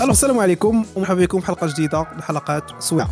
[0.00, 3.10] ألو السلام عليكم ومرحبا بكم في حلقة جديدة من حلقات سويعة.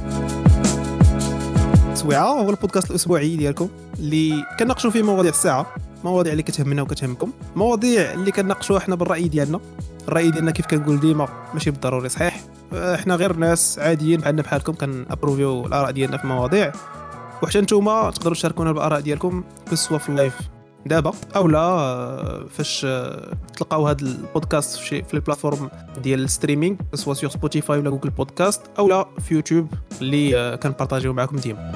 [1.94, 3.68] سويعة هو البودكاست الأسبوعي ديالكم
[3.98, 5.66] اللي كنناقشوا فيه مواضيع الساعة
[6.04, 9.60] مواضيع اللي كتهمنا وكتهمكم مواضيع اللي كنناقشوها حنا بالرأي ديالنا.
[10.08, 12.40] الرأي ديالنا كيف كنقول ديما ماشي بالضروري صحيح؟
[12.72, 16.72] إحنا غير ناس عاديين بحالنا بحالكم كنapprouviw الآراء ديالنا في المواضيع
[17.42, 19.44] وحتى نتوما تقدروا تشاركونا بالاراء ديالكم
[19.74, 20.38] سواء في ال live.
[20.86, 22.86] دابا أو لا آه، فاش
[23.56, 25.70] تلقاو هذا البودكاست في, في ال plateforme
[26.02, 29.68] ديال ال streaming سواء sur Spotify ولا Google Podcast أو لا في يوتيوب
[30.00, 31.72] اللي آه، كنpartagiw معكم ديما.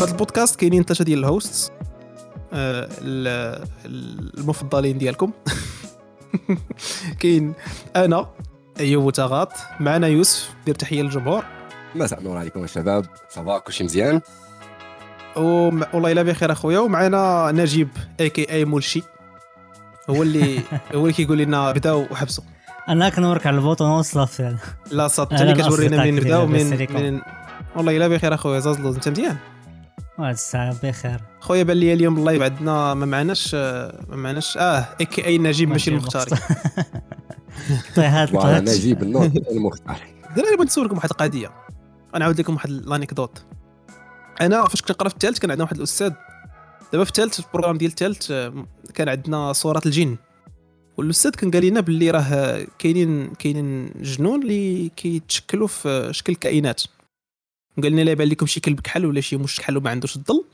[0.00, 1.70] هذا البودكاست كاينين ثلاثة ديال ال hosts
[2.52, 3.64] آه، ال-
[4.38, 5.30] المفضلين ديالكم.
[7.20, 7.54] كاين
[7.96, 8.26] أنا
[8.80, 11.44] أيوب وتغاط معنا يوسف دير تحية للجمهور.
[11.94, 13.06] مساء النور عليكم الشباب.
[13.30, 14.20] صباح كلشي مزيان؟
[15.36, 16.78] والله إلا بخير أخويا.
[16.78, 17.88] ومعنا نجيب
[18.20, 19.02] اي كي اي مولشي
[20.10, 20.60] هو اللي
[20.94, 22.44] هو اللي كيقول لنا بداو وحبسوا.
[22.88, 24.56] أنا كنورك على البوطون وصافي.
[24.92, 27.20] لا صات أهلاً اللي كتورينا منين نبداو من,
[27.76, 29.36] والله إلا بخير أخويا زازلوز أنت مزيان؟
[30.18, 31.20] واحد الساعة بخير.
[31.40, 35.68] خويا بان لي اليوم اللايف عندنا ما معناش ما معناش آه اي كي اي نجيب
[35.68, 36.30] ماشي المختاري.
[37.96, 39.96] طيحات نجيب النور المختار
[40.36, 41.50] دراري بغيت نسولكم واحد القضية.
[42.14, 43.44] غنعاود لكم واحد ال anecdote
[44.40, 46.12] أنا فاش كنت كنقرا في الثالث كان عندنا واحد الأستاذ.
[46.92, 50.16] دابا في الثالث ال programme ديال الثالث آه، كان عندنا سورة الجن.
[50.96, 56.82] والأستاذ كان قال لنا باللي راه كاينين كاينين جنون اللي كيتشكلوا في شكل كائنات
[57.82, 60.44] قال لنا لا يبان لكم شي كلب كحل ولا شي مش كحل وما عندوش الظل.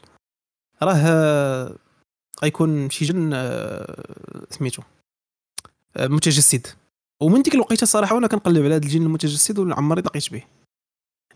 [0.82, 1.76] راه
[2.42, 4.04] غيكون شي جن آه،
[4.50, 4.82] سميتو
[5.96, 6.66] آه، متجسد.
[7.20, 10.42] ومن ديك الوقيتة صراحة وأنا كنقلب على هذا الجن المتجسد وعمري لقيت به.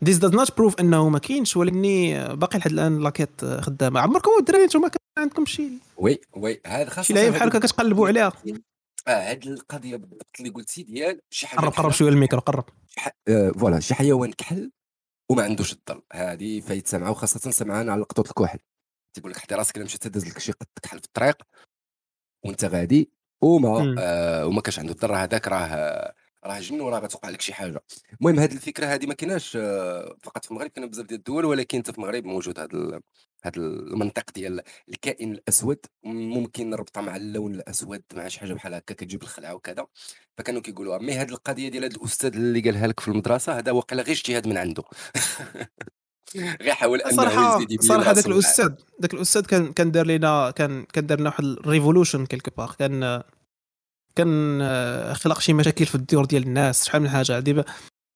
[0.05, 4.01] This does not prove أنه ما كاينش ولكني باقي لحد الآن la quête خدامة.
[4.01, 8.09] عمركم الدراري نتوما كان عندكم شي؟ oui oui هذا خاصة شي لعيب بحال هكا كتقلبوا
[8.09, 8.33] عليها.
[9.09, 12.65] آه هاد القضية بالضبط اللي قلتي ديال شي حاجة قرب قرب شوية الميكرو قرب.
[13.29, 14.71] آه، voilà شي حيوان كحل
[15.31, 16.03] وما عندوش الظل.
[16.13, 18.59] هذه فايت سمعه وخاصه سمعان على لقطة الكحل.
[19.15, 21.43] تيقول لك حتى راسك إلا مشيت تدز لك شي قط كحل في الطريق
[22.45, 23.95] وانت غادي وما.
[23.99, 25.11] آه وما كانش عنده الظل.
[25.11, 26.15] راه هذاك راه
[26.47, 27.81] راه جن وراه غتوقع لك شي حاجة.
[28.21, 31.79] المهم هذه الفكرة هذه ما كايناش آه، فقط في المغرب كاين بزاف ديال الدول ولكن
[31.79, 33.01] حتى في المغرب موجود هذا ال-
[33.45, 38.95] هذا المنطق ديال الكائن الأسود ممكن نربطها مع اللون الأسود مع شي حاجة بحال هكا
[38.95, 39.87] كتجيب الخلعة وكذا.
[40.39, 40.99] فكانوا كيقولوها.
[40.99, 44.49] مي هذه القضية ديال هذا الأستاذ اللي قالها لك في المدرسة هذا واقيلا غير اجتهاد
[44.49, 44.83] من عنده.
[46.63, 48.27] غير حاول أنه صراحة صراحة ذاك.
[48.27, 48.69] الأستاذ
[49.03, 52.75] ذاك الأستاذ كان كان دار لنا كان كان دار لنا واحد ال révolution quelque part
[52.79, 53.23] كان
[54.17, 57.39] كان آه، خلق شي مشاكل في الديور ديال الناس شحال من حاجة.
[57.41, 57.65] دابا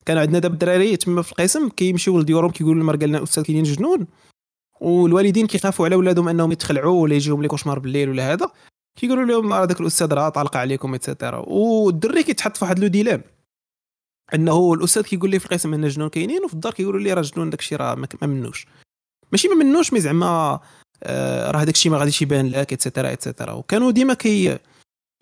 [0.06, 3.64] كان عندنا دابا الدراري تما في القسم كيمشيو لديورهم كيقولوا لهم قال لنا الاستاذ كاينين
[3.64, 4.06] جنون
[4.80, 8.50] والوالدين كيخافوا على ولادهم أنهم يتخلعوا ولا يجيهم les cauchemars بالليل ولا هذا.
[8.98, 12.86] كيقولوا لهم راه داك الأستاذ راه طالق عليكم et cetera والدري كيتحط في واحد le
[12.86, 13.22] dilemme
[14.34, 17.50] أنه الأستاذ كيقول لي في القسم ان الجنون كاينين وفي الدار كيقولوا لي راه الجنون
[17.50, 18.66] داك الشيء راه ما ما منوش.
[19.32, 20.60] ماشي ما منوش مي زعما
[21.02, 24.58] آه، راه داك الشيء ما غاديش يبان لك اتسيتيرا اتسيتيرا وكانوا ديما كي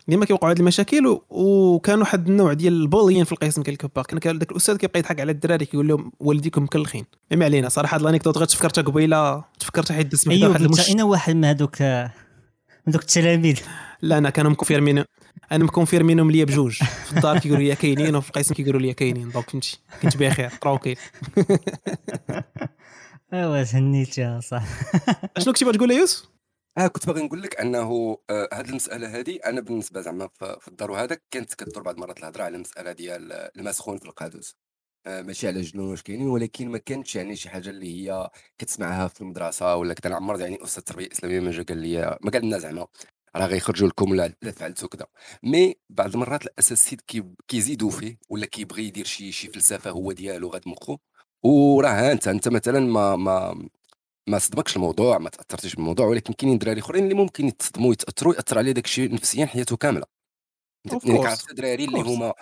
[0.09, 4.39] ديما كيوقعوا هاد المشاكل وكانوا واحد النوع ديال البوليين في القسم كيلكو بار كان كان
[4.39, 7.05] داك الأستاذ كيبقى يضحك على الدراري كيقول لهم والديكم مكلخين.
[7.33, 11.03] ما علينا صراحة هاد الأنيكدوت غير تفكرتها قبيلة تفكرتها حيت سمعت ايوب واحد المش اين
[11.03, 13.61] واحد من هذوك من دوك التلاميذ.
[14.03, 15.05] لا أنا كانوا مكونفيرمين
[15.53, 16.73] أنا مكونفيرمينهم ليا بجوج.
[16.73, 19.31] في الدار كيقولوا لي كاينين وفي القسم كيقولوا لي كاينين.
[19.31, 20.99] دونك فهمتي؟ كنت بخير تروكيل
[23.33, 24.69] أيوا تهنيت يا صاحبي
[25.39, 26.38] شنو كنتي بغا تقول يوسف؟
[26.79, 31.19] آه كنت باغي نقول لك أنه آه المسألة هذه أنا بالنسبة زعما في الدار وهذا
[31.31, 34.57] كانت كدور بعض المرات الهضرة على المسألة ديال الماء سخون في القادوس.
[35.07, 39.09] آه ماشي على جنون واش كاينين ولكن ما كانتش يعني شي حاجة اللي هي كتسمعها
[39.09, 42.45] في المدرسة ولا كذا عمر يعني أستاذ التربيه الاسلاميه ما جا قال لي ما قال
[42.47, 42.87] لنا زعما
[43.37, 45.07] راه غيخرجوا لكم ولا لا فعلتوا كذا
[45.43, 50.49] مي بعض المرات الاساتذه كي كيزيدوا فيه ولا كيبغي يدير شي شي فلسفة هو ديالو
[50.49, 50.97] غاد مخو
[51.43, 53.69] وراه أنت أنت مثلا ما ما
[54.29, 58.59] ما صدمكش الموضوع ما تاثرتش بالموضوع ولكن كاينين دراري أخرين اللي ممكن يتصدموا يتاثروا ياثر
[58.59, 60.19] عليه داك الشيء نفسيا حياته كاملة
[60.85, 61.23] يعني course.
[61.23, 62.01] كعرفت دراري اللي.
[62.01, 62.33] هما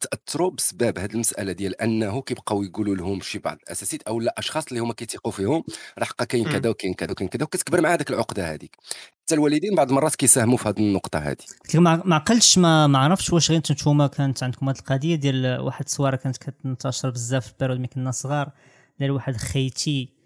[0.00, 4.66] تأثروا بسبب هذه المسألة ديال أنه كيبقاو يقولوا لهم شي بعض الأساسيات أو لا أشخاص
[4.68, 5.64] اللي هما كيثيقوا فيهم
[5.98, 6.44] راه حقا كاين.
[6.44, 8.76] كذا وكاين كذا وكاين كذا وكتكبر مع هذيك العقدة هذيك
[9.22, 11.36] حتى الوالدين بعض المرات كيساهموا في هذه النقطة هذه
[11.74, 16.16] ما عقلتش ما ما عرفتش واش غير نتوما كانت عندكم هذه القضية ديال واحد الصورة
[16.16, 18.50] كانت كتنتشر بزاف في البيرود ملي كنا صغار
[18.98, 20.21] ديال واحد خيتي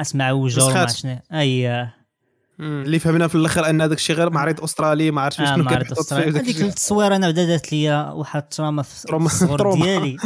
[0.00, 0.86] أسمع وجه ولا ما.
[0.86, 1.18] شنو.
[1.32, 1.88] أي.
[2.60, 5.84] اللي فهمنا في الأخر أن هذاك الشيء غير معرض أسترالي ما عرفتش آه شنو كان
[6.12, 6.60] هذيك.
[6.62, 9.84] التصويرة أنا بدا دارت لي واحد التراما في الصغر تروما.
[9.84, 10.16] ديالي.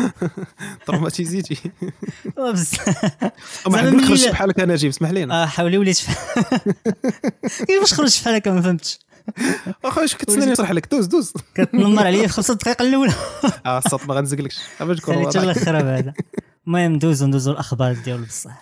[0.86, 1.56] تروماتيزيتي
[2.52, 2.88] بزاف.
[3.66, 5.42] ما زعما حد ملي نخرج لا- بحالك أنا جيب اسمح لينا.
[5.42, 5.98] آه حاولي وليت.
[7.66, 8.98] كيفاش خرجت بحال هكا؟ ما فهمتش.
[9.84, 11.32] واخا واش كتسناني نشرح لك؟ دوز دوز.
[11.54, 13.12] كتنمر عليا في خمسة دقائق الأولى.
[13.66, 14.58] آه الصوت ما غنزقلكش.
[14.80, 15.42] باش تكون واضح.
[15.70, 16.12] بعدا.
[16.66, 18.60] المهم ندوزو ندوزو الأخبار ديالو بصح.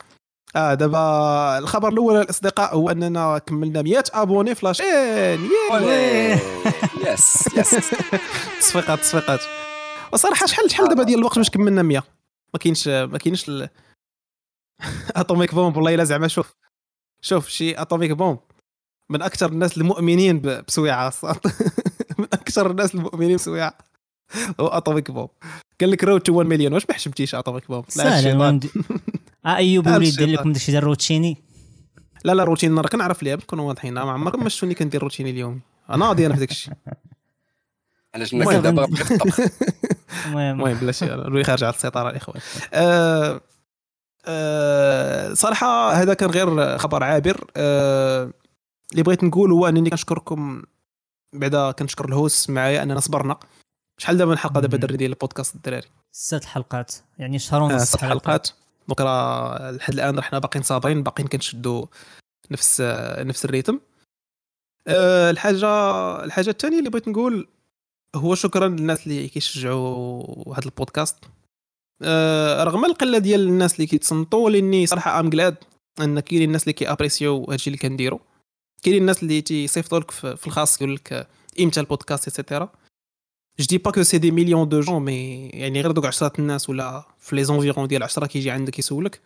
[0.57, 4.87] آه دابا الخبر الأول الاصدقاء هو أننا كملنا 100 abonnés في la chaîne.
[4.87, 6.39] yay
[7.07, 7.71] yes yes
[8.61, 9.41] تصفيقات تصفيقات.
[10.13, 12.03] وصراحة شحال شحال دابا ديال الوقت باش كملنا 100
[12.55, 13.69] ما كاينش ما كاينش ال...
[15.17, 16.55] atomic bomb والله إلا زعما شوف
[17.21, 18.39] شوف شي atomic bomb.
[19.11, 21.13] من أكثر الناس المؤمنين ب- بسويعة.
[22.19, 23.79] من أكثر الناس المؤمنين بسويعة.
[24.61, 25.29] هو أتوميك بومب.
[25.81, 28.61] قال لك روت تو 1 مليون واش ما حشمتيش أتوميك بومب؟ لا الشيطان.
[29.47, 30.29] آه أيوب وليد دير.
[30.29, 31.37] لكم داكشي ديال الروتشيني
[32.25, 33.95] لا لا روتين راه كنعرف ليها نكونوا واضحين.
[33.95, 35.61] ما عمركم ما شفتوني كندير روتيني اليومي
[35.91, 36.75] أنا ناضي أنا في داك الشيء
[38.15, 38.63] علاش المهم.
[38.63, 39.41] دابا بغيت الطبخ
[40.27, 40.61] المهم.
[40.61, 42.41] المهم بلا شيء نولي خارج على السيطرة الاخوان
[42.75, 43.41] آه
[44.27, 47.51] آه صراحة هذا كان غير خبر عابر.
[47.57, 48.31] آه
[48.93, 50.63] اللي بغيت نقول هو أنني كنشكركم
[51.33, 53.37] بعدا كنشكر ال host معايا أننا صبرنا.
[53.99, 54.77] شحال دابا من حلقه دابا.
[54.77, 56.95] دري ديال البودكاست الدراري؟ ست حلقات.
[57.19, 58.49] يعني شهر آه ونص ست حلقات.
[58.89, 61.87] donc راه لحد الان حنا باقيين صابرين باقيين كنشدوا
[62.51, 62.81] نفس
[63.19, 63.81] نفس ال rythme.
[64.89, 65.69] آه الحاجة
[66.25, 67.49] الحاجة الثانية اللي بغيت نقول
[68.15, 71.17] هو شكرا للناس اللي كيشجعوا هذا البودكاست.
[72.03, 75.57] آه رغم القلة ديال الناس اللي كيتصنتوا لاني صراحة I'm glad
[76.01, 78.19] أن كاينين الناس اللي كي appréciيو هادشي اللي كنديروا
[78.83, 81.29] كاينين الناس اللي تيصيفطوا لك في الخاص يقول لك
[81.61, 82.73] إمتى البودكاست et cetera
[83.59, 86.71] je dis pas que c'est des millions de gens mais يعني غير دوك 10 الناس
[86.71, 89.21] ولا في les environs ديال 10 كيجي عندك يسولك.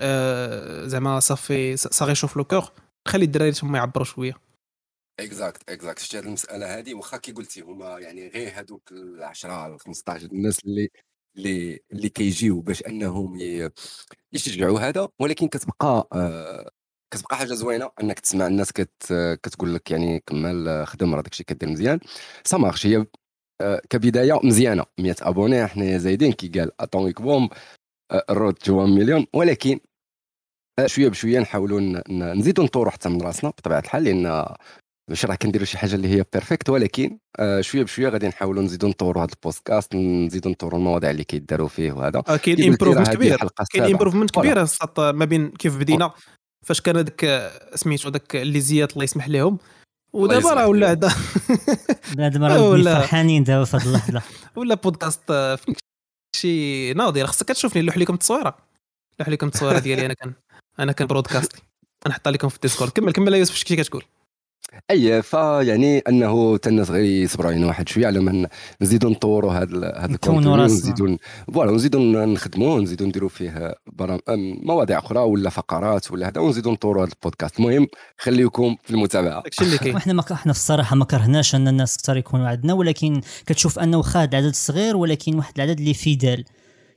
[0.00, 2.64] آه زعما صافي ça réchauffe le cœur
[3.08, 4.34] خلي الدراري تما يعبروا شوية.
[5.20, 9.66] exact exact شتي هذه المسألة هذه واخا كي قلتي هما يعني غير هذوك ال 10
[9.66, 10.90] ال 15 الناس اللي
[11.36, 13.38] اللي اللي كيجيو باش أنهم
[14.32, 16.70] يشجعوا هذا ولكن كتبقى آه،
[17.10, 19.12] كتبقى حاجة زوينة أنك تسمع الناس كت
[19.42, 22.00] كتقول لك يعني كمال آه، خدم راه داكشي كدير مزيان.
[22.44, 23.06] ça marche هي
[23.60, 24.84] آه، كبداية مزيانة.
[24.98, 26.32] 100 abonnés حنا زايدين.
[26.32, 27.50] كي قال Atomic Bomb
[28.30, 29.26] ال road to 1 مليون.
[29.34, 29.80] ولكن
[30.78, 34.46] آه، شوية بشوية نحاولوا نزيدوا نطوروا حتى من راسنا بطبيعة الحال لأن
[35.10, 38.88] ماشي راه كنديروا شي حاجة اللي هي perfect ولكن آه، شوية بشوية غادي نحاولوا نزيدوا
[38.88, 42.22] نطوروا هذا البودكاست نزيدوا نطوروا المواضيع اللي كيداروا فيه وهذا.
[42.28, 43.36] آه كاين improvement كبير.
[43.72, 44.30] كاين improvement.
[44.30, 44.66] كبير
[44.98, 46.12] ما بين كيف بدينا.
[46.66, 49.58] فاش كان هذاك سميتو هذاك اللي زيات الله يسمح لهم.
[50.12, 50.90] ودابا راه ولا.
[50.90, 51.14] هذا.
[52.14, 54.22] بنادم راه فرحانين دابا في هذه اللحظة.
[54.56, 55.58] ولا بودكاست آه،
[56.36, 58.58] شي ناضي خصك كتشوفني نلوح لكم التصويره
[59.20, 60.32] نلوح لكم التصويره ديالي أنا كان
[60.78, 61.62] أنا كان broadcastي
[62.08, 62.90] نحطها لكم في ال Discord.
[62.90, 64.04] كمل كمل يوسف اش كنتي كتقول.
[64.90, 68.48] أي فيعني أنه الناس غير يصبروا علينا واحد شوية على ما
[68.82, 70.76] نزيدوا نطوروا هذا هذا نكونوا contents من راسنا.
[70.76, 71.18] ونزيدوا ن-
[71.54, 74.18] voilà ونزيدوا ن- نخدموه نزيدوا نديروا فيه برام...
[74.28, 77.58] أم، مواضيع أخرى ولا فقرات ولا هذا ونزيدوا نطوروا هذا البودكاست.
[77.60, 77.86] المهم
[78.18, 79.42] خليكم في المتابعة.
[79.42, 79.94] داكشي اللي كاين.
[79.96, 83.96] وحنا ما إحنا في الصراحة ما كرهناش أن الناس أكثر يكونوا عندنا ولكن كتشوف أنه
[83.96, 86.44] واخا هاد العدد صغير ولكن واحد العدد اللي fidèle.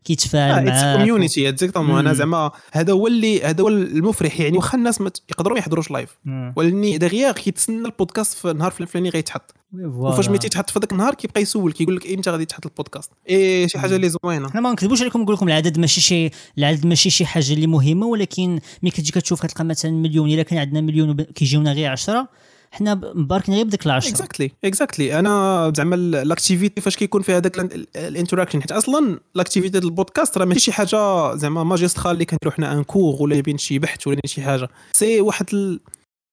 [0.04, 2.14] كيتفاعل معاك community exactement أنا.
[2.14, 6.18] زعما هذا هو اللي هذا هو المفرح يعني واخا الناس ما يقدروا ما يحضروش live.
[6.56, 10.30] ولكن دغيا كيتسنى البودكاست في النهار الفلاني غيتحط وفاش.
[10.30, 13.80] ما تيتحط في ذاك النهار كيبقى يسول كيقول لك إمتى غادي يتحط البودكاست اي شي
[13.80, 17.26] حاجة اللي زوينة حنا ما نكذبوش عليكم نقول لكم العدد ماشي شي العدد ماشي شي
[17.26, 21.72] حاجة اللي مهمة ولكن ملي كتجي كتشوف كتلقى مثلا مليون إلا كان عندنا مليون كيجيونا
[21.74, 22.28] غير 10
[22.74, 27.22] حنا مباركين غير بديك ال 10 exactly exactly أنا زعما ال- ال activity فاش كيكون
[27.22, 31.36] فيها هذاك ال- ال interaction حيت أصلا ال activity ديال البودكاست راه ماشي شي حاجة
[31.36, 34.70] زعما magistral اللي كنديروا حنا encore ولا بين شي بحث ولا شي حاجة.
[34.94, 35.80] c'est واحد ال...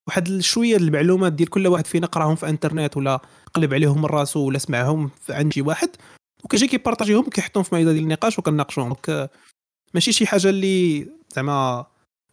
[0.08, 3.20] واحد شوية المعلومات ديال كل واحد فينا قراهم في انترنت ولا
[3.54, 5.88] قلب عليهم من راسو ولا سمعهم عند شي واحد.
[6.44, 8.96] وكيجي كي partagيهم وكيحطهم في مائده ديال النقاش وكناقشوهم
[9.94, 11.06] ماشي شي حاجة اللي
[11.36, 11.86] زعما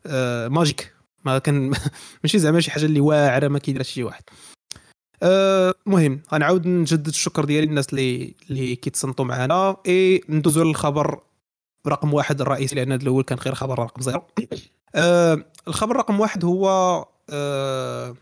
[0.06, 0.94] آه، magique
[1.26, 1.74] ما كان
[2.24, 4.24] ماشي زعما شي حاجة اللي واعرة ما كيديرها شي واحد.
[5.24, 11.20] آه، مهم غنعاود نجدد الشكر ديالي للناس اللي اللي كيتصنتوا معنا إي ندوزو للخبر
[11.88, 14.24] رقم واحد الرئيسي لأن هذا الأول كان غير خبر رقم zéro.
[14.96, 16.70] آه الخبر رقم واحد هو
[17.30, 18.16] آه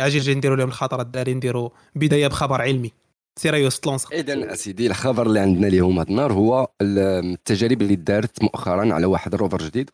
[0.00, 2.92] أجي نجي نديروا لهم الخطر الداري نديروا بداية بخبر علمي.
[3.38, 6.98] serious تلونس اذا أسيدي الخبر اللي عندنا اليوم هذا النهار هو ال-
[7.32, 9.90] التجارب اللي دارت مؤخرا على واحد ال rover جديد.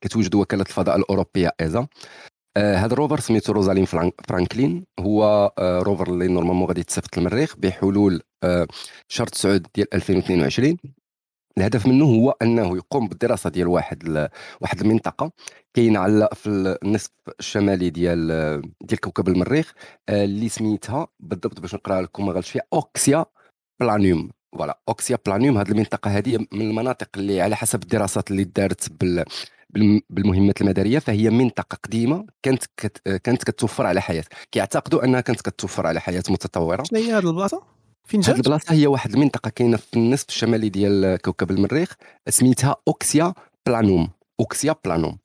[0.00, 1.86] كتوجد وكالة الفضاء الأوروبية ESA
[2.56, 4.84] آه هذا ال rover سميتو روزالين فران- فرانكلين.
[5.00, 8.66] هو آه rover اللي normalement غادي يتصيفط للمريخ بحلول آه
[9.08, 10.76] شهر 9 ديال 2022
[11.58, 14.28] الهدف منه هو أنه يقوم بالدراسة ديال واحد
[14.60, 15.32] واحد المنطقة.
[15.74, 17.10] كاينة على في النصف
[17.40, 18.26] الشمالي ديال
[18.80, 19.72] ديال كوكب المريخ
[20.08, 23.24] اللي سميتها بالضبط باش نقرا لكم ما غلطش فيها Oxia
[23.80, 24.30] Planum.
[24.52, 25.58] voilà Oxia Planum.
[25.58, 29.24] هذه المنطقة هذه من المناطق اللي على حسب الدراسات اللي دارت بال
[30.10, 34.24] بالمهمات المدارية فهي منطقة قديمة كانت كت كانت كتوفر على حياة.
[34.52, 36.82] كيعتقدوا أنها كانت كتوفر على حياة متطورة.
[36.82, 37.62] شنو هي هذه البلاصة؟
[38.04, 41.92] فين جات؟ هذه البلاصة هي واحد المنطقة كاينة في النصف الشمالي ديال كوكب المريخ
[42.28, 43.34] سميتها Oxia
[43.66, 44.10] Planum.
[44.40, 45.18] Oxia Planum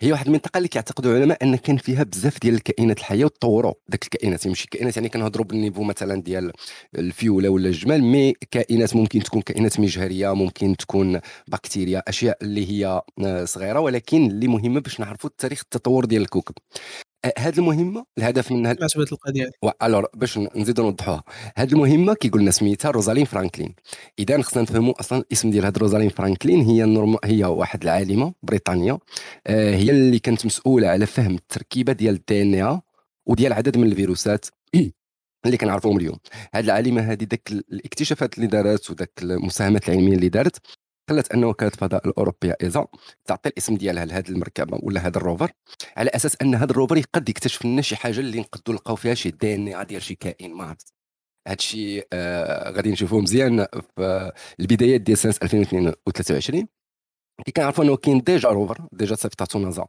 [0.00, 4.04] هي واحد المنطقة اللي كيعتقدوا العلماء أن كان فيها بزاف ديال الكائنات الحية وتطوروا ذاك
[4.04, 6.52] الكائنات ماشي كائنات يعني كنهضروا بال niveau مثلا ديال
[6.98, 13.02] الفيولة ولا الجمال mais كائنات ممكن تكون كائنات مجهرية ممكن تكون بكتيريا أشياء اللي هي
[13.24, 16.54] آه، صغيرة ولكن اللي مهمة باش نعرفوا تاريخ التطور ديال الكوكب.
[17.38, 19.50] هذه المهمه الهدف منها سمعت بهذه القضية.
[19.82, 21.24] alors باش نزيدو نوضحوها.
[21.56, 23.74] هذه المهمة كيقول لنا سميتها روزالين فرانكلين.
[24.18, 27.16] إذا خصنا نفهموا أصلا الاسم ديال هاد روزالين فرانكلين هي ال norm...
[27.24, 28.98] هي واحد العالمة بريطانية.
[29.46, 32.80] آه هي اللي كانت مسؤولة على فهم التركيبة ديال ال DNA
[33.26, 34.46] وديال عدد من الفيروسات
[35.46, 36.18] اللي كنعرفوهم اليوم.
[36.54, 40.56] هذه العالمة هذه داك الاكتشافات اللي دارت وداك المساهمات العلمية اللي دارت
[41.10, 42.86] خلت ان وكاله الفضاء الأوروبية ESA
[43.24, 45.52] تعطي الاسم ديالها لهذه المركبة ولا هذا ال rover
[45.96, 49.14] على أساس أن هذا ال rover يقد يكتشف لنا شي حاجة اللي نقدروا نلقاو فيها
[49.14, 50.92] شي DNA ديال شي كائن ما عرفت
[51.48, 53.66] هذا الشيء آه غادي نشوفوه مزيان
[53.96, 56.68] في البدايات ديال سنة 2023
[57.44, 59.86] كي كنعرفوا أنه كاين déjà rover déjà صيفطاتو نازا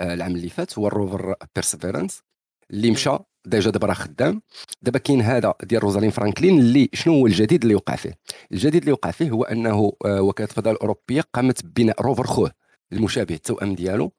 [0.00, 2.22] آه العام اللي فات هو ال rover Perseverance
[2.70, 4.42] اللي مشى déjà دابا راه خدام.
[4.82, 8.18] دابا كاين هذا ديال روزالين فرانكلين اللي شنو هو الجديد اللي وقع فيه؟
[8.52, 12.50] الجديد اللي وقع فيه هو أنه آه، وكالة الفضاء الأوروبية قامت ببناء rover خوه
[12.92, 14.12] المشابه التوأم ديالو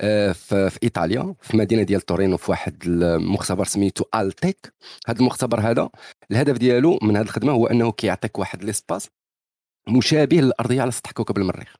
[0.00, 4.72] آه، في إيطاليا في مدينة ديال تورينو في واحد المختبر سميتو ALTEC.
[5.06, 5.90] هذا المختبر هذا
[6.30, 9.08] الهدف ديالو من هذه الخدمة هو أنه كيعطيك واحد l'espace
[9.88, 11.74] مشابه للأرضية على سطح كوكب المريخ.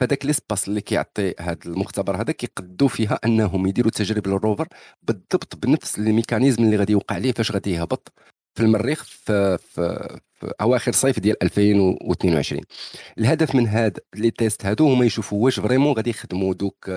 [0.00, 4.68] فداك l'espace اللي كيعطي هذا المختبر هذا كيقدوا فيها أنهم يديروا تجارب لل rover
[5.02, 8.12] بالضبط بنفس ال mécanisme اللي غادي يوقع عليه فاش غادي يهبط
[8.54, 12.62] في المريخ في, في, في أواخر صيف ديال 2022
[13.18, 16.90] الهدف من هاد les tests هادو هما يشوفوا واش vraiment غادي يخدموا دوك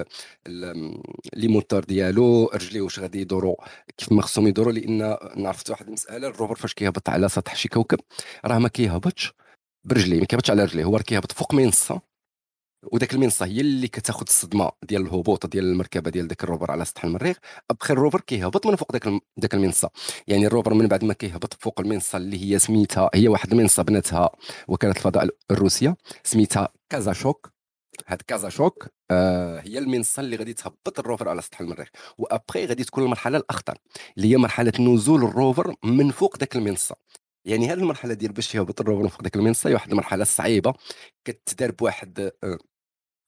[1.35, 3.55] les moteurs ديالو رجليه واش غادي يدوروا
[3.97, 7.69] كيف ما خصهم يدوروا لأن نعرفت واحد المسألة ال rover فاش كيهبط على سطح شي
[7.69, 7.99] كوكب
[8.45, 9.33] راه ما كيهبطش
[9.83, 12.12] برجليه ما كيهبطش على رجليه هو كيهبط فوق منصة
[12.91, 16.85] وداك المنصة هي اللي كتاخذ الصدمة ديال الهبوط ديال المركبة ديال داك ال rover على
[16.85, 17.37] سطح المريخ.
[17.71, 19.89] après ال rover كيهبط من فوق داك داك المنصة.
[20.27, 23.83] يعني ال rover من بعد ما كيهبط فوق المنصة اللي هي سميتها هي واحد المنصة
[23.83, 24.29] بنتها
[24.67, 27.53] وكالة الفضاء الروسية سميتها كازاشوك.
[28.07, 31.89] هاد كازاشوك آه هي المنصة اللي غادي تهبط الروفر على سطح المريخ.
[32.17, 33.77] وأبخي غادي تكون المرحلة الأخطر
[34.17, 36.95] اللي هي مرحلة نزول الروفر من فوق داك المنصة.
[37.45, 40.73] يعني هذه المرحلة ديال باش يهبط الروفر فوق داك المنصة هي واحد المرحلة صعيبة
[41.25, 42.31] كتدار بواحد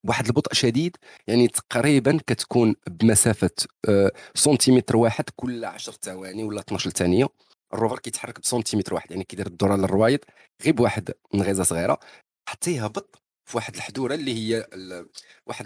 [0.06, 0.98] بواحد البطء شديد
[1.28, 3.50] يعني تقريبا كتكون بمسافة
[3.90, 7.28] آه، سنتيمتر واحد كل 10 ثواني ولا 12 ثانية.
[7.74, 10.20] الروفر كيتحرك بسنتيمتر واحد يعني كيدير الدورة على الروايض
[10.64, 12.00] غير بواحد نغيزه صغيرة.
[12.50, 14.68] حتى يهبط في واحد الحدورة اللي هي
[15.48, 15.66] واحد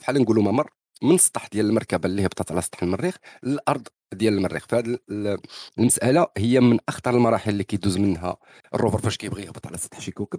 [0.00, 0.70] بحال نقولوا ممر.
[1.02, 4.66] من السطح ديال المركبة اللي هبطت على سطح المريخ للارض ديال المريخ.
[4.68, 4.98] فهذه
[5.78, 8.36] المسألة هي من أخطر المراحل اللي كيدوز منها
[8.74, 10.38] ال rover فاش كيبغي يهبط على سطح شي كوكب.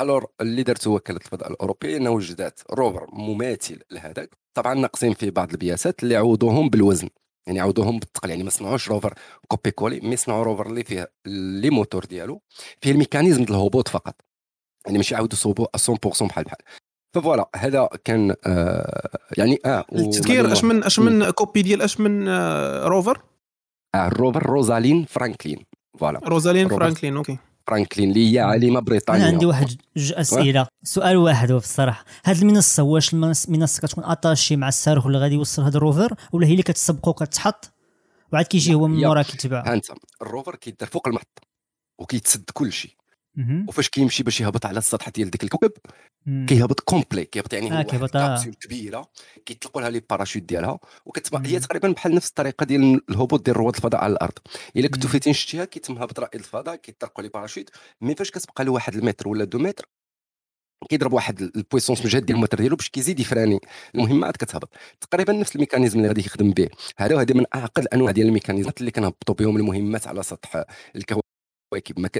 [0.00, 4.38] alors اللي دارته وكاله الفضاء الأوروبية انه وجدات rover مماثل لهذاك.
[4.54, 7.08] طبعا ناقصين فيه بعض البياسات اللي عوضوهم بالوزن.
[7.46, 9.14] يعني عوضوهم بالثقل يعني ما صنعوش rover
[9.48, 12.42] copier-coller mais صنعوا rover اللي فيه les moteurs ديالو.
[12.80, 14.20] فيه ال mécanisme ديال الهبوط فقط.
[14.86, 16.58] يعني ماشي عاودوا صوبوا 100% بحال بحال.
[17.20, 22.28] voilà هذا كان آه يعني آه التذكير أش من أش من copie ديال أش من
[22.28, 23.22] آه rover؟
[23.94, 25.58] آه ال rover روزالين فرانكلين
[25.98, 26.20] voilà.
[26.24, 27.38] روزالين فرانكلين OK.
[27.66, 29.66] فرانكلين اللي هي عالمه بريطانيه أنا عندي واحد
[29.96, 30.66] جوج أسئلة.
[30.82, 35.34] سؤال واحد هو في الصراحه هذه المنصة واش المنصه كتكون attachée مع الصاروخ اللي غادي
[35.34, 37.70] يوصل هذا ال rover؟ ولا هي اللي كتسبقو كتحط
[38.32, 39.72] وعاد كيجي هو من مورا كيتبع.
[39.72, 39.86] انت
[40.22, 41.42] ال rover كيدار فوق المحطه
[41.98, 42.90] وكيتسد كل شيء
[43.68, 45.72] وفاش كيمشي باش يهبط على السطح ديال ديك الكوكب
[46.26, 48.66] كيهبط complet كيهبط يعني آه كيهبط كابسول آه.
[48.66, 49.10] كبيرة
[49.46, 53.74] كيطلقوا لها les parachutes ديالها وكتبقى هي تقريبا بحال نفس الطريقة ديال الهبوط ديال رواد
[53.74, 54.38] الفضاء على الأرض.
[54.76, 57.70] إلا كنتو فايتين شتيها كيتم هبط رائد الفضاء كيطلقوا les parachutes
[58.00, 59.88] mais فاش كتبقى له واحد المتر ولا deux mètres
[60.88, 63.60] كيضرب واحد ال puissance مجهد ديال الموتور ديالو باش كيزيد يفراني.
[63.94, 64.70] المهم عاد كتهبط.
[65.00, 66.68] تقريبا نفس ال mécanisme اللي غادي يخدم به.
[66.96, 70.64] هذا وهذا من أعقد الأنواع ديال الميكانيزمات اللي كنهبطوا بهم المهمات على سطح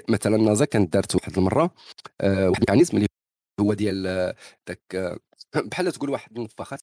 [0.08, 1.74] مثلا نازا كانت دارت واحد المرة
[2.20, 3.06] آه، واحد ال mécanisme اللي
[3.60, 4.34] هو ديال آه،
[4.66, 5.18] داك آه،
[5.54, 6.80] بحال تقول واحد النفاخات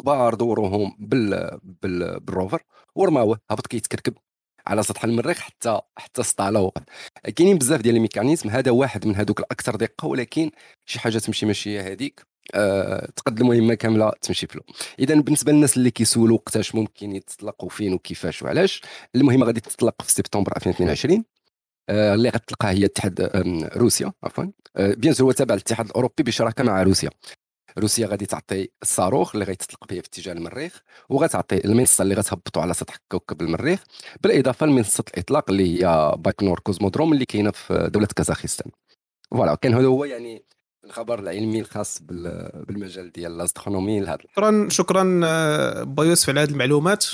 [0.00, 2.20] كبار دوروهم بال, بال...
[2.20, 2.62] بال rover
[2.94, 4.14] ورماوه هبط كيتكركب
[4.66, 6.82] على سطح المريخ حتى حتى سطع وقف
[7.36, 10.50] كاينين بزاف ديال ال mécanisme هذا واحد من هذوك الأكثر دقة ولكن
[10.86, 14.62] شي حاجة تمشي ماشي هذيك أه تقد المهمة كاملة تمشي ف l'eau
[14.98, 18.82] اذا بالنسبة للناس اللي كيسولوا وقتاش ممكن يتطلقوا فين وكيفاش وعلاش
[19.14, 21.39] المهمة غادي تطلق في سبتمبر 2022 آه،
[21.90, 23.30] اللي غتلقاه هي اتحاد
[23.76, 24.44] روسيا عفوا.
[24.76, 27.10] بيان آه، سور هو تابع للاتحاد الأوروبي بشراكة مع روسيا.
[27.78, 32.74] روسيا غادي تعطي الصاروخ اللي غيتطلق به في اتجاه المريخ وغتعطي المنصة اللي غتهبطوا على
[32.74, 33.84] سطح كوكب المريخ
[34.22, 38.70] بالإضافة لمنصة الإطلاق اللي هي بايكنور cosmodrome اللي كاينة في دولة كازاخستان.
[39.30, 40.44] voilà كان هذا هو يعني
[40.84, 47.06] الخبر العلمي الخاص بالمجال ديال ال astronomie لهذا شكرا شكرا آه، بويوسف على هذه المعلومات.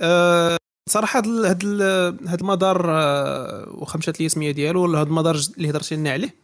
[0.00, 0.56] أه
[0.88, 6.12] صراحة هذا هذا المدار آه، واخا مشات لي السميه ديالو هذا المدار اللي هضرتي لنا
[6.12, 6.34] عليه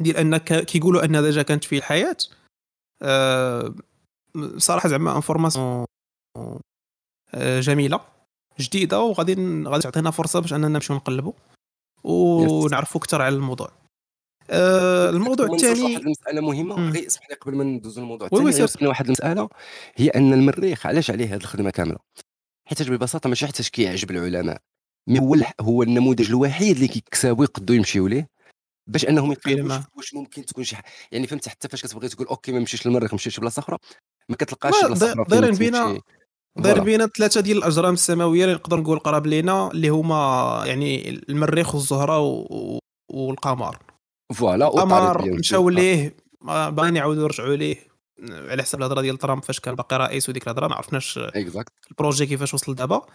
[0.00, 2.16] ديال أن كيقولوا أن déjà كانت فيه الحياة
[3.02, 3.74] أه
[4.56, 5.84] صراحة زعما information
[7.34, 8.00] آه، جميلة
[8.60, 11.32] جديدة وغادي غادي تعطينا فرصة باش أننا نمشيو نقلبوا
[12.04, 13.70] ونعرفوا أكثر على الموضوع.
[14.50, 19.04] آه الموضوع الثاني واحد المسألة مهمة غير اسمح لي قبل ما ندوزو للموضوع الثاني واحد
[19.04, 19.48] المسألة
[19.96, 21.98] هي أن المريخ علاش عليه هذه الخدمة كاملة؟
[22.68, 24.60] حيت ببساطة ماشي حتى كيعجب العلماء.
[25.08, 28.28] mais هو هو النموذج الوحيد اللي كيكساو يقدروا يمشيو ليه
[28.88, 30.76] باش انهم يقيموا واش ممكن تكون شي
[31.12, 33.78] يعني فهمت حتى فاش كتبغي تقول OK ما نمشيش للمريخ نمشي لشي بلاصه أخرى
[34.28, 36.00] ما كتلقاش بلاصة أخرى دايرين بينا
[36.58, 41.74] دايرين بينا ثلاثة ديال الأجرام السماوية اللي نقدر نقول قراب لينا اللي هما يعني المريخ
[41.74, 42.78] والزهرة و...
[43.10, 43.78] والقمر.
[44.34, 47.87] voilà القمر مشاو ليه باغيين يعاودوا يرجعوا ليه.
[48.30, 51.18] على حسب الهضرة ديال ترامب فاش كان باقي رئيس وديك الهضرة ما عرفناش
[51.90, 53.06] ال projet كيفاش وصل دابا.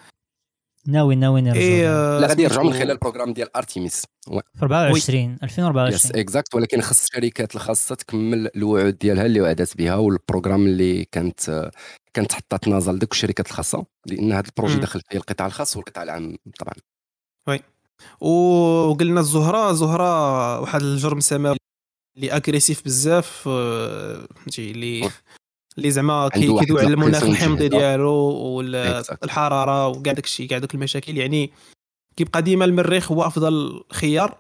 [0.88, 5.38] ناوي ناوي نرجع إيه لا غادي يرجعوا من خلال ال programme ديال ارتيميس في 24
[5.44, 10.66] 2024 yes exact ولكن خص الشركات الخاصة تكمل الوعود ديالها اللي وعدت بها وال programme
[10.66, 11.72] اللي كانت
[12.14, 16.04] كانت حطات نازا لديك الشركات الخاصة لأن هذا ال projet داخل فيه القطاع الخاص والقطاع
[16.04, 16.74] العام طبعا.
[17.48, 17.60] oui
[18.28, 21.58] وقلنا الزهرة زهره واحد الجرم سماوي
[22.16, 25.10] اللي agressif بزاف فهمتي اللي
[25.78, 31.52] اللي زعما كيدوي على المناخ الحمضي ديالو والحراره وكاع داك الشيء كاع دوك المشاكل يعني
[32.18, 34.38] كيبقى ديما المريخ هو أفضل خيار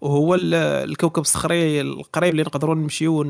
[0.00, 3.22] وهو الكوكب الصخري القريب اللي نقدروا نمشيو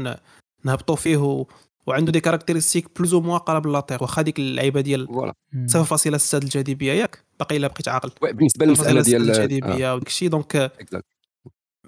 [0.65, 1.45] نهبطوا فيه
[1.87, 5.31] وعنده des caractéristiques plus ou moins قراب la Terre واخا ديك اللعيبة ديال
[5.69, 8.11] 0.6 الجاذبية ياك؟ باقي إلا بقيت عاقل.
[8.33, 9.95] بالنسبة للمسألة ديال الجاذبية آه.
[9.95, 10.73] وداك الشيء donc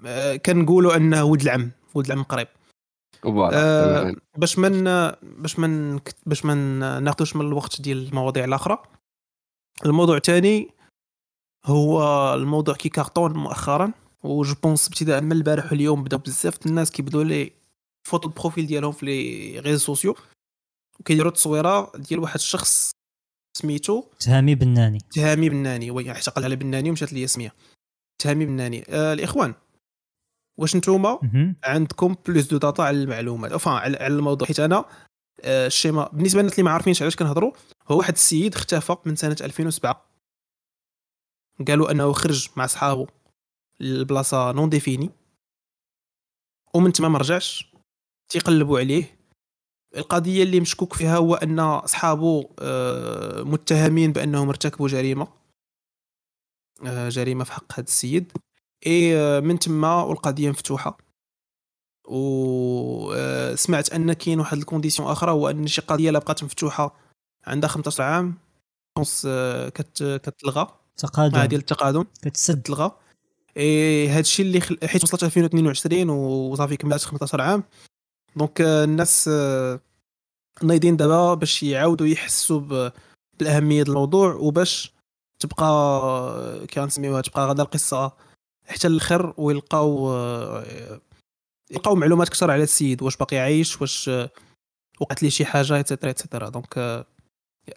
[0.05, 1.71] آه كنقولوا أنه ولد العم.
[1.93, 2.47] ولد العم قريب
[3.53, 4.83] آه باش من
[5.21, 8.83] باش من باش ما ناخذوش من الوقت ديال المواضيع الاخرى
[9.85, 10.71] الموضوع الثاني
[11.65, 13.91] هو الموضوع qui cartonne مؤخرا
[14.23, 17.51] و je pense ابتداء من البارح واليوم بداو بزاف الناس كيبداو les
[18.07, 20.15] photos de profil ديالهم في les réseaux sociaux
[20.99, 22.91] وكيديروا تصويرة ديال واحد الشخص
[23.57, 24.99] سميتو تهامي بناني.
[25.11, 27.53] تهامي بناني oui اعتقل على بناني ومشات لي سمية.
[28.21, 28.85] تهامي بناني.
[28.89, 29.53] آه الإخوان.
[30.57, 31.19] واش نتوما؟
[31.63, 33.51] عندكم plus de data على المعلومات.
[33.51, 34.47] اوفا على الموضوع.
[34.47, 34.85] حيت أنا
[35.41, 37.51] آه، الشيما بالنسبة للناس اللي ما عارفينش علاش كنهضروا
[37.87, 40.05] هو واحد السيد اختفى من سنة 2007
[41.67, 43.07] قالوا أنه خرج مع صحابه
[43.79, 45.09] للبلاصة non définie
[46.73, 47.71] ومن تما ما رجعش.
[48.29, 49.17] تيقلبوا عليه.
[49.97, 55.27] القضية اللي مشكوك فيها هو أن صحابه آه، متهمين بأنهم ارتكبوا جريمة.
[56.85, 58.31] آه، جريمة في حق هذا السيد.
[58.87, 60.97] إي آه، من تما والقضية مفتوحة.
[62.07, 66.95] وسمعت أن كاين واحد ال condition أخرى هو أن شي قضية لا بقات مفتوحة
[67.47, 68.37] عندها 15 عام.
[68.97, 70.67] كت كتلغى.
[70.97, 71.43] تقادم.
[71.43, 72.05] ديال التقادم.
[72.21, 72.61] كتسد.
[72.61, 72.91] تلغى.
[73.57, 74.77] إي هذا الشيء اللي خل...
[74.85, 77.63] حيت وصلت 2022 وصافي كملت 15 عام.
[78.35, 79.29] donc الناس
[80.63, 82.89] نايضين دابا باش يعاودوا يحسوا
[83.39, 84.93] بالأهمية الموضوع وباش
[85.39, 88.26] تبقى كنسميوها تبقى غدا القصة.
[88.67, 90.15] حتى الآخر ويلقاو
[91.71, 94.11] يلقاو معلومات أكثر على السيد واش باقي عايش واش
[94.99, 97.05] وقعت ليه شي حاجة etcetera etcetera donc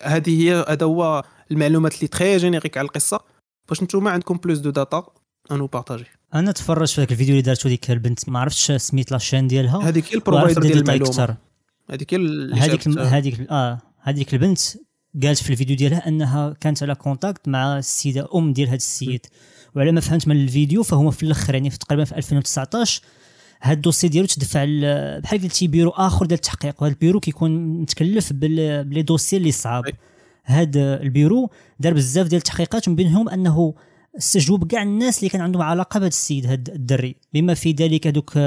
[0.02, 3.20] هذه هي هذا هو المعلومات اللي très génériques على القصة.
[3.68, 5.06] باش نتوما عندكم plus de data
[5.50, 9.21] à nous partager أنا تفرجت في الفيديو اللي دارتو ديك البنت ما عرفتش سميت la
[9.21, 9.88] chaîne ديالها.
[9.88, 11.36] هذيك هي ال provider ديال المعلومة.
[11.90, 14.60] هذيك هذيك هذيك آه هذيك البنت
[15.22, 19.26] قالت في الفيديو ديالها أنها كانت على contact مع السيدة أم ديال هذا السيد.
[19.76, 23.02] وعلى ما فهمت من الفيديو فهو في الأخر يعني في تقريبا في 2019
[23.62, 24.64] هاد ال dossier ديالو تدفع
[25.18, 29.84] بحال قلتي بيرو آخر ديال التحقيق وهذا البيرو كيكون متكلف ب les dossiers اللي صعاب.
[30.44, 33.74] هذا البيرو دار بزاف ديال التحقيقات من بينهم أنه
[34.18, 37.16] استجوب كاع الناس اللي كان عندهم علاقة بهذا السيد هذا الدري.
[37.34, 38.38] بما في ذلك هذوك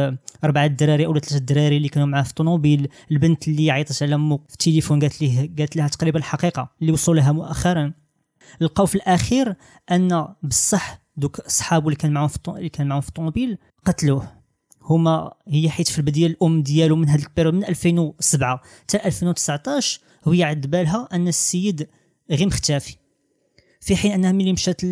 [0.44, 4.38] أربعة الدراري أو ثلاثة الدراري اللي كانوا معاه في الطوموبيل البنت اللي عيطت على امه
[4.38, 7.94] في التليفون قالت ليه قالت لها تقريبا الحقيقة اللي وصلوا لها مؤخرا.
[8.62, 9.56] لقاو في الأخير
[9.92, 14.32] أن بصح دوك صحابو اللي كان معاهم في اللي كان معاهم في الطوموبيل قتلوه.
[14.82, 20.00] هما هي حيت في البدايه الأم ديالو من هذيك ال période من 2007 حتى 2019
[20.26, 21.88] وهي عاد بالها أن السيد
[22.32, 22.96] غير مختفي.
[23.82, 24.86] في حين أنها ملي مشات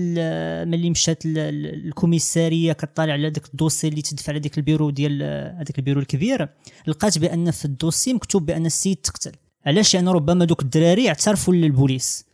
[0.67, 4.89] ملي مشات ال- ال- الكوميسارية كطالع على داك ال dossier اللي تدفع على ديك البيرو
[4.89, 5.23] ديال
[5.55, 6.49] هذاك البيرو الكبير
[6.87, 9.31] لقات بأن في ال dossier مكتوب بأن السيد تقتل.
[9.65, 12.25] علاش؟ يعني ربما دوك الدراري اعترفوا للبوليس.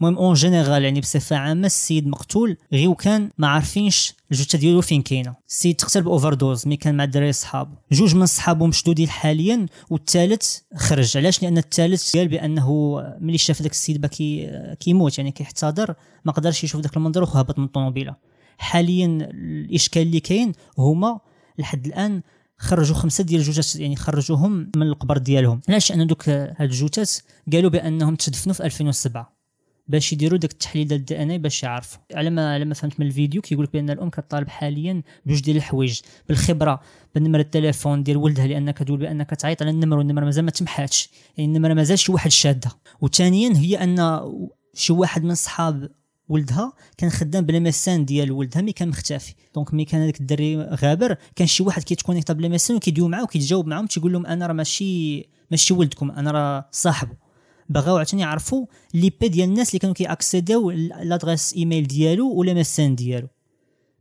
[0.00, 5.02] المهم en général يعني بصفة عامة السيد مقتول غير وكان ما عارفينش الجثه ديالو فين
[5.02, 5.34] كاينة.
[5.48, 7.74] السيد تقتل ب overdose mais كان مع الدراري صحابو.
[7.92, 11.16] جوج من صحابو مشدودين حاليا والثالث خرج.
[11.16, 16.64] علاش؟ لأن الثالث قال بأنه ملي شاف داك السيد باكي كيموت يعني كيحتضر ما قدرش
[16.64, 18.16] يشوف داك المنظر وهبط من الطوموبيلة.
[18.58, 21.20] حاليا الإشكال اللي كاين هما
[21.58, 22.22] لحد الآن
[22.58, 25.60] خرجوا خمسة ديال الجثث يعني خرجوهم من القبر ديالهم.
[25.68, 27.20] علاش؟ لأن دوك هاد الجثث
[27.52, 29.37] قالوا بأنهم تدفنوا في 2007
[29.88, 32.00] باش يديروا داك التحليل ديال ال DNA باش يعرفوا.
[32.14, 35.56] على ما على ما فهمت من الفيديو كيقول لك بأن الأم كطالب حاليا بجوج ديال
[35.56, 36.00] الحوايج.
[36.28, 36.80] بالخبرة
[37.14, 41.10] بنمر التليفون ديال ولدها لأن كتقول بانك تعيط على النمر والنمر مازال ما تمحاتش.
[41.36, 42.70] يعني النمر مازال شي واحد شادة.
[43.00, 44.22] وثانيا هي أن
[44.74, 45.90] شي واحد من صحاب
[46.28, 49.34] ولدها كان خدام ب la messagerie MSN ديال ولدها mais كان مختفي.
[49.54, 53.08] donc mais كان هذاك الدري غابر كان شي واحد كي connecta ب la MSN وكيديو
[53.08, 57.27] معاه وكيتجاوب معاهم تيقول لهم أنا راه ماشي ماشي ولدكم أنا راه صاحبه
[57.68, 62.39] بغاو عاوتاني يعرفوا les IP ديال الناس اللي كانوا كي accédiو l'adresse email ديالو و
[62.39, 63.28] la MSN ديالو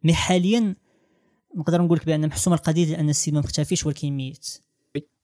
[0.03, 0.75] mais حاليا
[1.57, 4.47] نقدر نقول لك بأن محسومه القضية لأن السيد ما مختفيش ولكن ميت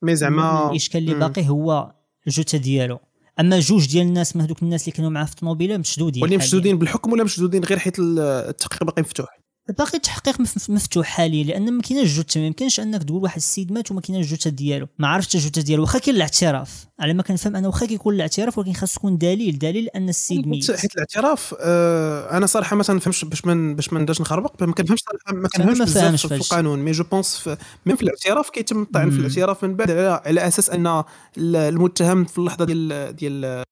[0.02, 1.14] mais زعما الإشكال اللي.
[1.14, 1.94] باقي هو
[2.26, 2.98] الجثه ديالو
[3.40, 6.38] أما جوج ديال الناس من هذوك الناس اللي كانوا معاه في الطوموبيله مشدودين حالياً.
[6.38, 11.72] مشدودين بالحكم ولا مشدودين غير حيت التحقيق باقي مفتوح باقي التحقيق مف- مفتوح حاليا لأن
[11.72, 14.86] ما كايناش جثه ما يمكنش أنك تقول واحد السيد مات وما كايناش الجثه ديالو.
[14.98, 15.82] ما عرفتش الجثه ديالو.
[15.82, 16.86] واخا كاين الاعتراف.
[17.00, 19.58] على ما كنفهم أنا واخا كيكون الاعتراف ولكن خاص يكون دليل.
[19.58, 20.70] دليل أن السيد ميت.
[20.70, 24.62] حيت الاعتراف آه أنا صراحة ما تنفهمش باش من باش ما نداش نخربق.
[24.62, 26.34] ما كنفهمش صراحة ما كنفهمش بزاف في.
[26.34, 26.78] القانون.
[26.78, 27.48] mais je pense
[27.86, 29.16] même في الاعتراف كيتم الطعن في.
[29.18, 33.64] الاعتراف من بعد على, على أساس أن ال- المتهم في اللحظة ديال ديال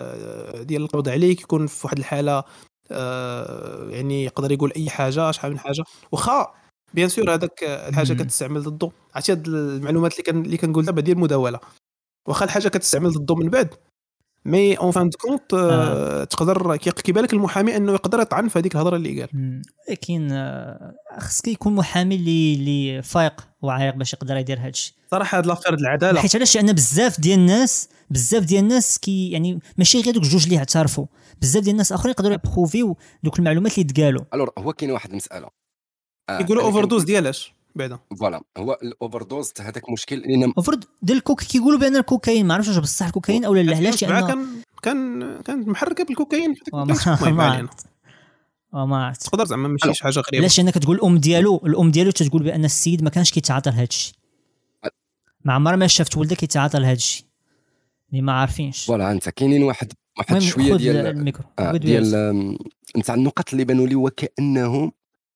[0.00, 2.44] آه، ديال القبض عليه كيكون في واحد الحالة
[2.92, 5.84] آه، يعني يقدر يقول أي حاجة شحال من حاجة.
[6.12, 6.54] واخا
[6.94, 8.12] bien sûr هذاك الحاجة.
[8.12, 8.90] كتستعمل ضده.
[9.14, 11.60] عرفتي هاد المعلومات اللي كان اللي كنقول دابا ديال المداولة.
[12.28, 13.74] واخا الحاجة كتستعمل ضده من بعد
[14.44, 15.50] mais en fin de compte
[16.30, 19.62] تقدر كي- كيبان لك المحامي انه يقدر يطعن في هذيك الهضرة اللي قال.
[19.88, 25.38] ولكن آه، خصك يكون محامي اللي اللي فايق وعايق باش يقدر يدير هذا الشيء صراحة
[25.38, 26.20] هاد l'affaire العدالة.
[26.20, 30.44] حيت علاش؟ لأن بزاف ديال الناس بزاف ديال الناس كي يعني ماشي غير دوك جوج
[30.44, 31.06] اللي اعترفوا.
[31.40, 34.24] بزاف ديال الناس آخرين يقدروا ي prouviو دوك المعلومات اللي تقالوا.
[34.34, 35.48] alors هو كاين واحد المسألة.
[36.30, 37.54] آه، يقولوا overdose ديالاش.
[37.78, 42.54] بعدا voilà هو ال overdose هذاك مشكل لأن المفروض ديال الكوك كيقولوا بأن الكوكايين ما
[42.54, 44.46] عرفتش واش بصح الكوكايين أو لا لا علاش؟ لأن كان
[44.82, 46.54] كان كانت محركه بالكوكايين.
[46.74, 46.96] المهم
[47.36, 47.58] ما علينا.
[47.68, 47.86] عرفت.
[48.74, 49.22] آه، ما عرفت.
[49.22, 49.94] تقدر زعما ماشي.
[49.94, 50.38] شي حاجة غريبة.
[50.38, 54.14] علاش؟ لأنك تقول الأم ديالو الأم ديالو تتقول بأن السيد ما كانش كيتعاطى لهذا الشيء.
[55.44, 57.24] ما عمرها ما شافت ولدها كيتعاطى لهذا الشيء.
[58.10, 58.84] اللي ما عارفينش.
[58.84, 62.56] voilà أنت كاينين واحد واحد شوية ديال الميكرو آه ديال
[62.96, 64.92] نتاع النقط اللي بانوا لي وكانهم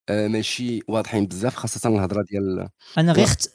[0.09, 3.53] آه ماشي واضحين بزاف خاصة الهضرة ديال أنا غير خت...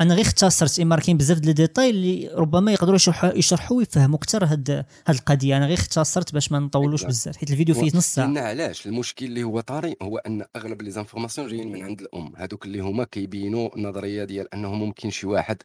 [0.00, 2.98] أنا غير اختصرت اما كاين بزاف ديال ديتاي اللي ربما يقدروا
[3.34, 5.56] يشرحوا ويفهموا أكثر هاد هاد القضية.
[5.56, 7.10] أنا غير اختصرت باش ما نطولوش نعم.
[7.10, 8.38] بزاف حيت الفيديو فيه نص ساعة.
[8.38, 12.32] علاش؟ المشكل اللي هو طاري هو أن أغلب les informations جايين من عند الأم.
[12.36, 15.62] هذوك اللي هما كيبينوا النظريه ديال أنه ممكن شي واحد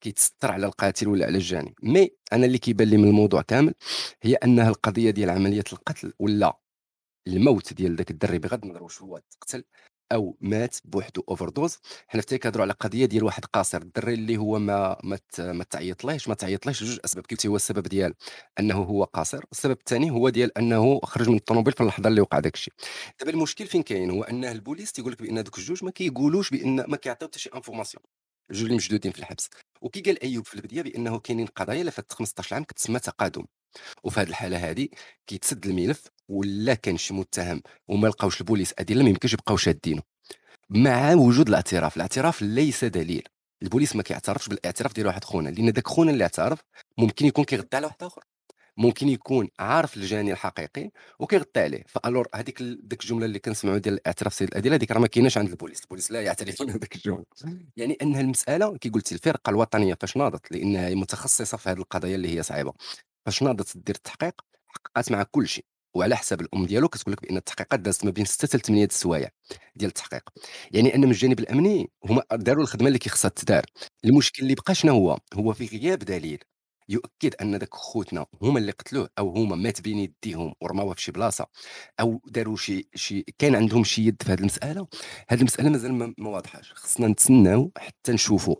[0.00, 1.74] كيتستر على القاتل ولا على الجاني.
[1.82, 3.74] mais أنا اللي كيبان لي من الموضوع كامل
[4.22, 6.58] هي أنها القضية ديال عملية القتل ولا
[7.28, 9.64] الموت ديال ذاك الدري بغض النظر واش هو تقتل
[10.12, 14.58] أو مات بوحدو overdose حنا في كنهضروا على قضية ديال واحد قاصر الدري اللي هو
[14.58, 17.26] ما ما ما تعيطليش ما تعيطليش جوج أسباب.
[17.26, 18.14] كيف هو السبب ديال
[18.60, 22.38] أنه هو قاصر؟ السبب الثاني هو ديال أنه خرج من الطوموبيل في اللحظة اللي وقع
[22.40, 22.74] داك الشيء.
[23.20, 26.76] دابا المشكل فين كاين؟ هو انه البوليس تيقول لك بأن دوك الجوج ما كيقولوش بأن
[26.88, 28.02] ما كيعطيو حتى شي information
[28.52, 29.50] الجوج اللي مشدودين في الحبس.
[29.80, 33.44] وكي قال أيوب في البدايه بأنه كاينين قضايا اللي فاتت 15 عام كتسمى تقادم.
[34.04, 34.88] وفي هذه الحالة هذه
[35.26, 40.02] كيتسد الملف ولا كان شي متهم وما لقاوش البوليس أدلة ما يمكنش يبقاو شادينه
[40.70, 43.28] مع وجود الاعتراف الاعتراف ليس دليل.
[43.62, 46.60] البوليس ما كيعترفش بالإعتراف ديال واحد خونا لأن داك خونا اللي اعترف
[46.98, 48.24] ممكن يكون كيغطي على واحد آخر.
[48.76, 51.84] ممكن يكون عارف الجاني الحقيقي وكيغطي عليه.
[51.88, 55.48] فالور هذيك ديك الجملة اللي كنسمعوا ديال الاعتراف سيد الادله هذيك راه ما كايناش عند
[55.50, 55.80] البوليس.
[55.82, 57.24] البوليس لا يعترفون بهذيك الجملة.
[57.76, 62.36] يعني ان المسألة كي قلتي الفرقة الوطنية فاش ناضت لأنها متخصصة في هذه القضايا اللي
[62.38, 62.72] هي صعيبة.
[63.26, 64.34] فاش ناضت دير التحقيق
[64.66, 65.64] حققت مع كل شيء.
[65.96, 69.28] وعلى حساب الأم ديالو كتقول لك بأن التحقيقات دازت ما بين 6 حتى 8 السوايع
[69.76, 70.22] ديال التحقيق.
[70.72, 73.64] يعني أن من الجانب الأمني هما داروا الخدمة اللي كيخصها تدار
[74.04, 76.44] المشكل اللي بقى شنو هو؟ هو في غياب دليل.
[76.88, 81.12] يؤكد أن ذاك خوتنا هما اللي قتلوه أو هما مات بين يديهم ورماوه في شي
[81.12, 81.46] بلاصة
[82.00, 84.86] أو داروا شي شي كان عندهم شي يد في هذه المسألة
[85.28, 86.72] هذه المسألة مازال ما واضحاش.
[86.72, 88.56] خصنا نتسناو حتى نشوفوا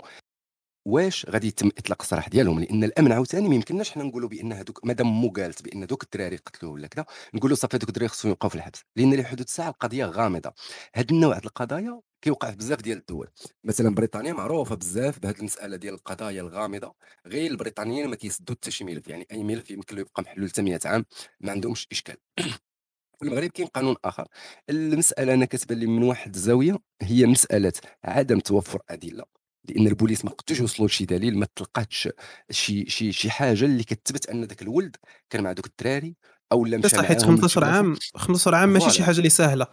[0.85, 4.85] واش غادي يتم إطلاق السراح ديالهم؟ لأن الأمن عاوتاني ما يمكنناش حنا نقولوا بأن هذوك
[4.85, 8.49] مادام مو قالت بأن دوك الدراري قتلوه ولا كذا نقولوا صافي دوك الدراري خصهم يبقاو
[8.51, 8.83] في الحبس.
[8.97, 10.53] لأن لحدود الساعة القضية غامضة.
[10.95, 13.29] هاد النوع ديال القضايا كيوقع في بزاف ديال الدول.
[13.64, 16.95] مثلا بريطانيا معروفة بزاف بهذه المسألة ديال القضايا الغامضة.
[17.27, 19.09] غير البريطانيين ما كيسدوا حتى شي ملف.
[19.09, 21.05] يعني أي ملف يمكن له يبقى محلول حتى 100 عام
[21.40, 22.16] ما عندهمش إشكال.
[23.18, 24.29] في المغرب كاين قانون آخر.
[24.71, 27.73] المسألة أنا كتبان لي من واحد الزاويه هي مسألة
[28.05, 29.42] عدم توفر أدلة.
[29.68, 32.09] لأن البوليس ما قدوش يوصلوا لشي دليل ما تلقاتش
[32.51, 34.96] شي شي شي حاجة اللي كتثبت أن ذاك الولد
[35.31, 36.16] كان مع دوك الدراري
[36.53, 39.66] أو لا مشى حيت 15 عام 15 عام ماشي شي حاجة اللي سهلة.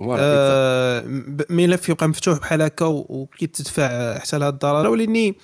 [0.00, 1.04] آه
[1.50, 5.34] ملف يبقى مفتوح بحال هكا وكيتدفع حتى لهاد الضرره ولاني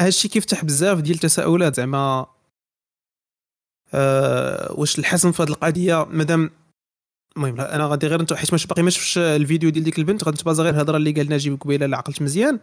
[0.00, 1.76] هادشي كيفتح بزاف ديال التساؤلات.
[1.76, 2.26] زعما
[3.94, 6.50] آه واش الحسم في هذه القضية؟ مادام
[7.36, 10.62] المهم أنا غادي غير انت حيت باقي ما شفتش الفيديو ديال ديك البنت غادي نتبازا
[10.62, 12.60] غير الهضرة اللي قال ناجي قبيلة لا عقلت مزيان.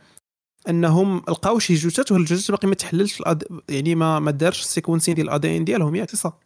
[0.69, 3.23] أنهم لقاو شي جثث وهاد الجثث باقي ما تحللش
[3.69, 6.39] يعني ما ما دارش ال sequencing ديال ال ADN ديالهم ياك صح.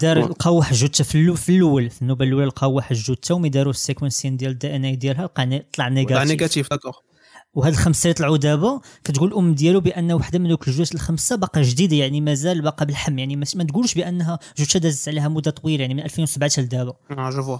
[0.00, 0.28] دار.
[0.28, 3.48] لقاو واحد الجثه في الأول في الأول في النوبة الأولى لقاو واحد الجثه و mais
[3.48, 6.96] داروا ال sequencing ديال ال DNA ديالها لقى طلع négatif طلع négatif d'accord
[7.54, 11.62] وهاد الخمسة اللي طلعوا دابا كتقول الأم ديالو بأن وحدة من دوك الجثث الخمسة باقا
[11.62, 15.94] جديدة يعني مازال باقا بالحم يعني ما تقولش بأنها جثه دازت عليها مدة طويلة يعني
[15.94, 16.94] من 2007 لدابا.
[17.10, 17.58] آه je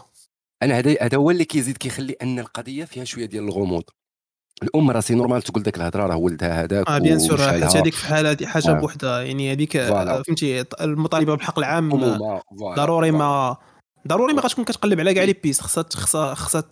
[0.62, 3.84] أنا هذا هذا هو اللي كيزيد كيخلي أن القضية فيها شوية ديال الغموض.
[4.62, 7.94] الام راه c'est normal تقول داك الهضرة راه ولدها هذاك آه bien sûr حيت هذيك
[7.94, 8.72] في الحاله هذه حاجة آه.
[8.72, 11.90] بوحدها يعني هذيك فهمتي المطالبة بالحق العام
[12.76, 13.56] ضروري ما
[14.08, 15.60] ضروري ما غتكون كتقلب على كاع les pistes.
[15.60, 16.64] خصها خصها خصها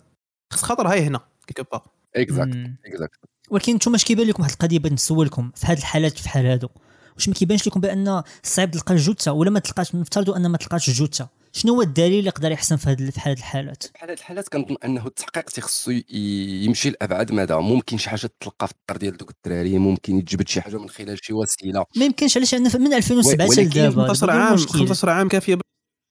[0.53, 1.81] خص خاطر هاي هنا كيكو با.
[2.15, 6.29] exact exact ولكن نتوما اش كيبان لكم واحد القضية بغيت نسولكم في هذه الحالات في
[6.29, 6.69] حال هادو.
[7.17, 10.89] واش ما كيبانش لكم بأن صعيب تلقى الجثة ولا ما تلقاش نفترضوا أن ما تلقاش
[10.89, 11.37] الجثة.
[11.53, 15.43] شنو هو الدليل اللي يقدر يحسن في هذه الحالات؟ في هذه الحالات كنظن أنه التحقيق
[15.43, 17.53] تيخصو يمشي لأبعد مدى.
[17.53, 21.25] ممكن شي حاجة تلقى في الدار ديال دوك الدراري ممكن يتجبد شي حاجة من خلال
[21.25, 21.85] شي وسيلة.
[21.95, 25.59] ما يمكنش علاش؟ من 2007 حتى لدابا 15 عام 15 عام كافية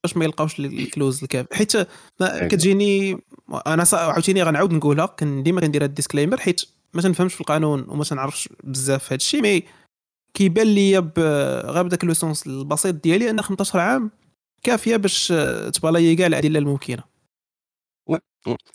[0.04, 1.54] باش ما يلقاوش ال clues الكافي.
[1.54, 1.72] حيت
[2.22, 3.18] كتجيني
[3.66, 6.62] أنا عاوتاني غنعاود نقولها كان ديما كندير هاد ال disclaimer حيت
[6.94, 9.62] ما تنفهمش في القانون وما تنعرفش بزاف في هذا الشيء mais
[10.36, 10.98] كيبان لي
[11.66, 14.10] غير بداك le sens البسيط ديالي ان 15 عام
[14.62, 15.32] كافية باش
[15.72, 17.15] ت balayer كاع الأدلة الممكنة.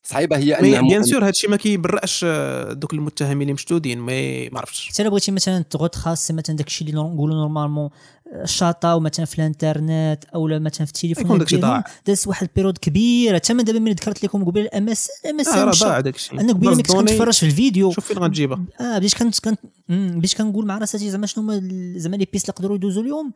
[0.04, 2.26] صعيبة هي ان bien sûr هادشي ما كيبرأش
[2.72, 6.96] دوك المتهمين اللي مشدودين ما ما عرفتش حتى بغيتي مثلا تغوت خاص مثلا داكشي اللي
[6.96, 7.90] نقولوا normalement
[8.34, 13.36] ال chat مثلا في الانترنت أو مثلا في التليفون ديالهم داز واحد ال période كبيره
[13.36, 16.32] حتى من دابا من ذكرت لكم قبل ال MSN ال MSN راه ضاع داكشي.
[16.32, 17.92] أنا قبيلة ملي كنت كنتفرج في الفيديو.
[17.92, 18.66] شوف فين غتجيبها.
[18.82, 22.54] آه بديت كنت كنت بديت كنقول مع راساتي زعما شنو هما زعما les pistes اللي
[22.58, 23.34] يقدروا يدوزوا اليوم.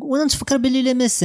[0.00, 1.24] وأنا نتفكر باللي ال MSN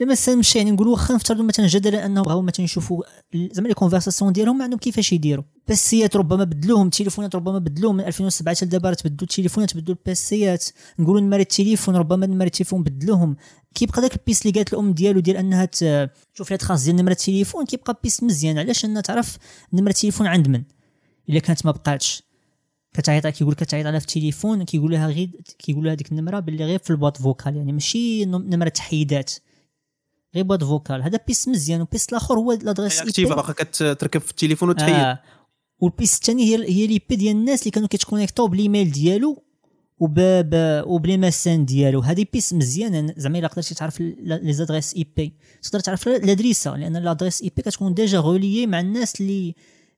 [0.00, 3.02] لما مشى يعني نقولوا واخا نفترضوا مثلا جدلا انهم بغاو مثلا يشوفوا
[3.34, 5.44] زعما les conversations ديالهم ما عندهم كيفاش يديروا.
[5.68, 7.96] PC ات ربما بدلوهم التليفونات ربما بدلوهم.
[7.96, 10.64] من 2007 حتى لدابا تبدلوا التليفونات تبدلوا ال PC ات
[10.98, 13.36] نقولوا نمر التليفون ربما نمر التليفون بدلوهم.
[13.74, 17.12] كيبقى داك ال piste اللي قالت الأم ديالو ديال أنها تشوف لها خاص ديال نمرة
[17.12, 18.58] التليفون كيبقى piste مزيان.
[18.58, 19.38] علاش؟ أنها تعرف
[19.72, 20.62] نمرة التليفون عند من؟
[21.28, 22.22] إلا كانت ما بقاتش.
[22.94, 26.78] كتعيط كيقول كتعيط عليها في التليفون كيقول لها غير كيقول لها ديك النمرة باللي غير
[26.78, 29.32] في البواط فوكال يعني ماشي نمرة تحييدات.
[30.34, 31.02] غير بواد فوكال.
[31.02, 34.94] هذا بيس مزيان والبيس الآخر هو لادريس اكتيفا باقا كتركب في التليفون وتحيد.
[34.94, 35.20] آه.
[35.78, 39.42] والبيس الثاني هي هي لي بي ديال الناس اللي كانوا كيتكونيكتو بالإيميل ديالو
[39.98, 40.18] وب
[40.86, 42.00] وبلي ماسان ديالو.
[42.00, 43.14] هذه بيس مزيانة.
[43.16, 47.62] زعما إلا قدرتي تعرف لي زادريس إي بي تقدر تعرف الادريسه لأن لادريس إي بي
[47.62, 49.54] كتكون ديجا غوليي مع الناس اللي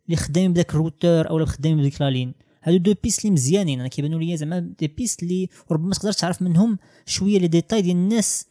[0.07, 2.35] اللي خدامين بداك الروتور أو خدامين بديك la ligne.
[2.63, 3.81] هادو deux pistes اللي مزيانين.
[3.81, 7.97] أنا كيبانوا لي زعما des pistes اللي ربما تقدر تعرف منهم شوية les détails ديال
[7.97, 8.47] الناس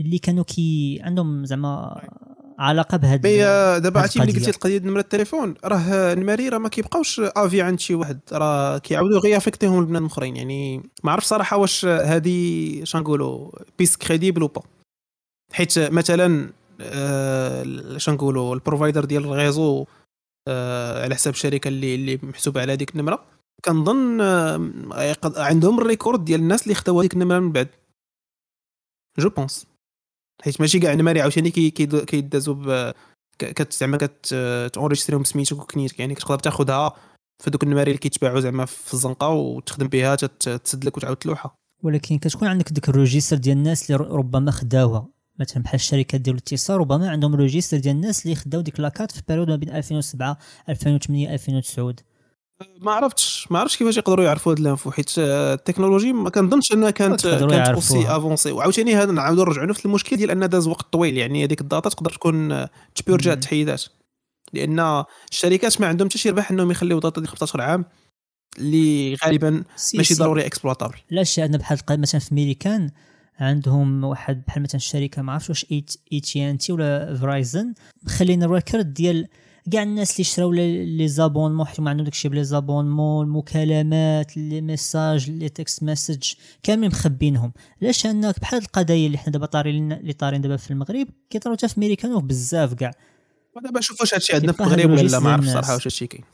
[0.00, 2.00] اللي كانوا كي عندهم زعما
[2.58, 3.38] علاقة بهذا mais
[3.80, 7.80] دابا عرفتي ملي قلتي القضية نمرة التليفون راه النماري راه ما كيبقاوش à vie عند
[7.80, 10.36] شي واحد راه كيعاودوا غير affecter هم البنات الأخرين.
[10.36, 14.62] يعني ما عرف صراحة واش هذه اش نقولوا piste crédible ou pas
[15.52, 17.64] حيت مثلا آه
[18.08, 19.86] نقولوا ال provider ديال ال réseau
[20.48, 23.24] آه على حساب الشركة اللي اللي محسوبه على هذيك النمرة
[23.64, 24.70] كنظن آه
[25.36, 27.68] عندهم ال record ديال الناس اللي خداو هذيك النمرة من بعد.
[29.18, 29.69] je pense
[30.42, 32.92] حيت ماشي كاع النماري عاوتاني كيدازوا
[33.70, 36.92] زعما كت enregistrer هم بسميتك وكنيتك يعني كتقدر تاخذها
[37.38, 41.54] في دوك النماري اللي كيتباعوا زعما في الزنقة وتخدم بها تسد لك وتعاود تلوحها.
[41.82, 45.06] ولكن كتكون عندك ديك ال registre ديال الناس اللي ربما خداوها.
[45.38, 49.12] مثلا بحال الشركات ديال الاتصال ربما عندهم registre ديال الناس اللي خداو ديك la carte
[49.12, 51.94] في période ما بين 2007 2008 2009
[52.80, 56.90] ما عرفتش ما عرفتش كيفاش يقدروا يعرفوا هاد ال info حيت التكنولوجي ما كنظنش أنها
[56.90, 58.52] كانت كانت aussi avancée.
[58.52, 61.88] وعاوتاني هذا نعاودوا نرجعوا نفس المشكل ديال أن داز وقت طويل يعني هذيك ال data
[61.88, 63.84] تقدر تكون ت purger تحيدات.
[64.52, 67.84] لأن الشركات ما عندهم حتى شي ربح إنهم يخليو data ديال 15 عام
[68.58, 70.22] اللي غالبا c'est ماشي c'est.
[70.22, 72.90] ضروري exploitable الاشياء عندنا بحال مثلا في ميريكان
[73.38, 75.66] عندهم واحد بحال مثلا الشركة ما عرفتش واش
[76.12, 79.28] AT&T ولا Verizon مخلين ال record ديال
[79.72, 85.30] كاع الناس اللي شراو les abonnements حيت هما عندهم داكشي بلي زابونمون المكالمات les messages
[85.30, 87.52] les text message كاملين مخبينهم.
[87.82, 91.56] علاش انك بحال هاد القضايا اللي حنا دابا طارين اللي طارين دابا في المغرب كيطراو
[91.56, 92.90] حتى في ميريكان وبزاف كاع.
[93.64, 95.64] دابا نشوف واش هادشي عندنا في المغرب ولا لا ما عرفتش الناس.
[95.64, 96.24] صراحة واش هادشي كاين.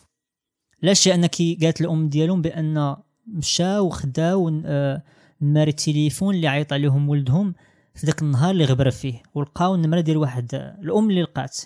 [0.82, 5.02] علاش لأن كي قالت الام ديالهم بأن مشاو وخداو آه،
[5.40, 7.54] نمار التليفون اللي عيط عليهم ولدهم
[7.94, 11.56] في ذاك النهار اللي غبر فيه ولقاو النمره ديال واحد آه، الأم اللي لقات.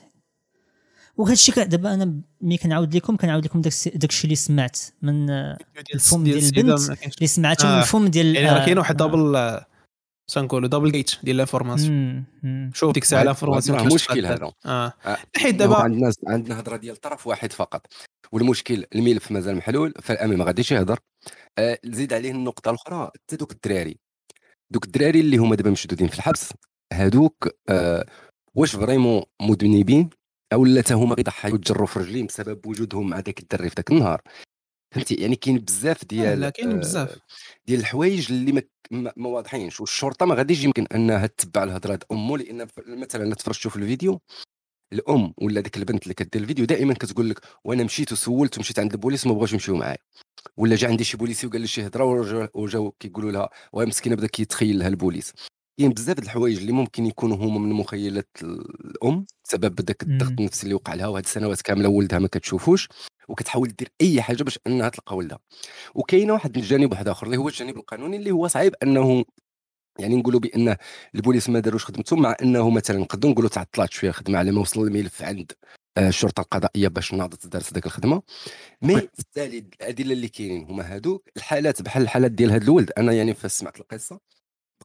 [1.17, 5.59] وهذا الشيء دابا أنا ملي كنعاود لكم كنعاود لكم داك الشيء اللي سمعت من آه،
[5.95, 6.91] الفم ديال البنت.
[7.17, 7.81] اللي سمعته من آه.
[7.81, 8.97] الفم ديال يعني آه، راه كاين واحد.
[8.97, 9.61] دبل
[10.31, 11.47] شنقولوا دبل جيت ديال
[12.43, 12.71] مم.
[12.75, 14.93] شوف ديك الساعة راه l'information مشكل هذا آه
[15.37, 17.87] حيت دابا دابا عندنا عندنا هضرة ديال طرف واحد فقط
[18.33, 20.99] والمشكل الملف مازال محلول فالامي ما غاديش يهضر
[21.59, 23.97] آه، زيد عليه النقطة الأخرى حتى دوك الدراري
[24.73, 26.53] دوك الدراري اللي هما دابا مشدودين في الحبس
[26.93, 28.07] هادوك آه،
[28.55, 30.11] واش vraiment مذنبين
[30.53, 33.91] أو لا حتى هما كيضحيو يتجروا في رجليهم بسبب وجودهم مع داك الدري في ذاك
[33.91, 34.23] النهار.
[34.95, 37.19] فهمتي؟ يعني كاين بزاف ديال لا كاين آه، بزاف
[37.67, 38.53] ديال الحوايج اللي
[38.91, 39.81] ما, ما, واضحينش.
[39.81, 44.21] والشرطة ما غاديش يمكن أنها تتبع الهضرة د أمه لأن مثلا تفرجتوا في الفيديو
[44.93, 48.93] الأم ولا ديك البنت اللي كدير الفيديو دائما كتقول لك وأنا مشيت وسولت ومشيت عند
[48.93, 49.99] البوليس ما بغاوش يمشيو معايا.
[50.57, 52.05] ولا جا عندي شي بوليسي وقال لي شي هضرة
[52.55, 55.33] وجاو كيقولوا لها وهي مسكينة بدا كيتخيل لها البوليس.
[55.79, 59.27] كاين بزاف د الحوايج اللي ممكن يكونوا هما من مخيلات الأم.
[59.51, 60.31] بسبب داك الضغط.
[60.31, 62.89] النفسي اللي وقع لها وهاد السنوات كاملة ولدها ما كتشوفوش
[63.29, 65.39] وكتحاول دير أي حاجة باش أنها تلقى ولدها
[65.95, 69.25] وكاينة واحد الجانب واحد آخر اللي هو الجانب القانوني اللي هو صعيب أنه
[69.99, 70.77] يعني نقولوا بأن
[71.15, 74.81] البوليس ما داروش خدمتهم مع أنه مثلا نقدروا نقولوا تعطلات شوية الخدمه على ما وصل
[74.81, 75.53] الملف عند
[75.99, 78.23] آه، الشرطة القضائية باش ناضت دارت ذاك الخدمة
[78.83, 79.01] mais oui.
[79.01, 83.35] في التالي الأدلة اللي كاينين هما هادوك الحالات بحال الحالات ديال هاد الولد أنا يعني
[83.35, 84.21] فاش سمعت القصة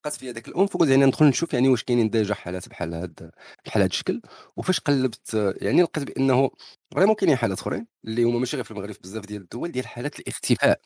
[0.06, 3.32] بقات فيا داك الام فقلت يعني ندخل نشوف يعني واش كاينين déjà حالات بحال هاد
[3.65, 4.22] بحال هاد الشكل
[4.58, 6.52] وفاش قلبت آه، يعني لقيت بأنه
[6.93, 9.88] vraiment كاينين حالات أخرين اللي هما ماشي غير في المغرب في بزاف ديال الدول ديال
[9.88, 10.80] حالات الاختفاء.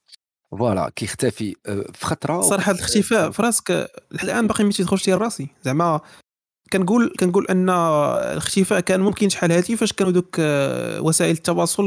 [0.51, 3.89] voilà كيختفي آه، في خطره صراحة الاختفاء في راسك
[4.23, 5.47] الآن باقي ما تيدخلش ديال راسي.
[5.63, 6.01] زعما
[6.73, 11.85] كنقول كنقول أن الاختفاء كان ممكن شحال هادي فاش كانوا دوك آه، وسائل التواصل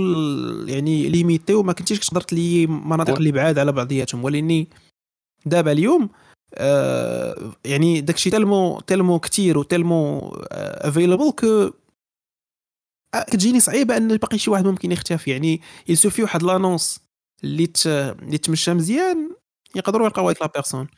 [0.68, 4.24] يعني limités وما كنتيش تقدر تلي مناطق اللي بعاد على بعضياتهم.
[4.24, 4.68] ولأني
[5.46, 6.08] دابا اليوم
[6.54, 11.70] آه، يعني داكشي tellement tellement كتير و tellement available que
[13.14, 17.00] آه، كتجيني صعيبه أن باقي شي واحد ممكن يختفي يعني il suffit واحد l'annonce
[17.44, 17.72] اللي.
[18.22, 19.30] اللي تمشى مزيان
[19.76, 20.88] يقدروا يلقاو هاد la personne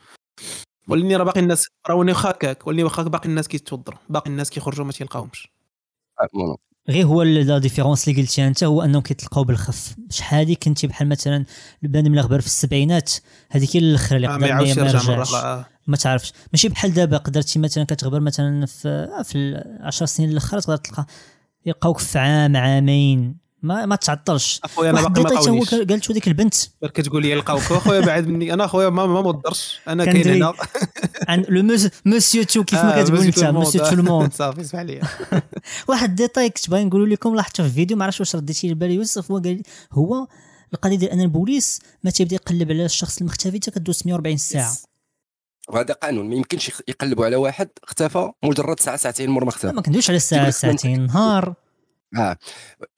[0.89, 4.93] ولاني راه باقي الناس راه واخا هكاك واخا باقي الناس كيتوضروا باقي الناس كيخرجوا ما
[4.93, 5.49] تيلقاوهمش
[6.21, 6.57] آه،.
[6.89, 9.95] غير هو la différence اللي قلتي انت هو انهم كيتلقاو بالخف.
[10.11, 11.45] شحال كنتي بحال مثلا
[11.83, 13.13] البنادم اللي غبر في السبعينات
[13.51, 15.67] هذيك هي الأخر اللي آه، قدر ما يعاودش ما يرجعش آه.
[15.87, 16.33] ما تعرفش.
[16.53, 21.07] ماشي بحال دابا قدرتي مثلا كتغبر مثلا في آه، في العشر سنين الآخر تقدر تلقى
[21.67, 23.44] يلقاوك في عام عامين.
[23.65, 24.61] ما ما تعطلش.
[24.65, 26.55] أخويا أنا باقي ما لقاونيش قالت ديك البنت.
[26.95, 28.53] كتقول لي لقاوك أخويا بعد مني.
[28.53, 29.81] أنا أخويا ما ما مضرش.
[29.89, 30.29] أنا كاين.
[30.29, 30.53] هنا.
[31.29, 34.33] عن le monsieur tout كيف ما آه، كتقول انت monsieur tout monsieur tout le monde.
[34.43, 35.01] صافي اسمح لي.
[35.89, 38.95] واحد ال détail كنت باغي نقول لكم لاحظته في الفيديو ما عرفتش واش رديتي لبالي
[38.95, 39.31] يوسف.
[39.31, 40.27] هو قال هو
[40.75, 44.77] القضية ديال أن البوليس ما تيبدا يقلب على الشخص المختفي حتى كدوز 140 ساعة.
[45.69, 49.73] وهذا قانون ما يمكنش يقلبوا على واحد اختفى مجرد ساعة ساعتين مور ما اختفى.
[49.73, 51.55] ما كندويش على الساعة ساعتين نهار.
[52.17, 52.37] آه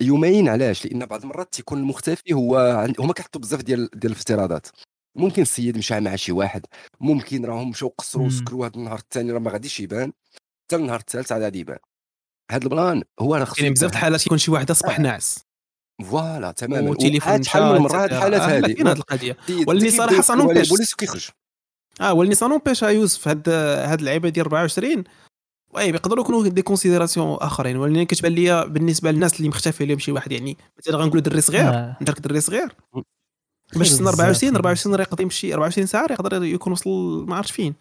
[0.01, 3.01] يومين علاش؟ لأن بعض المرات تيكون المختفي هو عند...
[3.01, 4.67] هما كيحطوا بزاف ديال ديال الافتراضات.
[5.17, 6.67] ممكن السيد مشى مع شي واحد
[7.01, 8.27] ممكن راهم مشاو قصروا.
[8.27, 10.13] وسكروا هذا النهار الثاني راه ما غاديش يبان
[10.67, 11.79] حتى النهار الثالث عاد غادي يبان.
[12.51, 15.03] هذا ال plan هو راه خصو كاين بزاف يكون- الحالات كيكون شي واحد اصبح آه.
[15.03, 15.39] ناعس.
[16.11, 16.91] voilà تماما.
[17.27, 20.63] وعاد شحال من مره مشى، الحالات آه، لا، هذه كاين هاد القضية؟ يسولوا عليه بيش.
[20.71, 21.29] البوليس وكيخرج
[22.01, 25.05] آه ولاني sinon بيش يوسف هاد هاد اللعيبه ديال 24
[25.77, 27.77] oui يقدروا يكونوا des considérations آخرين.
[27.77, 31.69] ولكن كتبان ليا بالنسبة للناس اللي مختفي لهم شي واحد يعني مثلا غنقولوا دري صغير
[31.69, 31.97] آه.
[32.01, 32.75] انت دري صغير.
[33.77, 36.91] باش تسنى بزاف، 24 خير 24 راه يقدر يمشي 24 ساعة يقدر يكون وصل
[37.29, 37.75] ما عرفتش فين.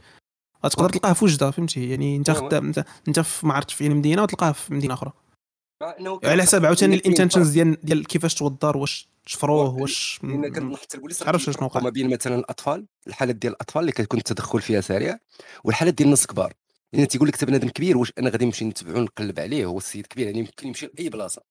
[0.65, 3.95] غتقدر تلقاه في وجدة فهمتي؟ يعني انت آه، خدام انت انت في ما عرفتش فين
[3.95, 5.12] مدينة وتلقاه في مدينة أخرى.
[6.23, 10.97] على حساب عاوتاني ال intentions ديال ديال كيفاش توضر واش تشفروه واش لأن كنظن حتى
[10.97, 11.81] البوليس راه عرفت شنو وقع.
[11.81, 15.17] ما بين مثلا الأطفال الحالات ديال الأطفال اللي كتكون التدخل فيها سريع
[15.63, 16.54] والحالات ديال الناس كبار
[16.94, 20.25] لأن تيقول لك بنادم كبير واش أنا غادي نمشي نتبعو نقلب عليه؟ هو السيد كبير
[20.27, 21.42] يعني يمكن يمشي لأي بلاصة.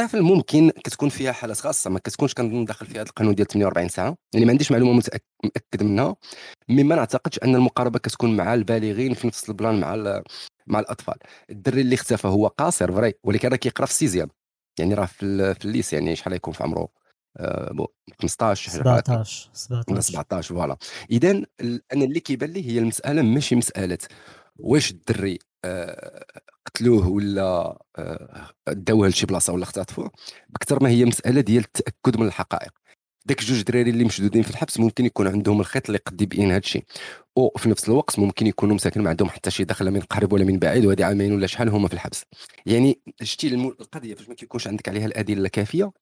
[0.00, 3.88] الطفل ممكن كتكون فيها حالات خاصة ما كتكونش كنظن داخل فيها هذا القانون ديال 48
[3.88, 4.16] ساعة.
[4.34, 5.24] يعني ما عنديش معلومة متأك...
[5.44, 6.16] متاكد منها
[6.68, 10.22] مما نعتقدش أن المقاربة كتكون مع البالغين في نفس ال plan مع ال...
[10.66, 11.14] مع الأطفال.
[11.50, 14.28] الدري اللي اختفى هو قاصر vrai ولكن راه كيقرا في ال sixième
[14.78, 15.54] يعني راه في, ال...
[15.54, 16.88] في ال lycée يعني شحال يكون في عمره؟
[17.36, 17.86] آه، بو
[18.22, 18.96] 15 شي حاجة.
[18.96, 19.24] هكا.
[19.24, 19.50] 17
[19.92, 20.76] ولا 17 17 voilà
[21.10, 21.30] اذا
[21.92, 23.98] أنا اللي كيبان لي هي المسألة ماشي مسألة
[24.58, 26.24] واش الدري آه،
[26.66, 30.10] قتلوه ولا آه، داوه لشي بلاصة ولا اختطفوه؟
[30.48, 32.72] بكثر ما هي مسألة ديال التأكد من الحقائق.
[33.26, 36.58] داك جوج دراري اللي مشدودين في الحبس ممكن يكون عندهم الخيط اللي يقد يبين هذا
[36.58, 36.84] الشيء
[37.36, 40.58] وفي نفس الوقت ممكن يكونوا مساكن ما عندهم حتى شي دخل من قريب ولا من
[40.58, 42.24] بعيد وهذه عامين ولا شحال هما في الحبس.
[42.66, 45.92] يعني شتي القضية فاش ما كيكونش عندك عليها الأدلة الكافيه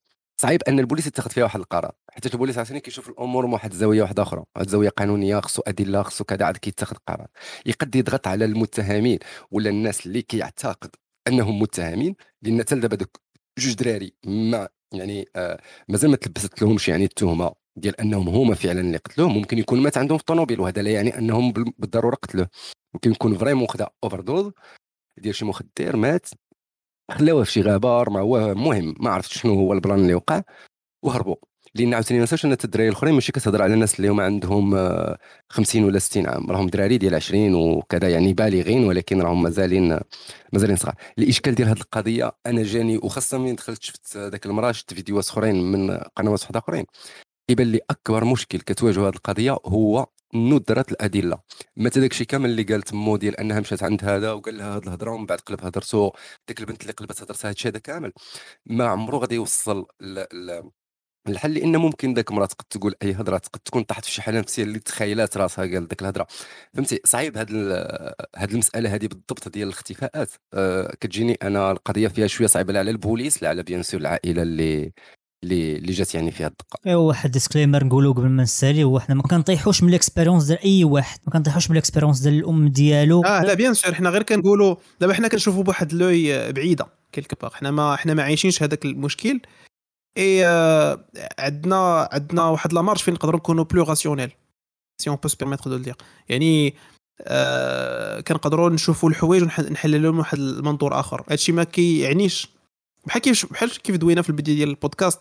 [0.41, 4.01] صعيب أن البوليس يتخذ فيها واحد القرار حيت البوليس عاوتاني كيشوف الأمور من واحد الزاويه
[4.01, 7.27] واحدة أخرى واحد الزاويه قانونية خصو أدلة خصو كذا عاد كيتخذ قرار
[7.65, 9.19] يقد يضغط على المتهمين
[9.51, 10.89] ولا الناس اللي كيعتقد
[11.27, 13.17] أنهم متهمين لأن حتى دابا دوك
[13.59, 18.81] جوج دراري ما يعني آه مازال ما تلبست لهمش يعني التهمة ديال أنهم هما فعلا
[18.81, 22.47] اللي قتلوه ممكن يكون مات عندهم في الطوموبيل وهذا لا يعني أنهم بال- بالضرورة قتلوه.
[22.93, 24.51] ممكن يكون vraiment خدا overdose
[25.17, 26.29] ديال شي مخدر مات.
[27.09, 30.41] خلاوه في شي غابه هو المهم ما عرفتش شنو هو ال plan اللي وقع
[31.03, 31.35] وهربوا.
[31.75, 35.17] لأن عاوتاني ما ننساوش أن الدراري الأخرين ماشي كتهضر على الناس اللي هما عندهم آه،
[35.49, 36.51] 50 ولا 60 عام.
[36.51, 39.99] راهم دراري ديال 20 وكذا يعني بالغين ولكن راهم مازالين
[40.53, 40.95] مازالين صغار.
[41.19, 45.55] الإشكال ديال هذه القضية أنا جاني وخاصة من دخلت شفت ذاك المراه شفت فيديوهات أخرين
[45.71, 46.85] من قنوات واحدة أخرين.
[47.51, 51.39] يبان لي أكبر مشكل كتواجه هذه القضية هو ندرة الأدلة.
[51.77, 54.83] متى داك الشيء كامل اللي قالت مو ديال أنها مشات عند هذا وقال لها هذه
[54.83, 56.11] الهضرة ومن بعد قلب هضرته
[56.47, 58.13] ديك البنت اللي قلبت هضرتها هذا الشيء هذا كامل.
[58.65, 59.85] ما عمرو غادي يوصل
[61.27, 64.39] الحل لأن ممكن ذاك المرأة قد تقول أي هضرة قد تكون طاحت في شي حالة
[64.39, 66.27] نفسية اللي تخيلات راسها قال ديك الهضرة.
[66.73, 67.51] فهمتي؟ صعيب هاد
[68.35, 70.31] هاد المسألة هذه بالضبط ديال الاختفاءات.
[70.53, 74.41] أه كتجيني أنا القضية فيها شوية صعيبة لا على البوليس لا على bien sûr العائلة
[74.41, 74.93] اللي
[75.43, 76.79] اللي اللي جات يعني فيها الدقة.
[76.87, 80.59] ايوا واحد disclaimer نقولوا قبل ما نسالي هو حنا ما كنطيحوش من ال expérience ديال
[80.63, 83.23] أي واحد ما كنطيحوش من ال expérience ديال الأم ديالو.
[83.23, 87.53] آه لا bien sûr حنا غير كنقولوا دابا حنا كنشوفوا بواحد l'œil بعيدة quelque part.
[87.53, 89.39] حنا ما حنا ما عايشينش هذاك المشكل.
[90.17, 91.05] إي آه،
[91.39, 94.31] عندنا عندنا واحد la marge فين نقدروا نكونوا plus rationnels
[95.01, 95.95] si on peut se permettre de dire
[96.29, 96.75] يعني
[97.21, 101.23] آه كنقدروا نشوفوا الحوايج ونحللوا من واحد المنظور آخر.
[101.29, 102.49] هادشي ما كيعنيش
[103.05, 105.19] بحال كيف بحال كيف دوينا في البداية ديال البودكاست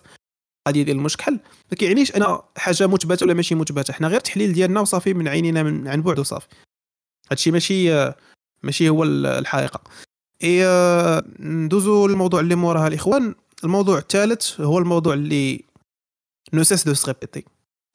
[0.66, 1.32] القضية ديال المشكل.
[1.70, 3.92] ما كيعنيش أنا حاجة مثبتة ولا ماشي مثبتة.
[3.92, 6.46] حنا غير التحليل ديالنا وصافي من عينينا من عن بعد وصافي.
[7.30, 8.12] هادشي ماشي
[8.62, 9.80] ماشي هو ال- الحقيقة.
[10.44, 13.34] إي آه، ندوزو للموضوع اللي موراها الإخوان.
[13.64, 15.64] الموضوع الثالث هو الموضوع اللي
[16.52, 17.44] نو سيس دو سريبيتي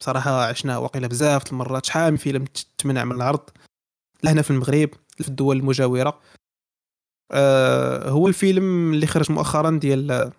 [0.00, 2.44] بصراحة عشنا واقيلا بزاف المرات شحال من فيلم
[2.78, 3.40] تمنع من العرض.
[4.22, 6.20] لا هنا في المغرب في الدول المجاورة.
[7.30, 10.32] آه هو الفيلم اللي خرج مؤخرا ديال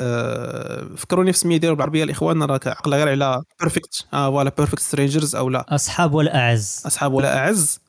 [0.00, 4.80] آه فكروني في السميه ديالو بالعربية الإخوان راه عقله غير على Perfect آه voilà Perfect
[4.82, 5.74] Strangers أو لا.
[5.74, 6.82] أصحاب ولا أعز.
[6.86, 7.80] أصحاب ولا أعز.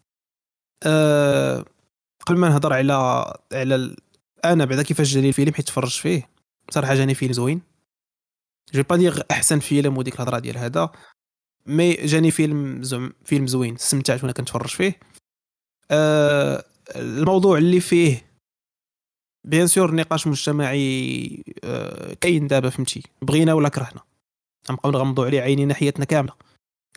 [0.84, 1.66] أه
[2.26, 2.94] قبل ما نهضر على
[3.54, 3.96] على ال...
[4.46, 6.30] أنا بعدا كيفاش جاني الفيلم حيت تفرجت فيه
[6.70, 7.62] بصراحه جاني فيلم زوين.
[8.74, 10.90] je vais pas dire أحسن فيلم وديك الهضرة ديال هذا
[11.66, 15.00] mais جاني فيلم زعم فيلم زوين استمتعت وأنا كنتفرج فيه.
[15.92, 16.64] أه
[16.96, 18.26] الموضوع اللي فيه
[19.48, 24.02] bien sûr نقاش مجتمعي أه كاين دابا فهمتي؟ بغينا ولا كرهنا.
[24.70, 26.34] غنبقاو نغمضوا عليه عينينا حياتنا كاملة.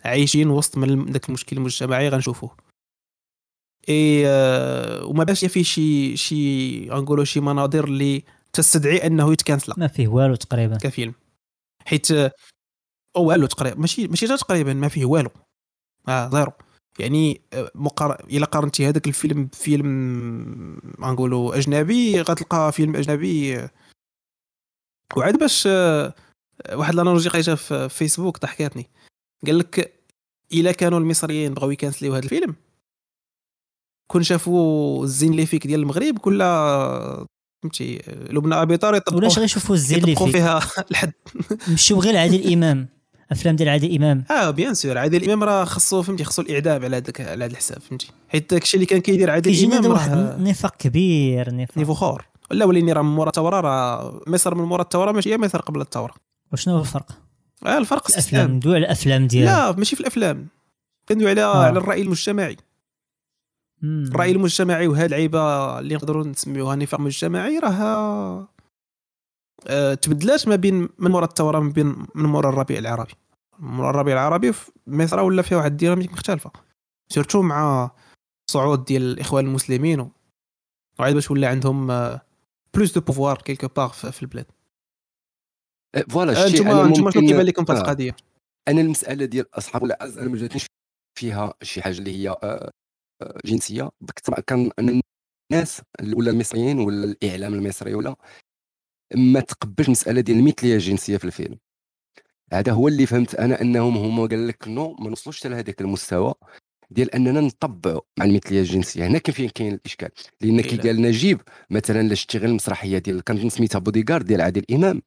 [0.05, 2.57] عايشين وسط من ذاك المشكل المجتمعي غنشوفوه.
[3.89, 8.23] إي آه، وما باش فيه شي شي غنقولوا شي مناظر اللي
[8.53, 10.77] تستدعي أنه يتكنسل ما فيه والو تقريبا.
[10.77, 11.13] كفيلم
[11.85, 12.31] حيت آه،
[13.15, 13.79] أو والو تقريبا.
[13.79, 15.29] ماشي ماشي تقريبا ما فيه والو.
[16.07, 16.51] آه zéro
[16.99, 18.25] يعني آه، مقار...
[18.29, 23.69] الا قارنتي هذاك الفيلم بفيلم غنقولوا أجنبي غتلقى فيلم أجنبي آه،
[25.17, 26.13] وعاد باش آه،
[26.73, 28.89] واحد l'analogie لقيتها في فيسبوك ضحكاتني.
[29.45, 29.93] قال لك
[30.53, 32.55] إلا كانوا المصريين بغاو يكنسليو هذا الفيلم
[34.11, 36.39] كون شافوا الزين اللي فيك ديال المغرب كل
[37.63, 41.13] فهمتي لبنى أبي طار ولاش يطبقوا غيشوفوا الزين اللي يطبقوا فيه فيها الحد.
[41.69, 42.98] مشيو غير عادل إمام.
[43.31, 44.23] أفلام ديال عادل إمام.
[44.31, 44.97] آه بيان سور.
[44.97, 48.11] عادل إمام راه خصو فهمتي خصو الاعدام على هذاك على هذا الحساب فهمتي.
[48.29, 51.77] حيت داك الشيء اللي كان كيدير عادل إمام واحد النفاق كبير نفاق.
[51.77, 52.25] نيفو خور.
[52.51, 55.81] لا وليني راه من مورا الثوره راه مصر من مورا الثوره ماشي هي مصر قبل
[55.81, 56.13] الثوره
[56.53, 57.11] وشنو هو الفرق؟
[57.65, 60.47] آه الفرق الأفلام ندوي على الأفلام ديال لا ماشي في الأفلام.
[61.09, 61.63] كندوي على آه.
[61.63, 62.57] على الرأي المجتمعي.
[63.81, 64.03] مم.
[64.07, 68.47] الراي المجتمعي وهاد العيبة اللي نقدروا نسميوها نفاق مجتمعي راه
[70.01, 73.13] تبدلات ما بين من مورا الثورة ما بين من مورا الربيع العربي.
[73.59, 76.51] من مورا الربيع العربي في مصر ولا فيها واحد الديناميك مختلفة.
[77.13, 77.91] سيرتو مع
[78.49, 80.11] الصعود ديال الإخوان المسلمين
[80.99, 81.87] وعاد باش ولا عندهم
[82.73, 84.45] plus de pouvoir quelque part في البلاد.
[85.95, 87.75] آه، voilà آه، شتي نتوما أنا نتوما شنو كيبان لكم في آه.
[87.75, 88.15] القضية.
[88.67, 90.65] أنا المسألة ديال أصحاب ولا أعز أنا ما جاتنيش
[91.19, 92.71] فيها شي حاجة اللي هي آه،
[93.21, 93.89] آه، جنسية.
[94.47, 95.81] كان الناس
[96.13, 98.15] ولا المصريين ولا الإعلام المصري ولا
[99.15, 101.57] ما تقبلش المساله ديال المثليه الجنسية في الفيلم.
[102.53, 106.33] هذا هو اللي فهمت أنا أنهم هما قال لك non ما نوصلوش لهذاك المستوى
[106.91, 109.07] ديال أننا نطبعوا مع المثليه الجنسية.
[109.07, 110.09] هنا كاين فين كاين الإشكال؟
[110.41, 114.65] لأن كي قال نجيب مثلا لا شتي غير المسرحيه ديال كانت سميتها بوديغارد ديال عادل
[114.71, 115.01] إمام.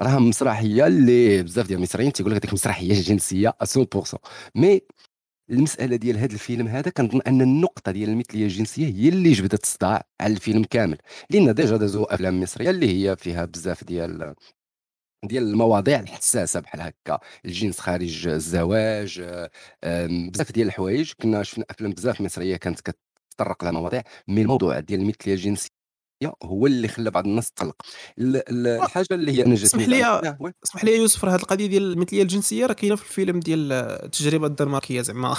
[0.00, 4.18] راه مسرحية اللي بزاف ديال المصريين تيقول لك هذيك مسرحية جنسية 100%
[4.54, 4.80] mais
[5.50, 10.02] المسألة ديال هذا الفيلم هذا كنظن أن النقطة ديال المثلية الجنسية هي اللي جبدت الصداع
[10.20, 10.98] على الفيلم كامل.
[11.30, 14.34] لأن déjà دازوا أفلام مصرية اللي هي فيها بزاف ديال
[15.24, 17.18] ديال المواضيع الحساسة بحال هكا.
[17.44, 19.20] الجنس خارج الزواج
[20.32, 21.12] بزاف ديال الحوايج.
[21.22, 24.02] كنا شفنا أفلام بزاف مصرية كانت كتطرق لها مواضيع.
[24.28, 25.79] mais الموضوع ديال المثلية الجنسية
[26.42, 27.76] هو اللي خلى بعض الناس تقلق.
[28.18, 32.22] الحاجة اللي هي أنا جاتني اسمح لي اسمح لي يوسف راه هذه القضية ديال المثلية
[32.22, 35.36] الجنسية راه كاينة في الفيلم ديال التجربة الدنماركية زعما.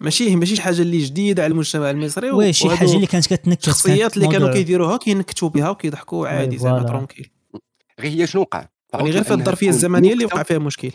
[0.00, 3.60] ماشي ماشي شي حاجة اللي جديدة على المجتمع المصري oui شي حاجة اللي كانت كتنكت
[3.60, 7.30] الشخصيات اللي كانوا كيديروها كينكتوا بها وكيضحكوا عادي زعما tranquille.
[8.00, 10.92] غير هي شنو وقع؟ يعني غير في الظرفية الزمنية اللي وقع فيها مشكل.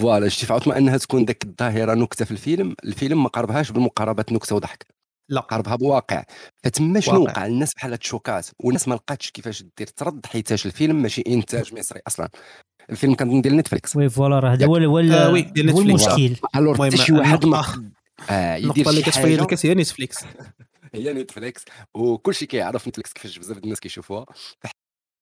[0.00, 2.74] voilà شتي فعوض ما أنها تكون ذاك الظاهرة نكتة في الفيلم.
[2.84, 4.97] الفيلم ما قربهاش بالمقاربة نكتة وضحك.
[5.28, 6.24] لا قربها بواقع
[6.64, 9.86] فتما شنو وقع؟ الناس بحال تشوكات والناس ما لقاتش كيفاش دير.
[9.86, 12.28] ترد حيتاش الفيلم ماشي إنتاج مصري أصلا.
[12.90, 13.96] الفيلم كان ديال نتفليكس.
[13.96, 16.36] oui voilà راه هذا هو هو آه المشكل.
[16.56, 17.64] alors حتى شي واحد ما
[18.30, 20.24] آه يدير اللي كتفايد لك هي نتفليكس.
[20.94, 21.64] هي نتفليكس.
[21.94, 24.26] وكلشي كيعرف نتفليكس كيفاش بزاف الناس كيشوفوها.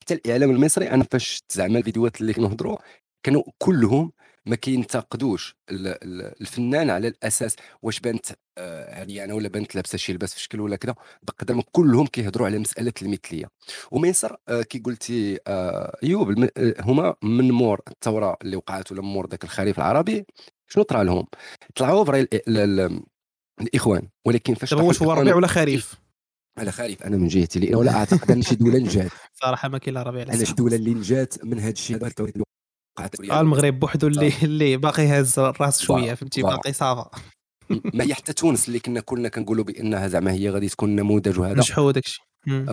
[0.02, 2.78] حتى الإعلام المصري أنا فاش زعما الفيديوهات اللي كنهضروا
[3.22, 4.12] كانوا كلهم
[4.46, 8.26] ما كينتقدوش الفنان على الأساس واش بانت
[8.88, 12.58] عريانه آه، ولا بانت لابسة شي لباس في شكل ولا كذا بقدر كلهم كيهضروا على
[12.58, 13.50] مسألة المثلية.
[13.90, 16.48] وميسر آه، كي قلتي آه، أيوب
[16.80, 20.26] هما من مور الثورة اللي وقعت ولا مور ذاك الخريف العربي
[20.68, 21.26] شنو طرا لهم؟
[21.74, 22.28] طلعوا vrai
[23.60, 25.94] الإخوان ولكن فاش واش هو ربيع ولا خريف؟
[26.58, 29.10] على خريف أنا من جهتي لأن ولا أعتقد أن شي دولة نجات
[29.42, 31.96] صراحة ما كاين لا ربيع أنا شي دولة اللي نجات من هذا الشيء
[33.00, 37.10] هذا آه المغرب بوحدو اللي اللي باقي هاز الراس شوية فهمتي؟ باقي ça va
[37.70, 41.58] ما هي حتى تونس اللي كنا كلنا كنقولوا بأنها زعما هي غادي تكون نموذج وهذا.
[41.58, 42.20] نجحوا داكشي.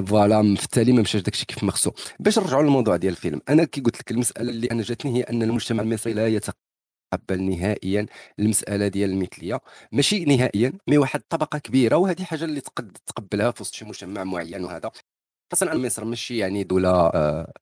[0.07, 1.91] voilà في التالي ما مشاش داكشي كيف ما خصو.
[2.19, 5.43] باش نرجعوا للموضوع ديال الفيلم أنا كي قلت لك المسألة اللي أنا جاتني هي أن
[5.43, 8.05] المجتمع المصري لا يتقبل نهائيا
[8.39, 9.59] المسألة ديال المثلية.
[9.91, 14.23] ماشي نهائيا mais واحد الطبقه كبيرة وهذه حاجة اللي تقد تقبلها في وسط شي مجتمع
[14.23, 14.91] معين وهذا.
[15.51, 17.53] خاصة أن مصر ماشي يعني دولة آه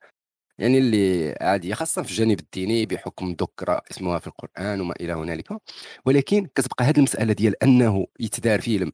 [0.61, 5.47] يعني اللي عادية خاصة في الجانب الديني بحكم ذكر اسمها في القرآن وما إلى هنالك.
[6.05, 8.91] ولكن كتبقى هذه المسألة ديال أنه يتدار فيلم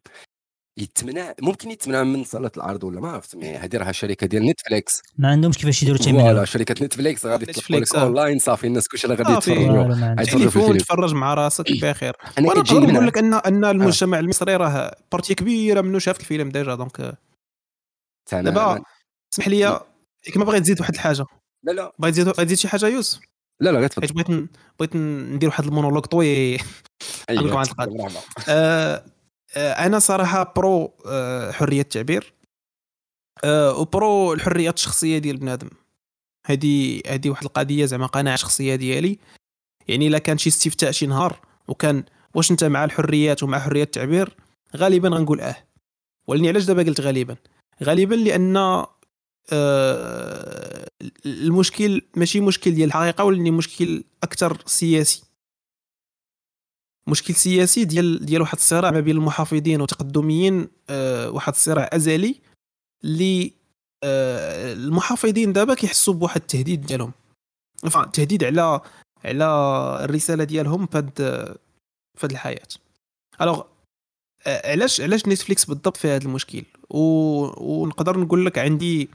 [0.79, 5.01] يتمنع ممكن يتمنع من صاله العرض ولا ما عرفت هذه راها شركة ديال نتفليكس.
[5.17, 9.07] ما عندهمش كيفاش يديروا التمنع voilà شركة نتفليكس غادي تطلق لك أونلاين صافي الناس كلشي
[9.07, 10.23] راه غادي يتفرجوا.
[10.23, 13.71] تليفون تفرج مع راسك بخير أنا كنقدر نقول لك أن أن آه.
[13.71, 17.17] المجتمع المصري راه partie كبيرة منه شاف الفيلم déjà donc
[18.31, 18.83] دابا
[19.33, 19.81] اسمح لي
[20.33, 21.25] كما بغيت تزيد واحد الحاجة.
[21.63, 21.93] لا لا.
[21.99, 23.19] بغيت تزيد بغيت تزيد شي حاجة يوسف؟
[23.59, 24.13] لا لا غير تفضل.
[24.13, 24.49] بغيت
[24.79, 26.61] بغيت ندير واحد المونولوج طويل.
[27.29, 27.63] أيوة.
[28.49, 29.05] آه
[29.55, 32.33] آه أنا صراحة pour آه حرية التعبير.
[33.43, 35.69] آه و pour الحريات الشخصية ديال بنادم.
[36.45, 39.19] هذه هذه واحد القضية زعما قناعة شخصية ديالي.
[39.87, 42.03] يعني إلا كان شي استفتاء شي نهار وكان
[42.35, 44.35] واش أنت مع الحريات ومع حرية التعبير
[44.75, 45.55] غالبا غنقول آه.
[46.27, 47.35] ولكن علاش دابا قلت غالبا؟
[47.83, 48.85] غالبا لأن
[49.51, 50.87] آه،
[51.25, 55.23] المشكل ماشي مشكل ديال الحقيقة ولكن مشكل أكثر سياسي.
[57.07, 62.35] مشكل سياسي ديال ديال واحد الصراع ما بين المحافظين والتقدميين أه واحد الصراع أزلي
[63.03, 63.53] اللي
[64.03, 67.11] أه المحافظين دابا كيحسوا بواحد التهديد ديالهم.
[68.13, 68.81] تهديد على
[69.25, 69.45] على
[70.03, 71.11] الرسالة ديالهم في هاد
[72.17, 72.67] في هاد الحياة.
[73.41, 73.63] alors
[74.47, 76.99] آه، علاش علاش نتفليكس بالضبط في هذا المشكل؟ و...
[77.57, 79.09] ونقدر نقول لك عندي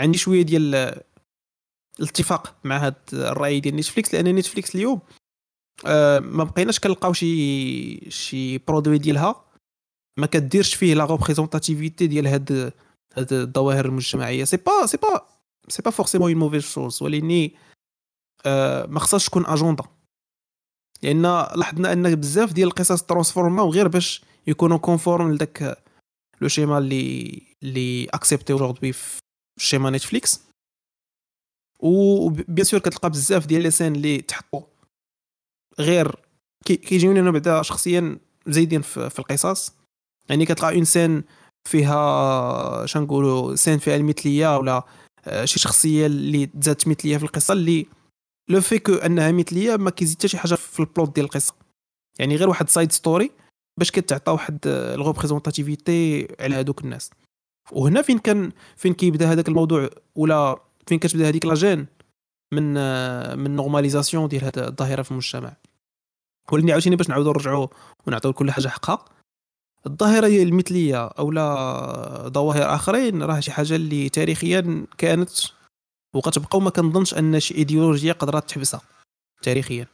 [0.00, 0.74] عندي شوية ديال
[2.00, 5.00] الاتفاق مع هذا الرأي ديال نتفليكس لأن نتفليكس اليوم
[5.86, 9.44] آه ما بقيناش كنلقاو شي شي produit ديالها.
[10.18, 12.72] ما كديرش فيه la représentativité ديال هاد
[13.16, 14.44] هاد الظواهر المجتمعية.
[14.44, 15.26] c'est pas c'est pas
[15.68, 17.50] c'est pas forcément une mauvaise chose ولكن
[18.46, 19.84] آه ما خصهاش تكون اجوندا
[21.02, 21.22] لأن
[21.56, 25.84] لاحظنا أن بزاف ديال القصص ترانسفورماو غير باش يكونوا conformes ل ذاك
[26.40, 29.20] le schéma اللي اللي accepté aujourd'hui في
[29.60, 30.40] schéma نتفليكس.
[31.80, 34.62] و bien sûr كتلقى بزاف ديال les scènes اللي تحطوا
[35.78, 36.16] غير
[36.64, 39.72] كيجيوني أنا بعدا شخصيا زايدين في, القصص.
[40.28, 41.24] يعني كتلقى une scène
[41.68, 44.86] فيها شنقولوا scène فيها المثلية ولا
[45.24, 47.86] آه، شي شخصية اللي تزادت مثلية في القصة اللي
[48.48, 51.54] le fait que أنها مثلية ما كيزيد حتى شي حاجة في ال plot ديال القصة.
[52.18, 53.30] يعني غير واحد side story
[53.78, 57.10] باش كتعطى واحد ال représentativité على هذوك الناس.
[57.72, 61.86] وهنا فين كان فين كيبدا هذاك الموضوع؟ ولا فين كتبدا هذيك la gêne
[62.52, 62.74] من
[63.38, 65.56] من normalisation ديال هذه الظاهرة في المجتمع؟
[66.52, 67.66] ولكن عاوتاني باش نعاودوا نرجعوا
[68.06, 69.04] ونعطيو كل حاجة حقها.
[69.86, 75.30] الظاهرة المثلية أو لا ظواهر آخرين راه شي حاجة اللي تاريخيا كانت
[76.14, 78.80] وكتبقى وما كنظنش أن شي إيديولوجيا قدرات تحبسها
[79.42, 79.86] تاريخيا.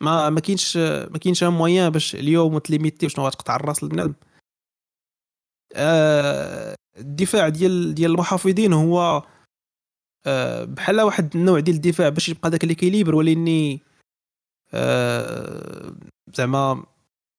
[0.00, 4.33] ما ما كاينش ما كاينش moyen باش اليوم ت limiter شنو غتقطع الرأس لبنادم آه
[5.76, 9.22] الدفاع ديال ديال المحافظين هو
[10.26, 13.80] آه بحال واحد النوع ديال الدفاع باش يبقى داك l'équilibre ولاني
[14.74, 15.94] آه
[16.34, 16.84] زعما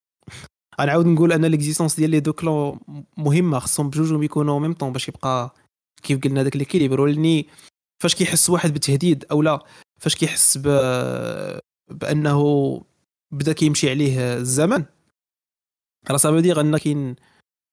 [0.82, 2.80] غنعاود نقول أن l'existence ديال les deux clans
[3.18, 5.56] مهمة خصهم بجوجهم يكونوا même temps باش يبقى
[6.04, 7.48] كيف قلنا داك l'équilibre ولاني
[8.04, 9.66] فاش كيحس واحد بتهديد أو لا
[10.00, 10.68] فاش كيحس ب...
[11.92, 12.82] بأنه
[13.32, 14.86] بدا كيمشي عليه الزمن
[16.10, 17.16] راه صافي دير أن كاين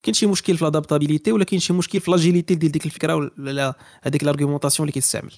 [0.03, 3.75] كاين شي مشكل في l'adaptabilité ولا كاين شي مشكل في l'agilité ديال ديك الفكرة ولا
[4.03, 5.33] هذيك l'argumentation اللي كيستعمل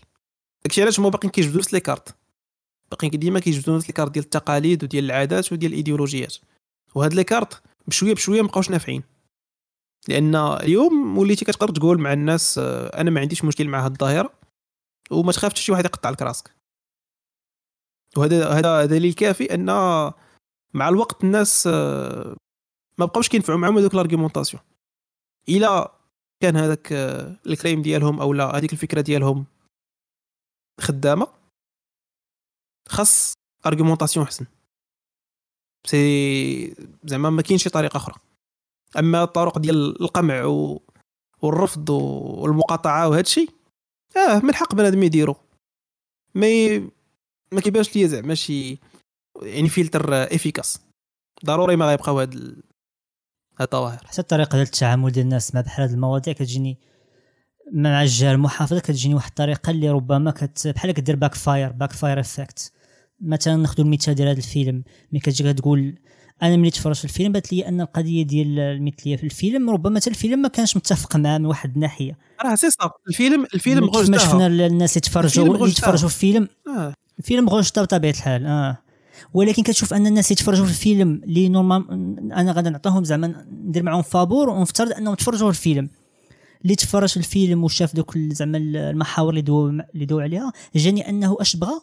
[0.65, 2.17] داكشي علاش هما باقيين كيجبدوا نفس les cartes.
[2.91, 6.37] باقيين ديما كيجبدوا نفس les cartes ديال التقاليد وديال العادات وديال الايديولوجيات.
[6.95, 9.03] وهاد les cartes بشوية بشوية مابقاوش نافعين.
[10.09, 14.33] لأن اليوم وليتي كتقدر تقول مع الناس آه، أنا ما عنديش مشكل مع هاد الظاهرة
[15.11, 16.51] وما تخافش شي واحد يقطع لك راسك.
[18.17, 19.67] وهذا هذا دليل كافي أن
[20.75, 22.37] مع الوقت الناس آه،
[22.99, 24.63] ما بقاوش كينفعوا معاهم هذوك l'argumentation
[25.49, 25.93] إلا
[26.43, 29.45] كان هذاك آه، الكريم ديالهم أو لا هذيك الفكرة ديالهم
[30.81, 31.29] خدامة
[32.89, 33.33] خاص
[33.67, 34.47] argumentation أحسن.
[35.87, 36.75] c'est
[37.05, 38.15] زعما ما كاينش شي طريقة أخرى.
[38.99, 40.83] أما الطرق ديال القمع و...
[41.43, 43.51] والرفض والمقاطعة وهذا الشيء
[44.17, 45.37] آه من حق بنادم يديرو.
[46.35, 46.79] mais
[47.53, 48.79] ما كيبانش ليا زعما شي
[49.43, 50.81] يعني filtre efficace
[51.45, 52.21] ضروري ما غيبقاو.
[52.21, 52.63] هاد
[53.61, 56.79] الظواهر حتى الطريقة ديال التعامل ديال الناس مع بحال هاد المواضيع كتجيني
[57.73, 62.73] مع الجهة المحافظة كتجيني واحد الطريقة اللي ربما كت بحال كدير backfire backfire effect
[63.21, 64.85] مثلا ناخذ المثال ديال هذا الفيلم.
[65.13, 65.95] ملي كتجي كتقول
[66.43, 69.71] أنا ملي تفرجت في الفيلم بات لي أن القضية ديال المثليه في الفيلم.
[69.71, 72.19] ربما حتى الفيلم ما كانش متفق معاه من واحد الناحية.
[72.45, 72.95] راه c'est صافي.
[73.09, 76.49] الفيلم الفيلم غوش ما شفنا الناس اللي تفرجوا اللي تفرجوا في الفيلم.
[76.79, 76.95] آه.
[77.19, 78.84] الفيلم غوش بطبيعة الحال آه.
[79.35, 81.85] ولكن كتشوف أن الناس يتفرجوا في الفيلم اللي normal
[82.33, 85.89] أنا غادي نعطيهم زعما ندير معاهم فابور ونفترض أنهم تفرجوا في الفيلم.
[86.63, 91.37] اللي تفرج في الفيلم وشاف دوك زعما المحاور اللي دو اللي دو عليها جاني أنه
[91.41, 91.81] أش بغى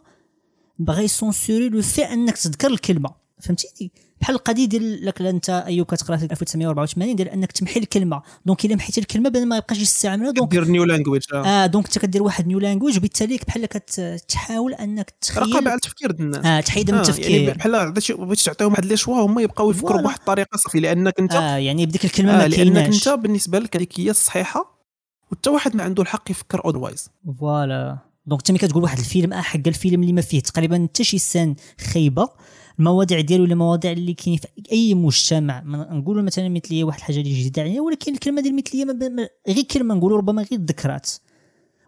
[0.79, 3.20] بغى ي censurer le fait أنك تذكر الكلمة.
[3.41, 8.21] فهمتيني بحال القضية ديال لك انت أيوب كتقرأ في 1984 ديال أنك تمحي الكلمة.
[8.45, 11.65] donc إلا محيتي الكلمة بان ما يبقاش يستعملها donc دير new language آه.
[11.65, 16.25] donc انت كدير واحد new language وبالتالي بحال كتحاول أنك تخيل رقابه على التفكير ديال
[16.27, 17.31] الناس آه تحيد من آه التفكير.
[17.31, 20.01] يعني بحال بغيتي تعطيهم واحد les choix هما يبقاو يفكروا.
[20.01, 23.75] بواحد الطريقة صافي لأنك انت آه يعني بديك الكلمة آه ما لأنك انت بالنسبة لك
[23.75, 24.81] هذيك هي الصحيحة
[25.31, 27.09] وحتى واحد ما عنده الحق يفكر otherwise
[27.39, 31.03] voilà donc انت ملي كتقول واحد الفيلم آه حق الفيلم اللي ما فيه تقريبا حتى
[31.03, 31.55] شي scène
[31.93, 32.29] خايبه
[32.82, 35.63] المواضيع ديالو ولا المواضيع اللي كاين في أي مجتمع.
[35.65, 38.86] نقولوا مثلا مثلية واحد الحاجة اللي جديده علينا ولكن الكلمة ديال المثلية
[39.47, 41.09] غير كلمة نقولوا ربما غير ذكرات.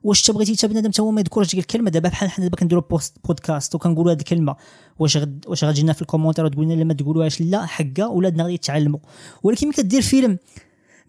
[0.04, 2.84] واش انت بغيتي حتى بنادم هو ما يذكرش ديك الكلمة؟ دابا بحال حنا دابا كنديروا
[2.90, 4.56] بوست بودكاست وكنقولوا هذه الكلمة.
[5.00, 8.44] واش غد واش غتجينا في ال commentaire وتقول لنا لا ما تقولوهاش لا حقا ولادنا
[8.44, 9.00] غادي يتعلموا.
[9.44, 10.38] ولكن ملي كدير فيلم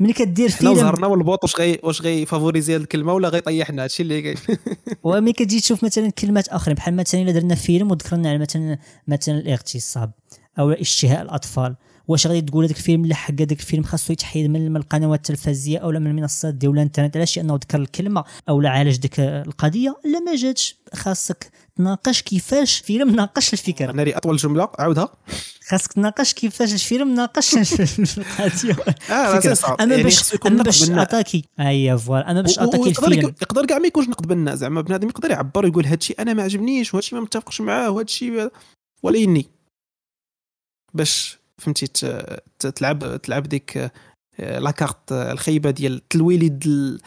[0.01, 4.03] ملي كدير حنا فيلم وزهرنا والبوط واش غي واش غيفافوريزي هذه الكلمة ولا غيطيحنا هادشي
[4.03, 4.37] اللي كاين
[5.05, 8.79] وملي كتجي تشوف مثلا كلمات آخرين بحال مثلا إلا درنا فيلم وذكرنا على مثلا
[9.09, 10.13] مثلا الاغتصاب
[10.59, 11.77] أو اشتهاء الأطفال.
[12.09, 15.91] واش غادي تقول هذاك الفيلم لا حق هذاك الفيلم خاصو يتحيد من القنوات التلفزيونيه أو
[15.91, 18.25] من المنصات ديال الإنترنت؟ علاش؟ لأنه ذكر الكلمة.
[18.49, 20.77] أو لا عالج ديك القضية؟ لا ما جاتش.
[20.95, 23.93] خاصك تناقش كيفاش فيلم ناقش الفكرة.
[23.93, 24.69] ناري أطول جملة.
[24.79, 25.09] عاودها.
[25.69, 27.55] خاصك تناقش كيفاش الفيلم ناقش
[28.19, 28.77] القضية.
[29.11, 29.41] آه.
[29.81, 30.91] أما يعني باش أما باش.
[30.91, 32.31] اتاكي اييه فوالا.
[32.31, 33.35] أما باش attaquer الفيلم.
[33.43, 34.55] يقدر كاع ما يكونش نقد بناء.
[34.55, 38.49] زعما بنادم يقدر يعبر ويقول هادشي أنا ما عجبنيش وهادشي ما متفقش معاه وهادشي
[39.03, 39.47] وليني
[40.95, 41.87] باش فهمتي
[42.77, 43.91] تلعب تلعب ديك
[44.41, 47.01] آه، لاكارت آه، الخايبة ديال التلويليد ال-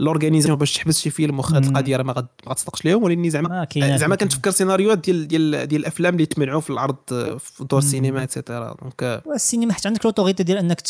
[0.00, 1.58] الاورغانيزاسيون باش تحبس شي فيلم واخا.
[1.58, 3.02] القضية راه ما غتصدقش ليهم.
[3.02, 6.96] ولكن زعما ما كاينة زعما كنتفكر سيناريوهات ديال ديال ديال الأفلام اللي تمنعوا في العرض
[7.12, 7.78] آه، في دور.
[7.78, 10.80] السينما اتسيتيرا دونك آه، والسينما حتى عندك لوتوريتي ديال إنك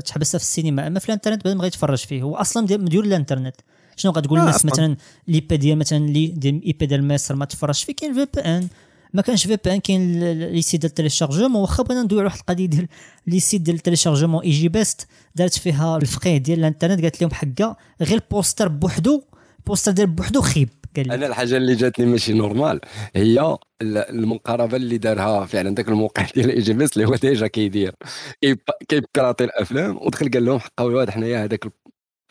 [0.00, 0.86] تحبسها في السينما.
[0.86, 2.22] أما في الإنترنت ما يتفرج فيه.
[2.22, 3.56] هو أصلا مديور الإنترنت.
[3.96, 4.64] شنو غتقول آه، للناس.
[4.66, 4.96] مثلا
[5.28, 7.94] لي بي ديال مثلا لي ديال إي بي ديال مصر ما تفرجش فيه.
[7.94, 8.68] كاين في بي ان
[9.14, 10.20] ما كانش في بي ان كاين
[10.52, 12.88] لي سيت ديال التيليشارجمون واخا بغينا ندوي على واحد القضية ديال
[13.26, 17.76] لي سيت ديال التيليشارجمون إي جي بيست دارت فيها الفقيه ديال الانترنت قالت لهم حقا
[18.02, 19.22] غير البوستر بوحدو
[19.58, 22.80] البوستر ديال بوحدو خيب قال أنا الحاجة اللي جاتني ماشي نورمال
[23.16, 23.40] هي
[23.82, 27.46] ال- المقاربة اللي دارها فعلا ذاك الموقع ديال إي جي بي اس اللي هو ديجا
[27.46, 27.94] كيدير.
[28.40, 31.64] كيب- كيبيراطي الأفلام ودخل قال لهم حقا الواد حنايا هذاك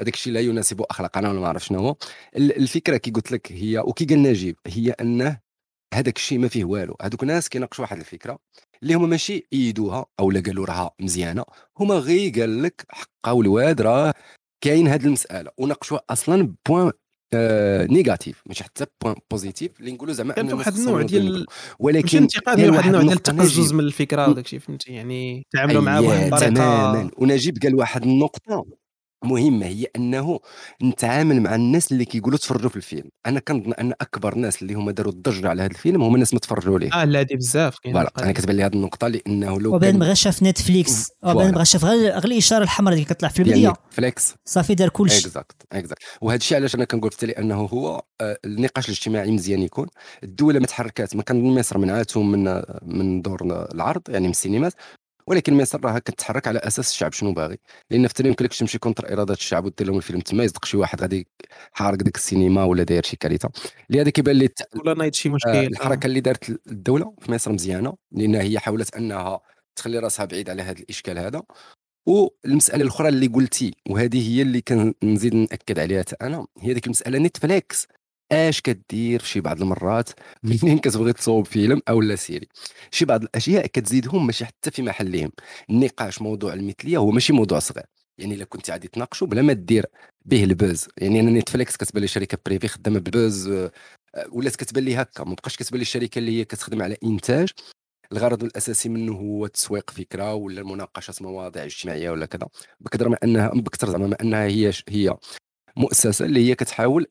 [0.01, 1.95] هذاك الشيء لا يناسب أخلاقنا ولا ما عرف شنو هو.
[2.37, 5.44] ال- الفكرة كي قلت لك هي وكي قال نجيب هي أنه
[5.95, 6.95] هذاك الشيء ما فيه والو.
[7.01, 8.39] هذوك ناس كيناقشوا واحد الفكرة
[8.83, 11.43] اللي هما ماشي ايدوها أو لا قالوا راها مزيانة
[11.79, 14.13] هما غير قال لك حقا والواد راه
[14.61, 15.51] كاين هذه المسألة.
[15.57, 16.91] وناقشوها أصلا points
[17.33, 21.01] آه négatifs ماشي حتى points positifs اللي نقولوا زعما كان أن في واحد الناس النوع
[21.01, 21.45] ديال
[21.79, 23.73] ولكن انتقاد من واحد النوع ديال التقزز.
[23.73, 26.49] من الفكرة وداك الشيء فهمتي؟ يعني تعاملوا معاه بواحد الطريقة.
[26.49, 28.65] تماما ونجيب قال واحد النقطة
[29.25, 30.39] مهمة هي أنه
[30.83, 33.09] نتعامل مع الناس اللي كيقولوا تفرجوا في الفيلم.
[33.25, 36.39] أنا كنظن أن أكبر ناس اللي هما داروا الضجة على هذا الفيلم هما الناس ما
[36.39, 36.93] تفرجوا ليه.
[36.93, 38.11] آه لا هادي بزاف كاين voilà.
[38.19, 41.51] أنا كتبان لي هذه النقطة لأنه لو وبان كان بغى شاف نتفليكس وبان voilà.
[41.51, 45.27] بغى شاف غير غير الإشارة الحمراء اللي كتطلع في البدايه نتفليكس صافي دار كلشي.
[45.27, 49.87] exact exact وهذا الشيء علاش أنا كنقول حتى لأنه هو آه، النقاش الاجتماعي مزيان يكون.
[50.23, 54.73] الدولة ما تحركات ما كان مصر منعتهم من من دور العرض يعني من السينمات
[55.27, 57.57] ولكن مصر راها كتحرك على أساس الشعب شنو باغي.
[57.89, 61.01] لأن في يمكن لك تمشي contre إرادة الشعب ودير لهم الفيلم تما يصدق شي واحد
[61.01, 61.27] غادي
[61.73, 63.49] حارق ديك السينما ولا داير شي كارثة.
[63.89, 67.93] لهذا كيبان لي ولا نايض شي آه، مشكل الحركة اللي دارت الدولة في مصر مزيانة
[68.11, 69.39] لانها هي حاولت أنها
[69.75, 71.43] تخلي راسها بعيد على هذا الإشكال هذا.
[72.07, 77.87] والمسألة الأخرى اللي قلتي وهذه هي اللي كنزيد نأكد عليها أنا هي ديك المسألة نتفليكس.
[78.31, 80.09] اش كدير في شي بعض المرات
[80.43, 82.47] منين كتبغي تصوب فيلم أو لا série.
[82.91, 85.31] شي بعض الأشياء كتزيدهم ماشي حتى في محلهم.
[85.69, 87.85] النقاش موضوع المثلية هو ماشي موضوع صغير.
[88.17, 89.85] يعني إلا كنت غادي تناقشوا بلا ما دير
[90.25, 90.87] به ال buzz.
[90.97, 93.71] يعني أنا نتفليكس كتبان لي شركة privée خدامة ب ال buzz آه،
[94.31, 95.23] ولات كتبان لي هكا.
[95.23, 97.49] ما بقاش كتبان لي الشركة اللي هي كتخدم على إنتاج.
[98.11, 102.47] الغرض الأساسي منه هو تسويق فكرة ولا مناقشه مواضيع اجتماعية ولا كذا.
[102.79, 105.15] بقدر ما أنها بكثر زعما ما أنها هي هي
[105.77, 107.07] مؤسسة اللي هي كتحاول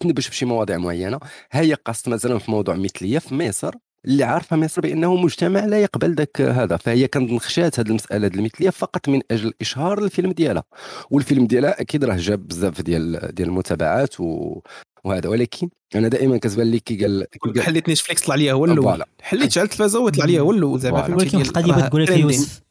[0.00, 1.18] تنبش بشي مواضيع معينة.
[1.52, 3.74] هي قصت مثلا في موضوع مثلية في مصر
[4.04, 8.70] اللي عارفة مصر بأنه مجتمع لا يقبل ذاك هذا فهي كانت خشات هذه المساله المثلية
[8.70, 10.64] فقط من أجل إشهار الفيلم ديالها.
[11.10, 14.60] والفيلم ديالها أكيد راه جاب بزاف ديال ديال المتابعات و
[15.04, 15.28] وهذا.
[15.28, 19.02] ولكن أنا دائما كتبان لي كي قال كي قال حليت نتفليكس طلع ليها هو الأول.
[19.22, 22.10] حليت شعلت التلفازه وطلع ليها هو الأول زعما ولكن القضية تقول لك.
[22.10, 22.65] يوسف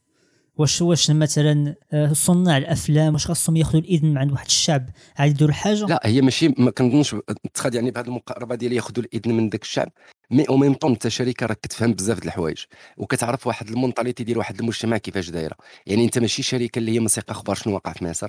[0.57, 5.29] واش واش مثلا آه، صناع الأفلام واش خاصهم ياخذوا الإذن من عند واحد الشعب؟ عاد
[5.31, 7.15] يديروا الحاجة؟ لا هي ماشي ما كنظنش
[7.53, 9.91] تخاد يعني بهذه المقاربة ديال ياخذوا الإذن من ذاك الشعب
[10.31, 12.57] مي أو ميم طون أنت شركه راك كتفهم بزاف د الحوايج
[12.97, 15.55] وكتعرف واحد ال mentalité ديال واحد المجتمع كيفاش دايرة.
[15.85, 18.27] يعني أنت ماشي شركه اللي هي مسيقه أخبار شنو واقع في مصر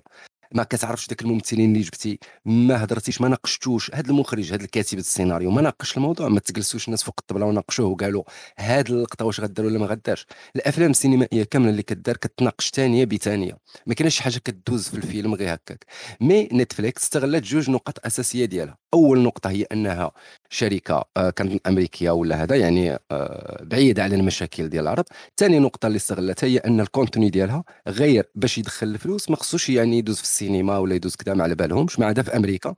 [0.54, 3.90] ما كتعرفش داك الممثلين اللي جبتي ما هضرتيش ما ناقشتوش.
[3.94, 8.22] هذا المخرج هذا الكاتب السيناريو ما ناقش الموضوع ما تجلسوش الناس فوق الطبله وناقشوه وقالوا
[8.58, 10.26] هاد اللقطة واش غدار ولا ما غدارش
[10.56, 15.34] الأفلام السينمائية كاملة اللي كدار كتناقش ثانية بثانيه ما كاينش شي حاجة كدوز في الفيلم
[15.34, 15.84] غير هكاك.
[16.20, 18.78] mais نتفليكس استغلت جوج نقط أساسية ديالها.
[18.96, 20.12] أول نقطة هي أنها
[20.50, 25.04] شركة آه، كانت أمريكية ولا هذا يعني آه، بعيدة على المشاكل ديال العرب
[25.36, 29.70] ثاني نقطة اللي استغلتها هي أن ال contenu ديالها غير باش يدخل الفلوس ما خصوش
[29.70, 32.74] يعني يدوز في السينما ولا يدوز كذا ما على بالهمش ما عدا في أمريكا.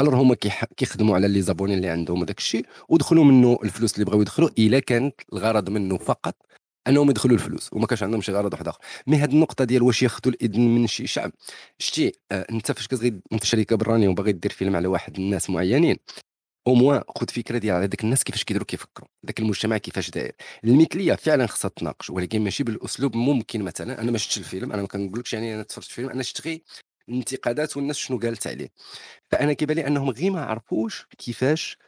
[0.00, 0.34] alors هما
[0.76, 4.78] كيخدموا على les abonnés اللي عندهم وداك الشيء ودخلوا منه الفلوس اللي بغاو يدخلوا إلا
[4.80, 6.34] كانت الغرض منه فقط
[6.88, 8.78] أنهم يدخلوا الفلوس وما كانش عندهم شي غرض واحد آخر.
[9.06, 11.32] mais هاد النقطة ديال واش ياخذوا الإذن من شي شعب.
[11.78, 15.96] شتي آه أنت فاش كتبغي انت شركه برانيه وباغي دير فيلم على واحد الناس معينين
[16.66, 20.32] au moins خذ فكرة ديال على الناس كيفاش كيديروا كيفكروا داك المجتمع كيفاش داير.
[20.64, 24.88] المثلية فعلا خصها تناقش ولكن ماشي بالأسلوب ممكن مثلا أنا ما شفتش الفيلم أنا ما
[24.88, 26.62] كنقولكش يعني أنا تفرجت الفيلم أنا شفت غير
[27.08, 28.70] الانتقادات والناس شنو قالت عليه.
[29.30, 31.78] فأنا كيبان لي أنهم غير ما عرفوش كيفاش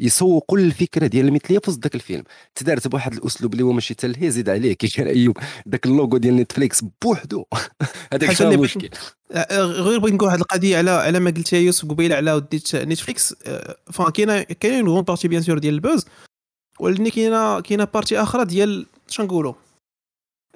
[0.00, 2.24] يسوقوا الفكرة ديال المثليه في وسط ذاك الفيلم.
[2.54, 6.16] تدارت بواحد الأسلوب اللي هو ماشي تا هي زيد عليه كي كان أيوب ذاك اللوغو
[6.16, 7.44] ديال نتفليكس بوحدو.
[8.12, 8.90] هذاك هو المشكل؟
[9.32, 12.76] آه، غير بغيت نقول واحد القضية على على ما قلت يا يوسف قبيلة على وديت
[12.76, 13.34] نتفليكس.
[13.46, 16.06] آه، enfin كاينة كاين une partie bien sûr ديال ال buzz
[16.80, 19.54] ولكن كاينة كاينة partie أخرى ديال شنقولوا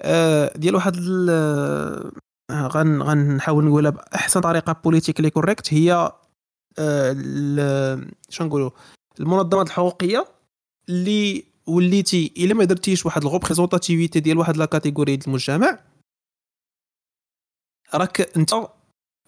[0.01, 0.95] آه، ديال واحد
[1.29, 2.11] آه،
[2.51, 6.11] غنحاول نقولها بأحسن طريقة politically correct هي
[6.79, 8.69] ال- شنقولوا
[9.19, 10.27] المنظمات الحقوقية
[10.89, 15.79] اللي وليتي إلا ما درتيش واحد ال représentativité ديال واحد la catégorie ديال المجتمع
[17.93, 18.53] راك أنت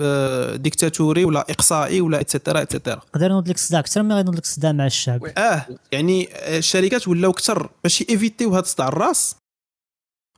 [0.02, 4.16] آه، ديكتاتوري ولا إقصائي ولا et cetera et cetera يقدر ينوض لك صداع أكثر ما
[4.16, 5.26] غينوض لك صداع مع الشعب.
[5.26, 9.36] آه يعني آه، الشركات ولاو كثر باش évite يو هذا صداع الراس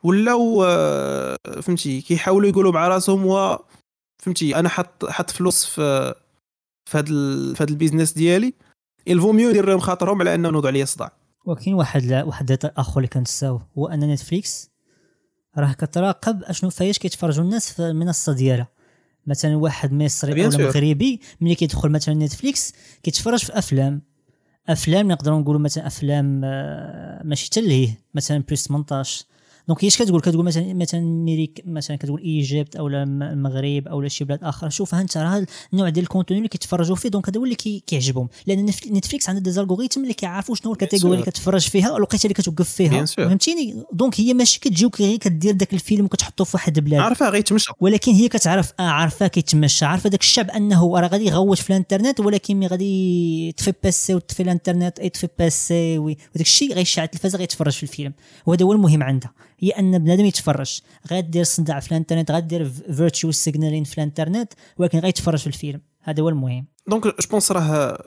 [0.03, 3.59] ولاو آه، فهمتي كيحاولوا يقولوا مع راسهم و
[4.23, 6.15] فهمتي أنا حط حط فلوس في
[6.85, 8.53] في هذا ال- في هذا ال business ديالي
[9.07, 11.11] il vaut mieux ندير لهم خاطرهم على أنه نوضوا عليا صداع.
[11.45, 14.69] وكاين واحد لا واحد اخر اللي كنساو هو أن نتفليكس
[15.57, 18.67] راه كتراقب أشنو فايش كيتفرجوا الناس في المنصة ديالها.
[19.27, 20.57] مثلا واحد مصري ولا.
[20.57, 22.73] مغربي ملي كيدخل مثلا نتفليكس
[23.03, 24.01] كيتفرج في أفلام.
[24.69, 29.25] أفلام نقدروا نقولوا مثلا أفلام آه، ماشي تلهيه مثلا plus 18
[29.67, 34.25] donc هي اش كتقول كتقول مثلا مثلا ميريك مثلا كتقول Égypte أو المغرب أو شي
[34.25, 37.43] بلاد أخرى شوف انت راه النوع ديال ال contenu اللي كيتفرجوا فيه donc هذا هو
[37.43, 41.97] اللي كيعجبهم لأن نتفليكس عندها des algorithmes اللي كيعرفوا شنو ال catégorie اللي كتفرج فيها
[41.97, 46.51] الوقيته اللي كتوقف فيها فهمتيني donc هي ماشي كتجيوك غير كدير داك الفيلم وكتحطه في
[46.57, 51.07] واحد البلاد عارفه غيتمشى ولكن هي كتعرف آه عارفه كيتمشى عارفة داك الشعب أنه راه
[51.07, 56.73] غادي يغوت في الإنترنت ولكن mais غادي يطفي PC وتطفي الإنترنت يطفي PC وداك الشيء
[56.73, 58.13] غيشعل التلفازه غيتفرج في الفيلم.
[58.45, 59.33] وهذا هو المهم عندها.
[59.59, 60.81] هي أن بنادم يتفرج.
[61.11, 65.81] غادير صداع في الانترنت غادير virtue signaling في الانترنت ولكن غيتفرج في الفيلم.
[66.01, 66.65] هذا هو المهم.
[66.87, 67.97] donc je pense راه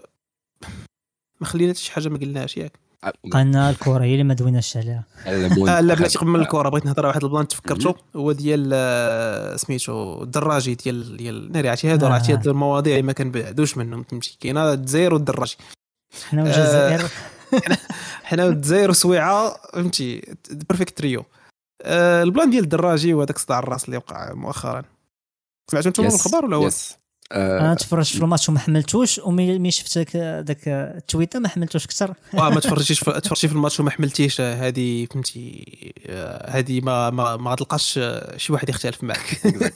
[1.40, 2.72] ما خليناش شي حاجة ما قلناش ياك.
[3.32, 5.04] قلنا الكره هي اللي ما دويناش عليها.
[5.68, 10.74] آه لا بلاتي قبل الكره بغيت نهضر واحد plan تفكرته هو ديال آه، سميتو الدراجي
[10.74, 14.72] ديال ديال ناري عرفتي؟ هادو راه عرفتي هاد المواضيع اللي ما كنبعدوش منهم فهمتي؟ كاينة
[14.72, 15.56] الجزائر والدراجي.
[16.28, 17.08] حنا والجزائر.
[18.28, 21.24] حنا والجزائر وسويعه فهمتي؟ perfect trio
[21.82, 24.84] آه ال plan ديال الدراجي وهذاك صداع الراس اللي وقع مؤخرا.
[25.70, 26.70] سمعتوا أنتم الخبر ولا هو؟
[27.32, 32.14] آه أنا تفرجت في الماتش وما حملتوش و mais شفت ذاك التويته ما حملتوش أكثر.
[32.34, 35.94] آه ما تفرجتيش تفرجتي في الماتش وما حملتيش هذه فهمتي
[36.46, 38.00] هذه ما ما, ما غتلقاش
[38.36, 39.40] شي واحد يختلف معك.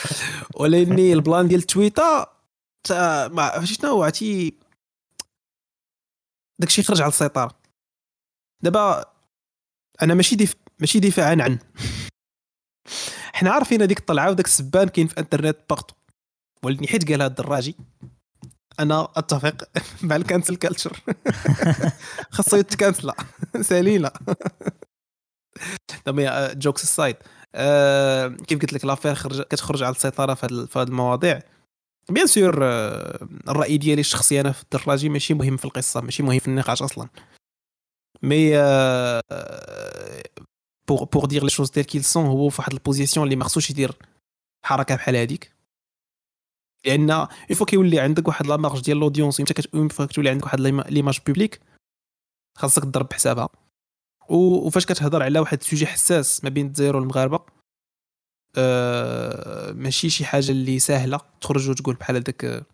[0.60, 2.26] ولاني ال plan ديال التويته
[3.28, 4.54] ما عرفتي شنو؟ عرفتي
[6.58, 7.50] داكشي خرج على السيطرة.
[8.62, 9.04] دابا
[10.02, 11.58] أنا ماشي ديف ماشي دفاعا عن
[13.32, 15.94] حنا عارفين هذيك الطلعة وداك السبان كاين في إنترنت partout
[16.62, 17.76] ولكن حيت قالها الدراجي.
[18.80, 19.68] أنا أتفق
[20.02, 21.00] مع ال cancel culture
[22.30, 23.12] خاصو يت cancel
[23.60, 24.12] سالينا
[26.06, 27.16] دابا jokes aside
[27.54, 31.40] آه كيف قلت لك l'affaire خرج كتخرج على السيطرة في هذه المواضيع.
[32.10, 36.38] bien sûr آه الرأي ديالي الشخصي أنا في الدراجي ماشي مهم في القصة ماشي مهم
[36.38, 37.08] في النقاش أصلا.
[38.22, 38.56] mais
[40.88, 43.44] pour pour dire les choses telles qu'elles sont هو في واحد ال position اللي ما
[43.44, 43.96] خصوش يدير
[44.64, 45.52] حركة بحال هذيك
[46.86, 49.42] لأن une fois كيولي عندك واحد la marge ديال l'audience
[49.74, 51.60] une fois كتولي عندك واحد l'image publique
[52.58, 53.48] خاصك تضرب بحسابها.
[54.28, 57.40] وفاش كتهضر على واحد ال sujet حساس ما بين الجزائر والمغاربة
[58.56, 62.66] أه ماشي شي حاجة اللي سهله تخرج وتقول بحال هذاك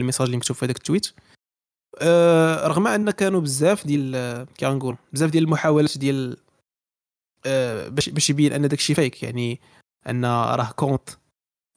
[0.00, 1.12] ال message اللي مكتوب في هذاك ال tweet.
[2.00, 6.36] أه رغم أن كانوا بزاف ديال كنقول بزاف ديال المحاولات ديال
[7.88, 9.60] باش باش يبين أن داك الشيء fake يعني
[10.08, 11.10] أن راه compte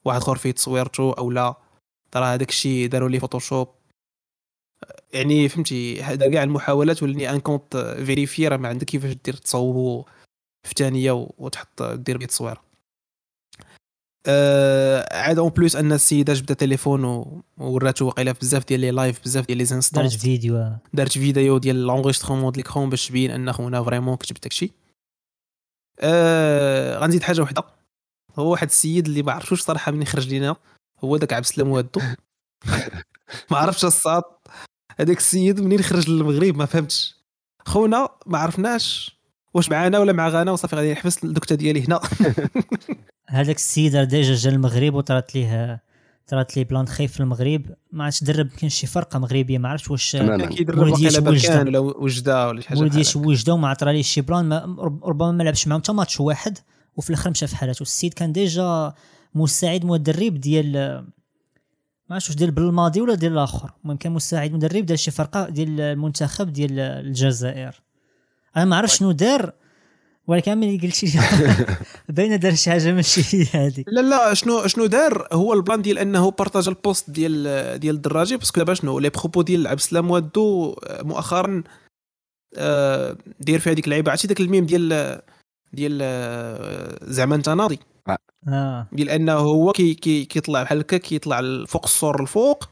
[0.04, 1.54] واحد آخر فيه تصويرته أو لا.
[2.10, 3.68] ترى هذاك الشيء داروا لي Photoshop
[5.12, 10.04] يعني فهمتي هذا كاع المحاولات ولاني أن compte vérifié راه ما عندك كيفاش دير تصوبو
[10.66, 12.60] في ثانية وتحط دير بيه تصوير.
[14.26, 17.04] آه عاد en plus أن السيده جبدت تليفون
[17.58, 20.72] وراتو واقيلا بزاف ديال les lives بزاف ديال les instances دارت فيديو.
[20.94, 24.72] دارت فيديو ديال l'enregistrement ديال l'écran باش تبين أن خونا vraiment كتب داكشي.
[26.00, 27.62] آه غنزيد حاجة وحدة.
[28.38, 30.56] هو واحد السيد اللي ما عرفتوش صراحة منين خرج لينا.
[31.04, 32.00] هو داك عبد السلام وادو
[33.50, 34.22] ما عرفتش الصاد
[35.00, 37.14] هذاك السيد منين خرج للمغرب ما فهمتش.
[37.66, 39.18] خونا ما عرفناش
[39.54, 42.00] واش معانا ولا مع غانا وصافي غادي نحبس الدكتة ديالي هنا.
[43.28, 45.82] هذاك السيد ديجا جا المغرب وطرات ليه
[46.28, 47.62] طرات لي بلان خايف في المغرب
[47.92, 50.16] ما عرفتش درب يمكن شي فرقة مغربية ما عرفتش واش
[50.48, 51.60] كيدرب وجده.
[51.60, 55.42] ولا وجده ولا شي حاجة ولدي وجده وما عطرا ليه شي بلان ما ربما ما
[55.42, 56.58] لعبش معاهم حتى ماتش واحد
[56.96, 58.94] وفي الآخر مشى في حالته السيد كان ديجا
[59.34, 60.72] مساعد مدرب ديال
[62.08, 63.72] ما عرفتش ديال بالماضي ولا ديال الآخر.
[63.82, 67.82] المهم كان مساعد مدرب ديال شي فرقة ديال المنتخب ديال الجزائر.
[68.56, 69.52] أنا ما عرفتش شنو دار
[70.28, 71.10] ولكن ملي قلت لي؟
[72.16, 75.82] باينه دار شي حاجة ماشي هي هذيك لا لا شنو شنو دار؟ هو ال plan
[75.82, 79.66] ديال أنه partage ال post ديال ديال الدراجي parce que دابا شنو؟ les propos ديال
[79.66, 81.62] عبد السلام وادو مؤخرا
[82.56, 84.10] آه، داير في هذيك اللعيبة.
[84.10, 85.20] عرفتي داك الميم ديال
[85.72, 87.78] ديال آه، زعما انت ناضي؟
[88.48, 88.88] آه.
[88.92, 92.68] ديال أنه هو كي كي كيطلع بحال هكا كيطلع فوق السور الفوق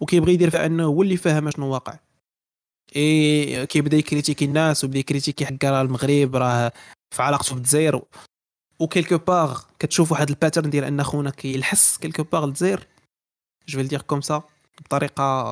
[0.00, 1.98] وكيبغي يدير في أنه هو اللي فاهم شنو واقع.
[2.96, 6.72] إي كيبدا ي critiquer الناس وبدا ي critiquer حكا راه المغرب راه
[7.16, 8.02] في علاقته بالجزائر
[8.80, 12.86] و quelque part كتشوف واحد ال pattern ديال أن خونا كيلحس quelque part الجزائر
[13.68, 14.42] je vais le dire comme ça
[14.84, 15.42] بطريقة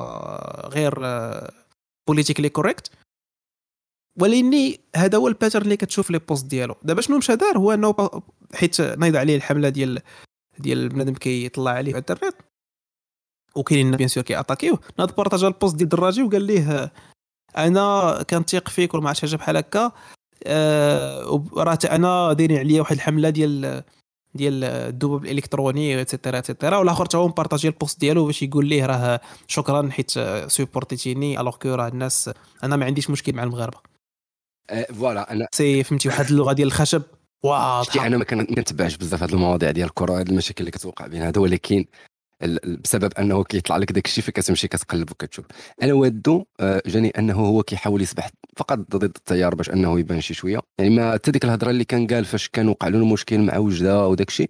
[0.67, 0.99] غير
[2.07, 2.91] politically correct
[4.19, 6.75] ولاني هذا هو pattern اللي كتشوف les posts ديالو.
[6.83, 7.95] دابا شنو مشى دار؟ هو أنه
[8.53, 10.01] حيت نايض عليه الحملة ديال
[10.59, 12.35] ديال بنادم كيطلع عليه في الإنترنت.
[13.55, 14.79] وكاينين bien sûr كيأتاكيوه.
[14.99, 16.91] ناض بارطاجا ال post ديال الدراجي وقال ليه
[17.57, 19.85] أنا كنثيق فيك ولا ما عرفتش حاجة بحال هكا.
[19.85, 19.91] آه
[21.57, 23.83] راه أنا دايرين عليا واحد الحملة ديال
[24.35, 28.43] ديال الدبوب الإلكتروني et cetera et cetera والآخر تا هو مبارطاجي ال post ديالو باش
[28.43, 30.11] يقول ليه راه شكرا حيت
[30.47, 32.29] سوبورتيتيني alors que راه الناس
[32.63, 33.77] أنا ما عنديش مشكل مع المغاربة.
[34.69, 37.01] آه، voilà أنا c'est فهمتي واحد اللغة ديال الخشب؟
[37.43, 38.07] واضحة.
[38.07, 41.21] أنا ما كن- ما كنتبعش بزاف هاد المواضيع ديال الكره هاد المشاكل اللي كتوقع بين
[41.21, 41.85] هذا ولكن
[42.83, 45.45] بسبب أنه كيطلع لك داك الشيء فكتمشي كتقلب وكتشوف.
[45.83, 50.33] أنا والدو آه، جاني أنه هو كيحاول يسبح فقط ضد التيار باش أنه يبان شي
[50.33, 50.59] شوية.
[50.79, 54.07] يعني ما حتى ديك الهضرة اللي كان قال فاش كان وقع له المشكل مع وجدة
[54.07, 54.49] وداك الشيء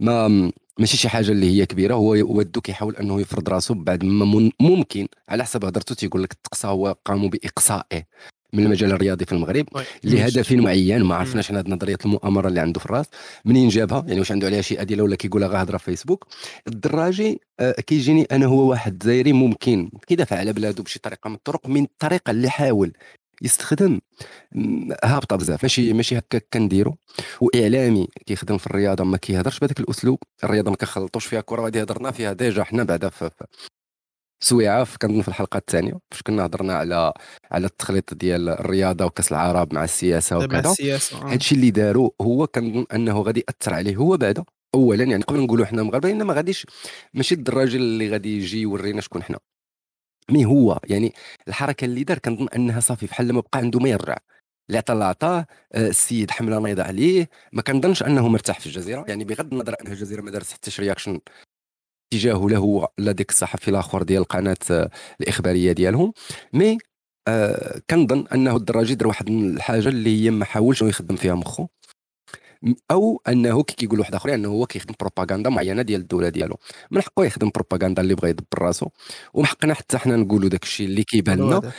[0.00, 1.94] ما ماشي شي حاجة اللي هي كبيرة.
[1.94, 6.66] هو ودو كيحاول أنه يفرض راسه بعد ما ممكن على حسب هضرته تيقول لك التقصى
[6.68, 8.06] هو قاموا باقصائه
[8.56, 9.66] من المجال الرياضي في المغرب.
[10.04, 11.02] لهدف معين.
[11.02, 11.14] ما.
[11.14, 13.06] عرفناش عن هذه نظرية المؤامرة اللي عنده في الرأس.
[13.44, 16.26] منين جابها؟ يعني واش عنده عليها شي أدلة ولا كيقولها غير هضرة في فيسبوك.
[16.68, 21.68] الدراجي آه، كيجيني أنا هو واحد جزائري ممكن كيدافع على بلادو بشي طريقة من الطرق
[21.68, 22.92] من الطريقة اللي حاول
[23.42, 24.00] يستخدم.
[25.04, 25.62] هابطة بزاف.
[25.62, 26.96] ماشي ماشي هكا كنديرو.
[27.40, 30.18] وإعلامي كيخدم في الرياضة ما كيهضرش بهذاك الأسلوب.
[30.44, 33.30] الرياضة ما كنخلطوش فيها كرة وهذه هضرنا فيها déjà حنا بعدا في
[34.40, 37.12] سويعه كنظن في الحلقة الثانية فاش كنا هضرنا على
[37.50, 40.70] على التخليط ديال الرياضة وكأس العرب مع السياسة مع وكذا.
[40.70, 41.32] السياسة آه.
[41.32, 45.66] هادشي اللي داروا هو كنظن أنه غادي يأثر عليه هو بعدا اولا يعني قبل نقولوا
[45.66, 46.66] حنا مغاربة لأن ما غاديش
[47.14, 49.38] ماشي الدراجي اللي غادي يجي يورينا شكون حنا.
[50.30, 51.12] mais هو يعني
[51.48, 54.16] الحركة اللي دار كنظن أنها صافي بحال ما بقى عنده ما يرجع
[54.68, 59.04] اللي عطى اللي عطاه السيد حملة نايضه عليه ما كنظنش أنه مرتاح في الجزيرة.
[59.08, 61.20] يعني بغض النظر ان الجزيرة ما دارت حتى شي réaction
[62.10, 64.90] تجاهه لا هو لا ديك الصحفي الآخر ديال القناة آه،
[65.20, 66.12] الإخبارية ديالهم.
[66.52, 66.78] mais
[67.28, 71.68] آه كنظن أنه الدراجي دار واحد الحاجة اللي هي ما حاولش يخدم فيها مخه.
[72.90, 76.56] أو أنه كي كيقول واحد اخرين أنه هو كيخدم propagande معينة ديال الدولة ديالو.
[76.90, 78.88] من حقه يخدم propagande اللي بغى يدبر راسو.
[79.34, 81.72] ومن حقنا حتى حنا نقولوا داك الشيء اللي كيبان لنا.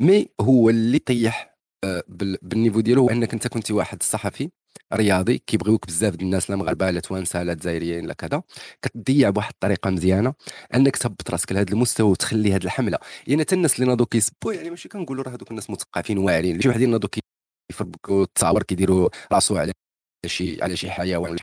[0.00, 1.54] mais هو اللي طيح
[1.84, 4.50] آه، بال- بال niveau ديالو هو أنك أنت كنتي واحد صحفي
[4.94, 8.42] رياضي كيبغيوك بزاف ديال الناس لا مغاربة لا توانسة لا جزائريين لا كذا.
[8.82, 10.34] كتضيع بواحد الطريقة مزيانة
[10.74, 12.98] أنك تهبط راسك لهذا المستوى وتخلي هذه الحملة.
[13.26, 16.60] يعني حتى الناس اللي ناضوا كيسبوا يعني ماشي كنقولوا راه هذوك الناس مثقفين واعرين.
[16.60, 17.08] شي وحدين ناضوا
[17.70, 19.72] كيفرقوا التصاور كيديروا راسو على
[20.26, 21.38] شي على شي حيوان ولا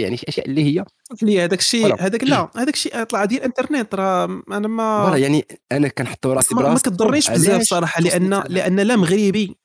[0.00, 0.84] يعني شي أشياء اللي هي
[1.22, 2.02] لي هذاك الشيء.
[2.02, 3.94] هذاك لا هذاك الشيء طلع ديال الإنترنت.
[3.94, 8.80] راه أنا ما يعني أنا كنحطوا راسي ما, ما براسي كتضرنيش بزاف صراحة لأن؟ لأن
[8.80, 9.56] لا مغربي.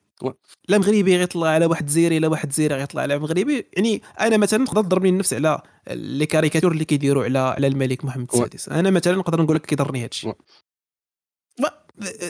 [0.70, 3.66] لا مغربي غيطلع على واحد جزيري لا واحد جزيري غيطلع على مغربي.
[3.74, 8.28] يعني أنا مثلا نقدر تضربني النفس على لي كاريكاتور اللي كيديروا على على الملك محمد
[8.34, 8.70] السادس.
[8.70, 10.36] أنا مثلا نقدر نقول لك كيضرني هذا الشيء و-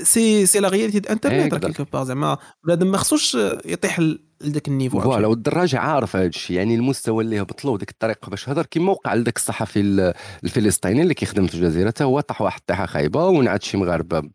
[0.04, 1.60] سي سي لا رياليتي د إيه، انترنت راه.
[1.60, 2.38] كيلكو باغ زعما.
[2.64, 4.00] بنادم ما خصوش يطيح
[4.42, 6.58] لذاك النيفو فوالا؟ والدراجة عارف هذا الشيء.
[6.58, 10.14] يعني المستوى اللي هبط له وديك الطريقة باش هضر كيما وقع لذاك الصحفي ال-
[10.44, 14.30] الفلسطيني اللي كيخدم في الجزيرة حتى هو طاح واحد الطيحه خايبة ونعت شي مغاربة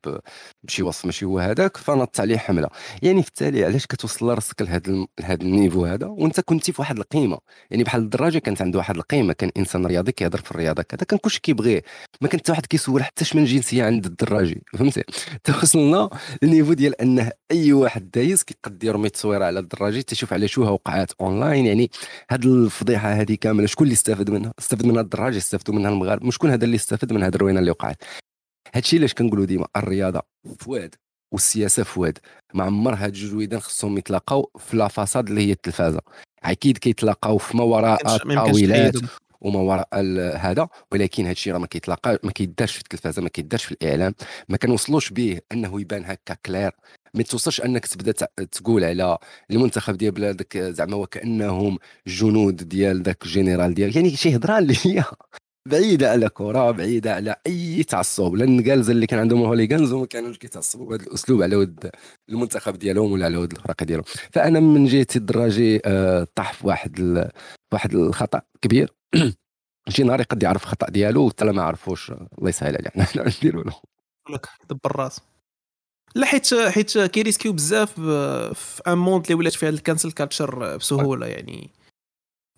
[0.64, 2.68] بشي وصف ماشي هو هذاك فنط عليه حملة.
[3.02, 7.38] يعني في التالي علاش كتوصل راسك لهذا لهذا النيفو هذا؟ وانت كنتي في واحد القيمة.
[7.70, 11.18] يعني بحال الدراجة كانت عنده واحد القيمة كان إنسان رياضي كيهضر في الرياضة كذا كان
[11.18, 11.82] كلشي كيبغيه.
[12.20, 15.04] ما كان حتى واحد كيسول حتى شمن جنسية عند الدراجي فهمتي؟
[15.44, 16.10] توصلنا
[16.42, 19.60] لل niveau ديال أنه أي واحد دايز كيقد يرمي تصويره على
[19.90, 21.90] الدراجي تشوف على شو وقعات أونلاين يعني
[22.30, 26.50] هاد الفضيحة هذه كاملة شكون اللي استفاد منها؟ استفاد منها الدراجي استفادوا منها المغاربه وشكون
[26.50, 28.02] هذا اللي استفاد من هاد الروينة اللي وقعت؟
[28.74, 30.22] هادشي علاش كنقولوا ديما الرياضة
[30.58, 30.94] فواد
[31.32, 32.18] والسياسة فواد.
[32.54, 36.00] ما عمر هاد جوج ويدان خصهم يتلاقاو في la façade اللي هي التلفازة.
[36.44, 38.94] أكيد كيتلاقاو في ما وراء الطاولات.
[39.40, 39.88] وما وراء
[40.36, 44.14] هذا ولكن هذا الشيء راه ما كيتلاقى ما كيدارش في التلفازة ما كيدارش في الإعلام.
[44.48, 46.72] ما كنوصلوش به أنه يبان هكا كلير.
[47.14, 48.12] ما توصلش انك تبدا
[48.52, 49.18] تقول على
[49.50, 53.96] المنتخب ديال بلادك زعما وكأنهم جنود ديال ذاك الجنرال ديالك.
[53.96, 55.04] يعني شي هضرة اللي هي
[55.68, 58.34] بعيدة على كرة بعيدة على أي تعصب.
[58.34, 61.90] لأن الجالز اللي كان عندهم الهوليغانز وما كانوش كيتعصبوا بهذا الأسلوب على ود
[62.28, 64.04] المنتخب ديالهم ولا على ود الفرق ديالهم.
[64.32, 67.30] فأنا من جهتي الدراجي آه، طاح في واحد ال-
[67.72, 68.92] واحد الخطأ كبير.
[69.88, 72.10] شي نهار يقد يعرف الخطا ديالو وحتى ما عرفوش.
[72.10, 74.40] الله يسهل عليه حنا نديرو؟ له
[74.70, 75.22] دبر راسو
[76.14, 77.92] لا حيت حيت كيريسكيو بزاف
[78.54, 81.70] في un monde اللي ولات فيها ال cancel culture بسهولة يعني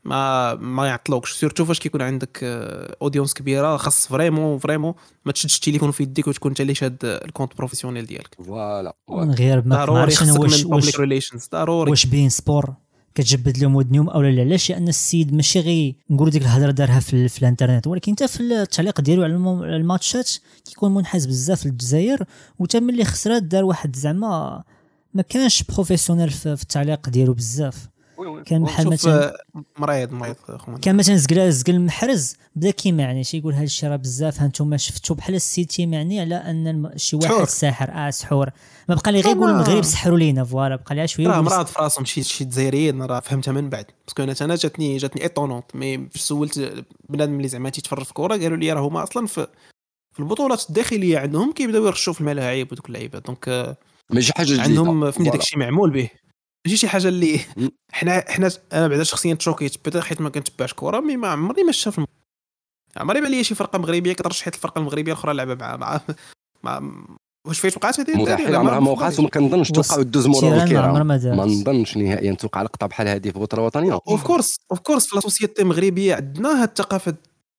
[0.05, 1.33] ما ما يعطلوكش.
[1.33, 2.39] surtout فاش كيكون عندك
[3.03, 4.95] audience كبيرة خاص vraiment vraiment
[5.25, 8.37] ما تشدش التليفون في يديك وتكون انت اللي شاد ال compte professionnel ديالك.
[8.47, 8.95] voilà.
[9.11, 11.91] من غير ما عرفتش واش واش relations ضروري.
[11.91, 12.75] واش بين sport؟
[13.15, 17.29] كتجبد لهم ودنهم أو لا علاش؟ لأن السيد ماشي غير نقولوا ديك الهضرة دارها في,
[17.29, 17.87] في الإنترنت.
[17.87, 20.31] ولكن حتى في التعليق ديالو على الم- على الماتشات
[20.65, 22.25] كيكون منحاز بزاف للجزائر
[22.59, 24.63] وتا ملي خسرات دار واحد زعما
[25.15, 27.89] ما كانش professionnel في, في التعليق ديالو بزاف.
[28.47, 33.39] كان بحال مثلا آه، مريض مريض خونا كان مثلا زقل زقل المحرز بدا كيمعني شي
[33.39, 37.45] يقول هذا الشيء راه بزاف هانتوما شفتوا بحال السيد تيمعني على أن شي واحد.
[37.45, 38.51] ساحر آه سحور.
[38.89, 39.53] ما بقى لي غير يقول آه.
[39.53, 43.21] المغرب سحروا لينا فوالا بقى لي شوية راه مراد في راسهم شي شي جزائريين راه
[43.21, 43.85] فهمتها من بعد.
[44.07, 48.37] باسكو أنا أنا جاتني جاتني ايطونونت مي فاش سولت بنادم اللي زعما تيتفرج في كوره
[48.37, 49.47] قالوا لي راه هما أصلا في
[50.13, 53.19] في البطولات الداخلية عندهم كيبداو يرشوا في الملاعب ودوك اللعيبة.
[53.19, 53.77] دونك آه،
[54.11, 54.63] ماشي حاجة جديدة.
[54.63, 55.31] عندهم فهمتي فوالا.
[55.31, 56.09] داك الشيء معمول به.
[56.67, 57.41] ماشي شي حاجة اللي.
[57.93, 61.73] حنا حنا أنا بعدا شخصيا تشوكيت بيتر حيت ما كنتبعش كره مي ما عمري ما
[61.73, 62.01] شاف
[62.97, 66.01] عمري ما ليا شي فرقة مغربية كترشح حيت الفرقة المغربية الأخرى لعبة مع مع,
[66.63, 66.93] مع
[67.49, 70.65] واش فايت وقعت هذه مستحيل عمرها ما وقعت وما كنظنش توقع دوز مورا
[71.35, 73.93] ما نظنش نهائيا توقع لقطة بحال هذه في بطوله وطنية.
[73.93, 77.15] اوف كورس اوف كورس في la société المغربية عندنا هاد الثقافة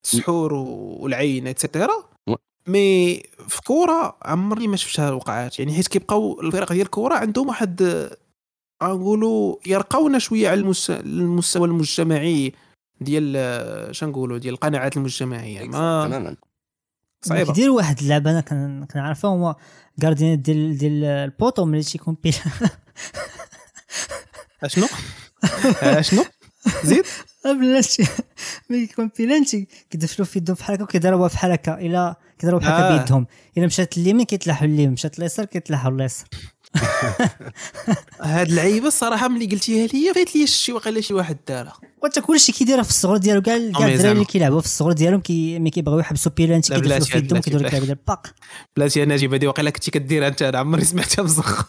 [0.06, 1.94] السحور والعين et cetera
[2.68, 8.10] mais في كورة عمري ما شفتها وقعات يعني حيت كيبقاو الفرق ديال الكورة عندهم واحد
[8.92, 12.54] غنقولوا يرقونا شوية على المس- المستوى المجتمعي
[13.02, 15.64] ديال شنقولوا ديال القناعات المجتمعية.
[15.66, 16.36] ما تماما.
[17.22, 17.54] صعيبة.
[17.54, 19.56] كيدير واحد اللعبة أنا كن- كنعرفها هو
[20.04, 22.36] gardien ديال ديال ال poteau ملي تيكون بيلا
[24.64, 24.88] أشنو؟
[25.82, 26.24] أشنو؟
[26.84, 27.06] زيد؟
[27.60, 28.08] بلاتي.
[28.70, 32.94] ملي كيكون بيلانتي كيدفلو في يدهم بحال هكا وكيضربوها بحال هكا إلا كيضربوا بحال هكا
[32.96, 32.98] آه.
[33.02, 33.26] بيدهم.
[33.58, 36.28] إلا مشات اليمين كيتلاحوا اليمين مشات اليسار كيتلاحوا اليسار
[38.22, 41.74] هاد اللعيبة الصراحة ملي قلتيها لي فايت لي شي واقيلا شي واحد دارها.
[42.04, 44.12] وانت كلشي كيديرها في الصغر ديالو كاع الدراري.
[44.12, 47.68] اللي كيلعبوا في الصغر ديالهم كي ملي كيبغيو يحبسوا بيلانتي بلاتي، في يدهم كيديروا.
[47.68, 48.28] اللعبه ديال باق.
[48.78, 51.68] بلاتي أنا نجيب هذه واقيلا كنتي كديرها أنت أنا عمري سمعتها بزخ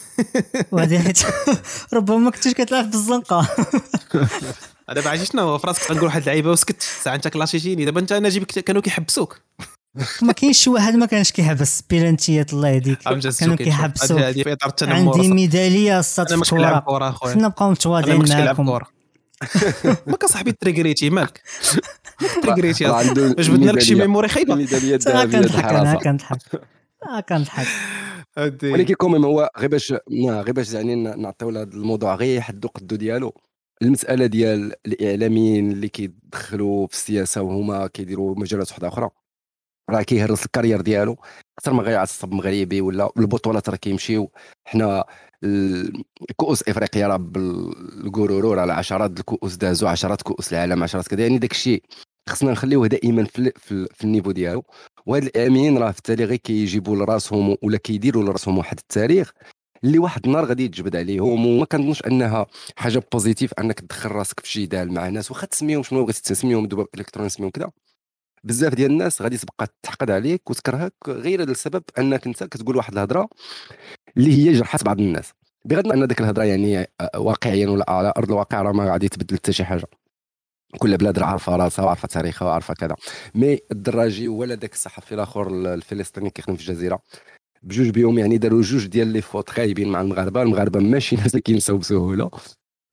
[0.72, 1.18] وهذه حيت
[1.94, 3.48] ربما ما كنتش كتلعب بالزنقه
[4.88, 6.82] أنا بعرف شنو هو في راسك تنقول واحد اللعيبة وسكت.
[6.82, 9.38] ساعة أنت كلاشيتيني دابا أنت نجيب كانوا كيحبسوك.
[10.22, 12.98] ما كاينش شي واحد ما كانش كيحبس بيلانتيات الله يهديك.
[13.40, 13.56] كانوا.
[13.56, 14.20] كيحبسوا
[14.82, 18.66] عندي ميدالية الصاد في الكره خصنا نبقاو أنا متواضعين معاكم.
[18.70, 18.86] كره
[20.06, 21.42] ماك صاحبي تريغريتي مالك؟
[22.42, 22.86] تريغريتي.
[22.86, 24.54] راه عنده واش بدنا لك شي memory خايبة.
[24.54, 26.38] الذهبية ديال كنضحك أنا كنضحك
[27.08, 27.66] آه كنضحك
[28.64, 32.68] ولكن quand même هو غير باش غير باش يعني ن- نعطيو لهذا الموضوع غير يحدو
[32.68, 33.34] قدو ديالو.
[33.82, 39.10] المسألة ديال الإعلاميين اللي كيدخلوا في السياسة وهما كيديروا مجالات واحدة أخرى.
[39.90, 41.16] راه كيهرس ال carrière ديالو.
[41.58, 44.30] أكثر ما غيعصب مغربي ولا البطولات راه كيمشيو.
[44.64, 45.04] حنا
[45.44, 46.02] ال-
[46.36, 51.22] كؤوس إفريقيا راه بالقرورو راه عشرات الكؤوس دازوا عشرات كؤوس العالم عشرات كذا.
[51.22, 51.82] يعني داك الشيء
[52.28, 54.64] خصنا نخليوه دائما في, في, في ال niveau ديالو.
[55.06, 59.32] وهاد الاعلاميين راه في التالي غير كيجيبوا لراسهم ولا كيديروا لراسهم واحد التاريخ
[59.84, 61.46] اللي واحد النهار غادي يتجبد عليهم.
[61.46, 65.30] وما كنظنش أنها حاجة positive أنك تدخل راسك في جدال مع ناس.
[65.30, 67.70] واخا تسميهم شنو بغيتي تسميهم ذباب إلكتروني تسميهم كذا.
[68.44, 73.28] بزاف ديال الناس غادي تبقى تحقد عليك وتكرهك غير لسبب أنك أنت كتقول واحد الهضرة
[74.16, 75.32] اللي هي جرحت بعض الناس.
[75.64, 79.08] بغض النظر أن ديك الهضرة يعني آه، واقعيا ولا على أرض الواقع راه ما غادي
[79.08, 79.84] تبدل حتى شي حاجة.
[80.78, 82.96] كل بلاد راه عارفة راسها وعارفة تاريخها وعارفة كذا.
[83.34, 87.02] mais الدراجي ولا داك الصحفي الآخر الفلسطيني كيخدم في الجزيرة.
[87.62, 90.42] بجوج بيهم يعني داروا جوج ديال les fautes خايبين مع المغاربة.
[90.42, 92.30] المغاربة ماشي ناس اللي كينساو بسهولة.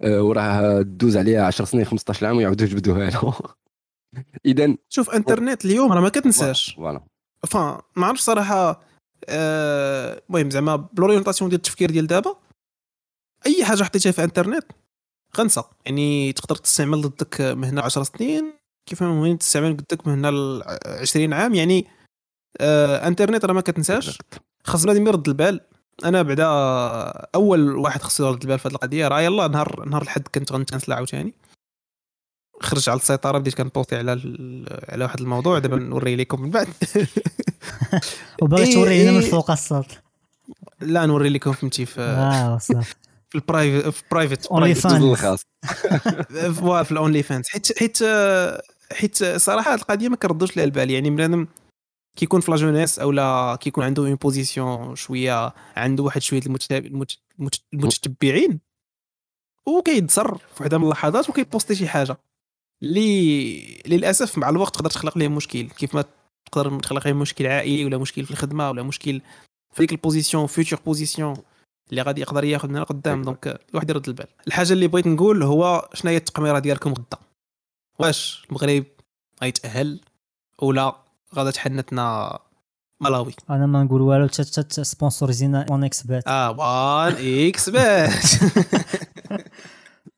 [0.02, 3.34] آه، وراه دوز عليها 10 سنين 15 عام ويعاودوا يجبدوها له
[4.46, 6.74] اذا شوف إنترنت اليوم راه ما كتنساش.
[6.76, 7.02] voilà.
[7.48, 8.82] فا ما عرفتش صراحة
[9.30, 12.36] آه، المهم زعما ب l'orientation ديال التفكير ديال دابا
[13.46, 14.66] أي حاجة حطيتها في إنترنت
[15.38, 15.64] غنسى.
[15.86, 18.54] يعني تقدر تستعمل ضدك من هنا 10 سنين
[18.90, 21.88] كيف ما تستعمل ضدك من هنا ل 20 عام يعني
[22.62, 24.18] آه إنترنت راه ما كتنساش.
[24.64, 25.62] خاص بنادم يرد البال.
[26.06, 26.46] أنا بعدا
[27.36, 30.94] أول واحد خصو يرد البال في هذه القضية راه يلا نهار نهار الحد كنت غنتكنسل
[30.94, 31.34] عاوتاني.
[32.62, 36.68] خرج على السيطرة بديت كنبوطي على ال- على واحد الموضوع دابا نوري لكم من بعد.
[38.42, 39.22] وباغي إيه، تورينا من.
[39.22, 39.86] فوق الصاد
[40.82, 41.96] لا نوري لكم فهمتي في
[43.30, 45.42] في البرايفت في برايفت اونلي دوز فان الخاص
[46.54, 47.98] فوالا في الاونلي فانز حيت حيت
[48.92, 50.90] حيت صراحة هاد القضية ما كردوش لها البال.
[50.92, 51.48] يعني بنادم
[52.18, 56.86] كيكون في لا جونيس أو لا كيكون عنده اون بوزيسيون شوية عنده واحد شوية المتتاب-
[56.86, 58.60] المت- المت- المتتبعين
[59.68, 62.18] وكيتصر في وحده من اللحظات وكيبوستي شي حاجة.
[62.84, 65.70] اللي للأسف مع الوقت تقدر تخلق ليه مشكل.
[65.70, 66.04] كيف ما
[66.52, 69.22] تقدر تخلق ليه مشكل عائلي ولا مشكل في الخدمة ولا مشكل
[69.74, 71.38] في ديك ال position future position
[71.90, 73.22] اللي غادي يقدر ياخذ من قدام.
[73.22, 74.28] donc الواحد يرد البال.
[74.48, 77.18] الحاجة اللي بغيت نقول هو شنو هي التقميرة ديالكم غدا؟
[78.00, 78.86] واش المغرب
[79.44, 80.00] غيتأهل
[80.62, 80.96] ولا
[81.36, 82.40] غادا تحنتنا
[83.02, 88.26] ملاوي؟ أنا ما نقول والو تا سبونسورزينا 1xBet آه 1xBet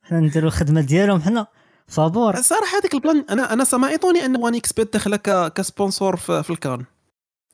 [0.04, 1.48] حنا نديرو الخدمة ديالهم حنا.
[1.92, 3.26] فابور الصراحه هذاك ال plan.
[3.30, 6.86] أنا أنا سمعتوني أن 1xBet داخله ك- ك sponsor في, في الكان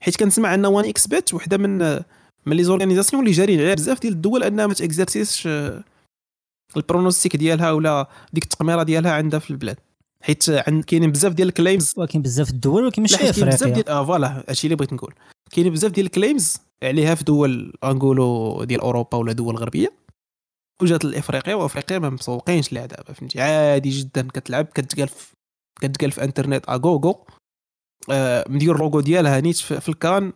[0.01, 1.77] حيت كنسمع أن 1xBet وحدة من
[2.45, 3.59] من les organisations اللي جارين.
[3.59, 5.83] عليها بزاف ديال الدول أنها ما تاكزرسيش آه،
[6.77, 9.77] ال pronostics ديالها ولا ديك التقميرة ديالها عندها في البلاد.
[10.23, 11.93] حيت عند كاينين بزاف ديال ال claims.
[11.97, 14.93] ولكن بزاف الدول ولكن ماشي حيت كاين بزاف افريقيا ديال آه voilà هادشي اللي بغيت
[14.93, 15.13] نقول.
[15.51, 19.91] كاينين بزاف ديال ال claims عليها في دول غنقولوا ديال أوروبا ولا دول غربية.
[20.81, 25.33] وجات لافريقيا وإفريقيا ما مسوقينش ليها دابا فهمتي؟ عادي جدا كتلعب كتقال في
[25.81, 27.25] كتقال في إنترنت اغوغو
[28.11, 30.33] آه مدير اللوغو ديالها نيت في, في الكان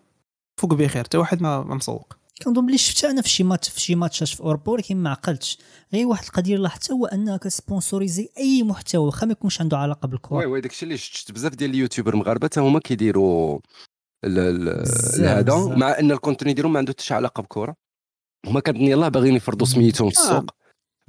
[0.61, 2.13] فوق بخير حتى واحد ما, مسوق.
[2.43, 5.57] كنظن بلي شفتها أنا في شي ماتش في شي ماتشات في اوروبا ولكن ما عقلتش.
[5.93, 10.05] غير واحد القضية اللي لاحظتها هو انها كسبونسوريزي أي محتوى واخا ما يكونش عنده علاقة
[10.05, 10.45] oui بالكرة.
[10.47, 13.59] oui داكشي اللي شفت بزاف ديال ال YouTubers مغاربة حتى هما كيديروا
[14.25, 15.75] ال- ال- بزاف، هذا.
[15.75, 17.75] مع أن ال contenu ديالهم ما عنده حتى شي علاقة بكره
[18.47, 20.21] هما كنظن يلاه باغيين يفرضوا سميتهم في آه.
[20.21, 20.45] السوق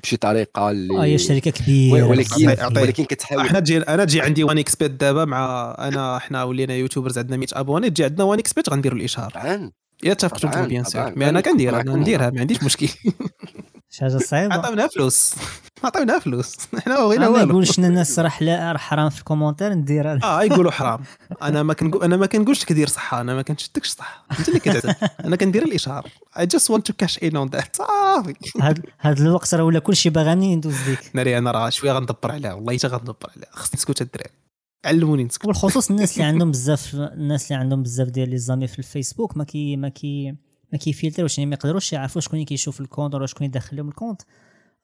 [0.03, 2.49] بشي طريقة اللي آه هي شركة كبيرة ولكن.
[2.77, 7.37] ولكن كتحاول أحنا تجي أنا تجي عندي 1xBet دابا مع انا إحنا ولينا YouTubers عندنا
[7.37, 9.33] 100 abonnés تجي عندنا 1xBet غنديروا الإشهار
[10.11, 10.85] طبعاً، أنتم bien.
[10.85, 11.83] sûr mais أنا كنديرها.
[11.83, 12.89] نديرها ما عنديش مشكل.
[13.91, 15.35] شي حاجة صعيبه عطاونا فلوس.
[15.85, 16.57] عطاونا فلوس.
[16.79, 17.51] إحنا ما بغينا ما والو.
[17.51, 21.01] يقولش لنا الناس راه حلا حرام في ال commentaire نديرها آه يقولوا حرام.
[21.43, 24.24] أنا ما كنقول أنا ما كنقولش لك دير صح أنا ما كنشدكش صح.
[24.39, 26.07] أنت اللي كتعتد أنا كندير الإشهار.
[26.39, 27.66] I just want to cash in on that.
[27.77, 32.33] صافي هاد هاد الوقت راه ولا كلشي باغاني ندوز ديك ناري أنا راه شوية غندبر
[32.33, 33.49] عليها والله حتى غندبر عليها.
[33.53, 34.31] خصني نسكت الدراري.
[34.85, 35.45] علموني نسكت.
[35.45, 39.45] وبالخصوص الناس اللي عندهم بزاف الناس اللي عندهم بزاف ديال les amis في الفيسبوك ما
[39.45, 40.35] كي ما كي
[40.73, 43.89] ما كيفلتروش يعني ما يقدروش يعرفوا شكون اللي كيشوف ال compte ولا شكون يدخل لهم
[43.89, 44.23] ال compte.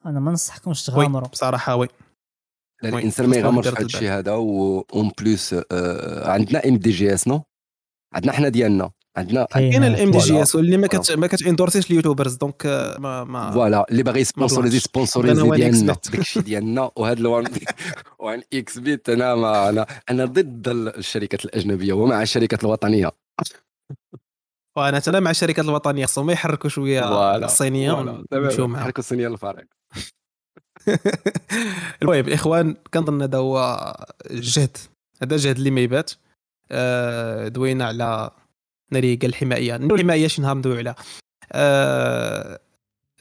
[0.05, 1.27] أنا ما ننصحكمش تغامروا.
[1.27, 1.87] بصراحة oui.
[2.83, 3.85] oui، الإنسان ما يغامرش في هذا.
[3.85, 7.43] الشيء هذا en plus آه، عندنا MDJS non؟
[8.13, 8.91] عندنا حنا ديالنا.
[9.19, 12.65] عندنا كاين ال MDJS واللي ما كت ما كتاندورسيش ال YouTubers donc
[12.99, 13.85] ما ما voilà.
[13.91, 14.23] اللي باغي.
[14.23, 15.95] سبونسوريزي وان ديالنا.
[16.11, 16.91] داكشي ديالنا.
[16.97, 17.45] وهذا الوان
[18.19, 23.11] 1xBet أنا ما أنا أنا ضد الشركات الأجنبية ومع الشركات الوطنية.
[24.77, 27.91] وأنا أنا مع الشركات الوطنية خصهم يحركوا شوية الصينية.
[27.91, 28.83] ونمشيو معاهم.
[28.83, 29.67] حركوا الصينية للفريق.
[32.01, 33.95] المهم الاخوان كنظن هذا هو
[34.31, 34.77] الجهد.
[35.23, 36.11] هذا الجهد اللي ما يبات.
[36.71, 38.31] آه، دوينا على
[38.91, 39.77] ناري قال الحماية.
[39.77, 40.95] ندوي الحماية شي نهار ندوي عليها
[41.51, 42.59] آه،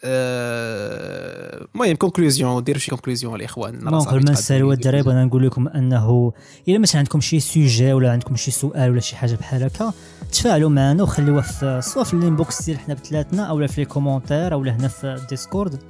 [0.04, 6.32] آه، المهم conclusion ديروا شي conclusion الاخوان قبل ما نسالوا الدراري أنا نقول لكم أنه
[6.68, 9.92] إلا مثلا عندكم شي sujet ولا عندكم شي سؤال ولا شي حاجة بحال هكا
[10.32, 14.52] تفاعلوا معنا وخليوها في سواء في ال inbox ديال حنا بثلاثنا أو في les commentaires
[14.52, 15.82] أو هنا في ال Discord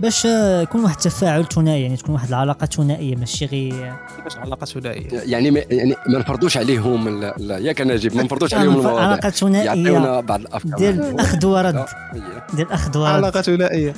[0.00, 4.64] باش آه، يكون واحد التفاعل ثنائي يعني تكون واحد العلاقة ثنائية ماشي غير كيفاش علاقة
[4.64, 5.08] ثنائية.
[5.12, 9.04] يعني ما يعني ما نفرضوش عليهم ياك نجيب ما نفرضوش عليهم المواضيع.
[9.04, 9.64] علاقة ثنائية.
[9.64, 10.78] يعطيونا بعض الأفكار.
[10.78, 11.74] ديال اخذ ورد.
[11.74, 12.20] لا، هي.
[12.54, 13.10] ديال اخذ ورد.
[13.10, 13.94] علاقة ثنائية.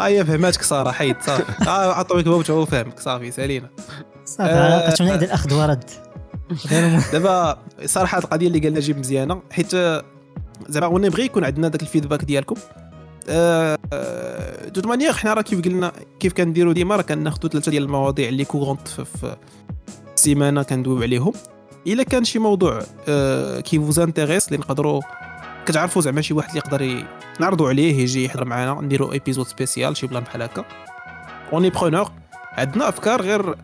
[0.00, 3.68] هيا فهماتك سارة حيد صافي آه، عطوك بوت هو فهمك صافي سالينا
[4.24, 4.64] صافي آه.
[4.64, 5.84] علاقة ثنائية ديال اخذ ورد.
[7.12, 10.02] دابا صراحة القضية اللي قال نجيب مزيانة حيت آه،
[10.68, 12.54] زعما غادي نبغي يكون عندنا داك ال feedback ديالكم.
[12.56, 12.87] آه، آه،
[14.74, 18.28] de toute manière حنا راه كيف قلنا كيف كنديروا ديما راه كناخذوا ثلاثة ديال المواضيع
[18.28, 19.36] اللي courants في,
[20.14, 21.32] السيمانة كندويو عليهم.
[21.86, 22.82] إلا كان شي موضوع
[23.60, 25.00] qui vous intéresse اللي نقدروا
[25.66, 27.06] كتعرفوا زعما شي واحد اللي يقدر
[27.40, 30.64] نعرضوا عليه يجي يحضر معنا نديروا épisode spécial شي plan بحال هكا.
[31.52, 32.10] on est preneurs
[32.52, 33.54] عندنا أفكار غير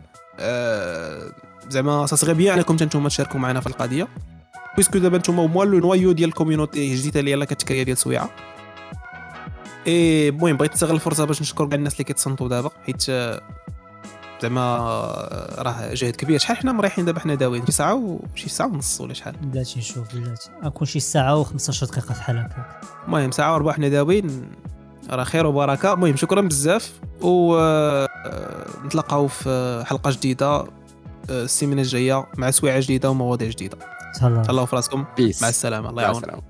[0.40, 1.32] آه،
[1.68, 4.08] زعما ça serait bien إنكم نتوما تشاركوا معنا في القضية.
[4.74, 8.30] puisque دابا نتوما هما le noyau ديال ال community الجديده اللي يلاه كتكريا ديال سويعة.
[9.86, 13.40] اي المهم بغيت نستغل الفرصة باش نشكر كاع الناس اللي كيتصنتوا دابا حيت آه،
[14.42, 16.38] زعما آه، راه جهد كبير.
[16.38, 17.94] شحال حنا مريحين دابا حنا داويين شي ساعة
[18.34, 20.50] وشي ساعة ونص ولا شحال؟ بلاتي نشوف بلاتي.
[20.64, 22.64] غنكون شي ساعة و15 دقيقة في حال هكا.
[23.06, 24.48] المهم ساعة وربع حنا داويين
[25.10, 25.92] راه خير وبركة.
[25.92, 26.92] المهم شكرا بزاف.
[27.20, 28.08] و آه،
[28.86, 30.64] نتلاقاو في حلقة جديدة
[31.30, 33.78] السيمانة الجاية مع سويعة جديدة ومواضيع جديدة.
[34.20, 35.04] تهلا تهلاو في راسكم.
[35.16, 35.88] بيس مع السلامة.
[35.90, 36.42] الله مع يعاون السلامة.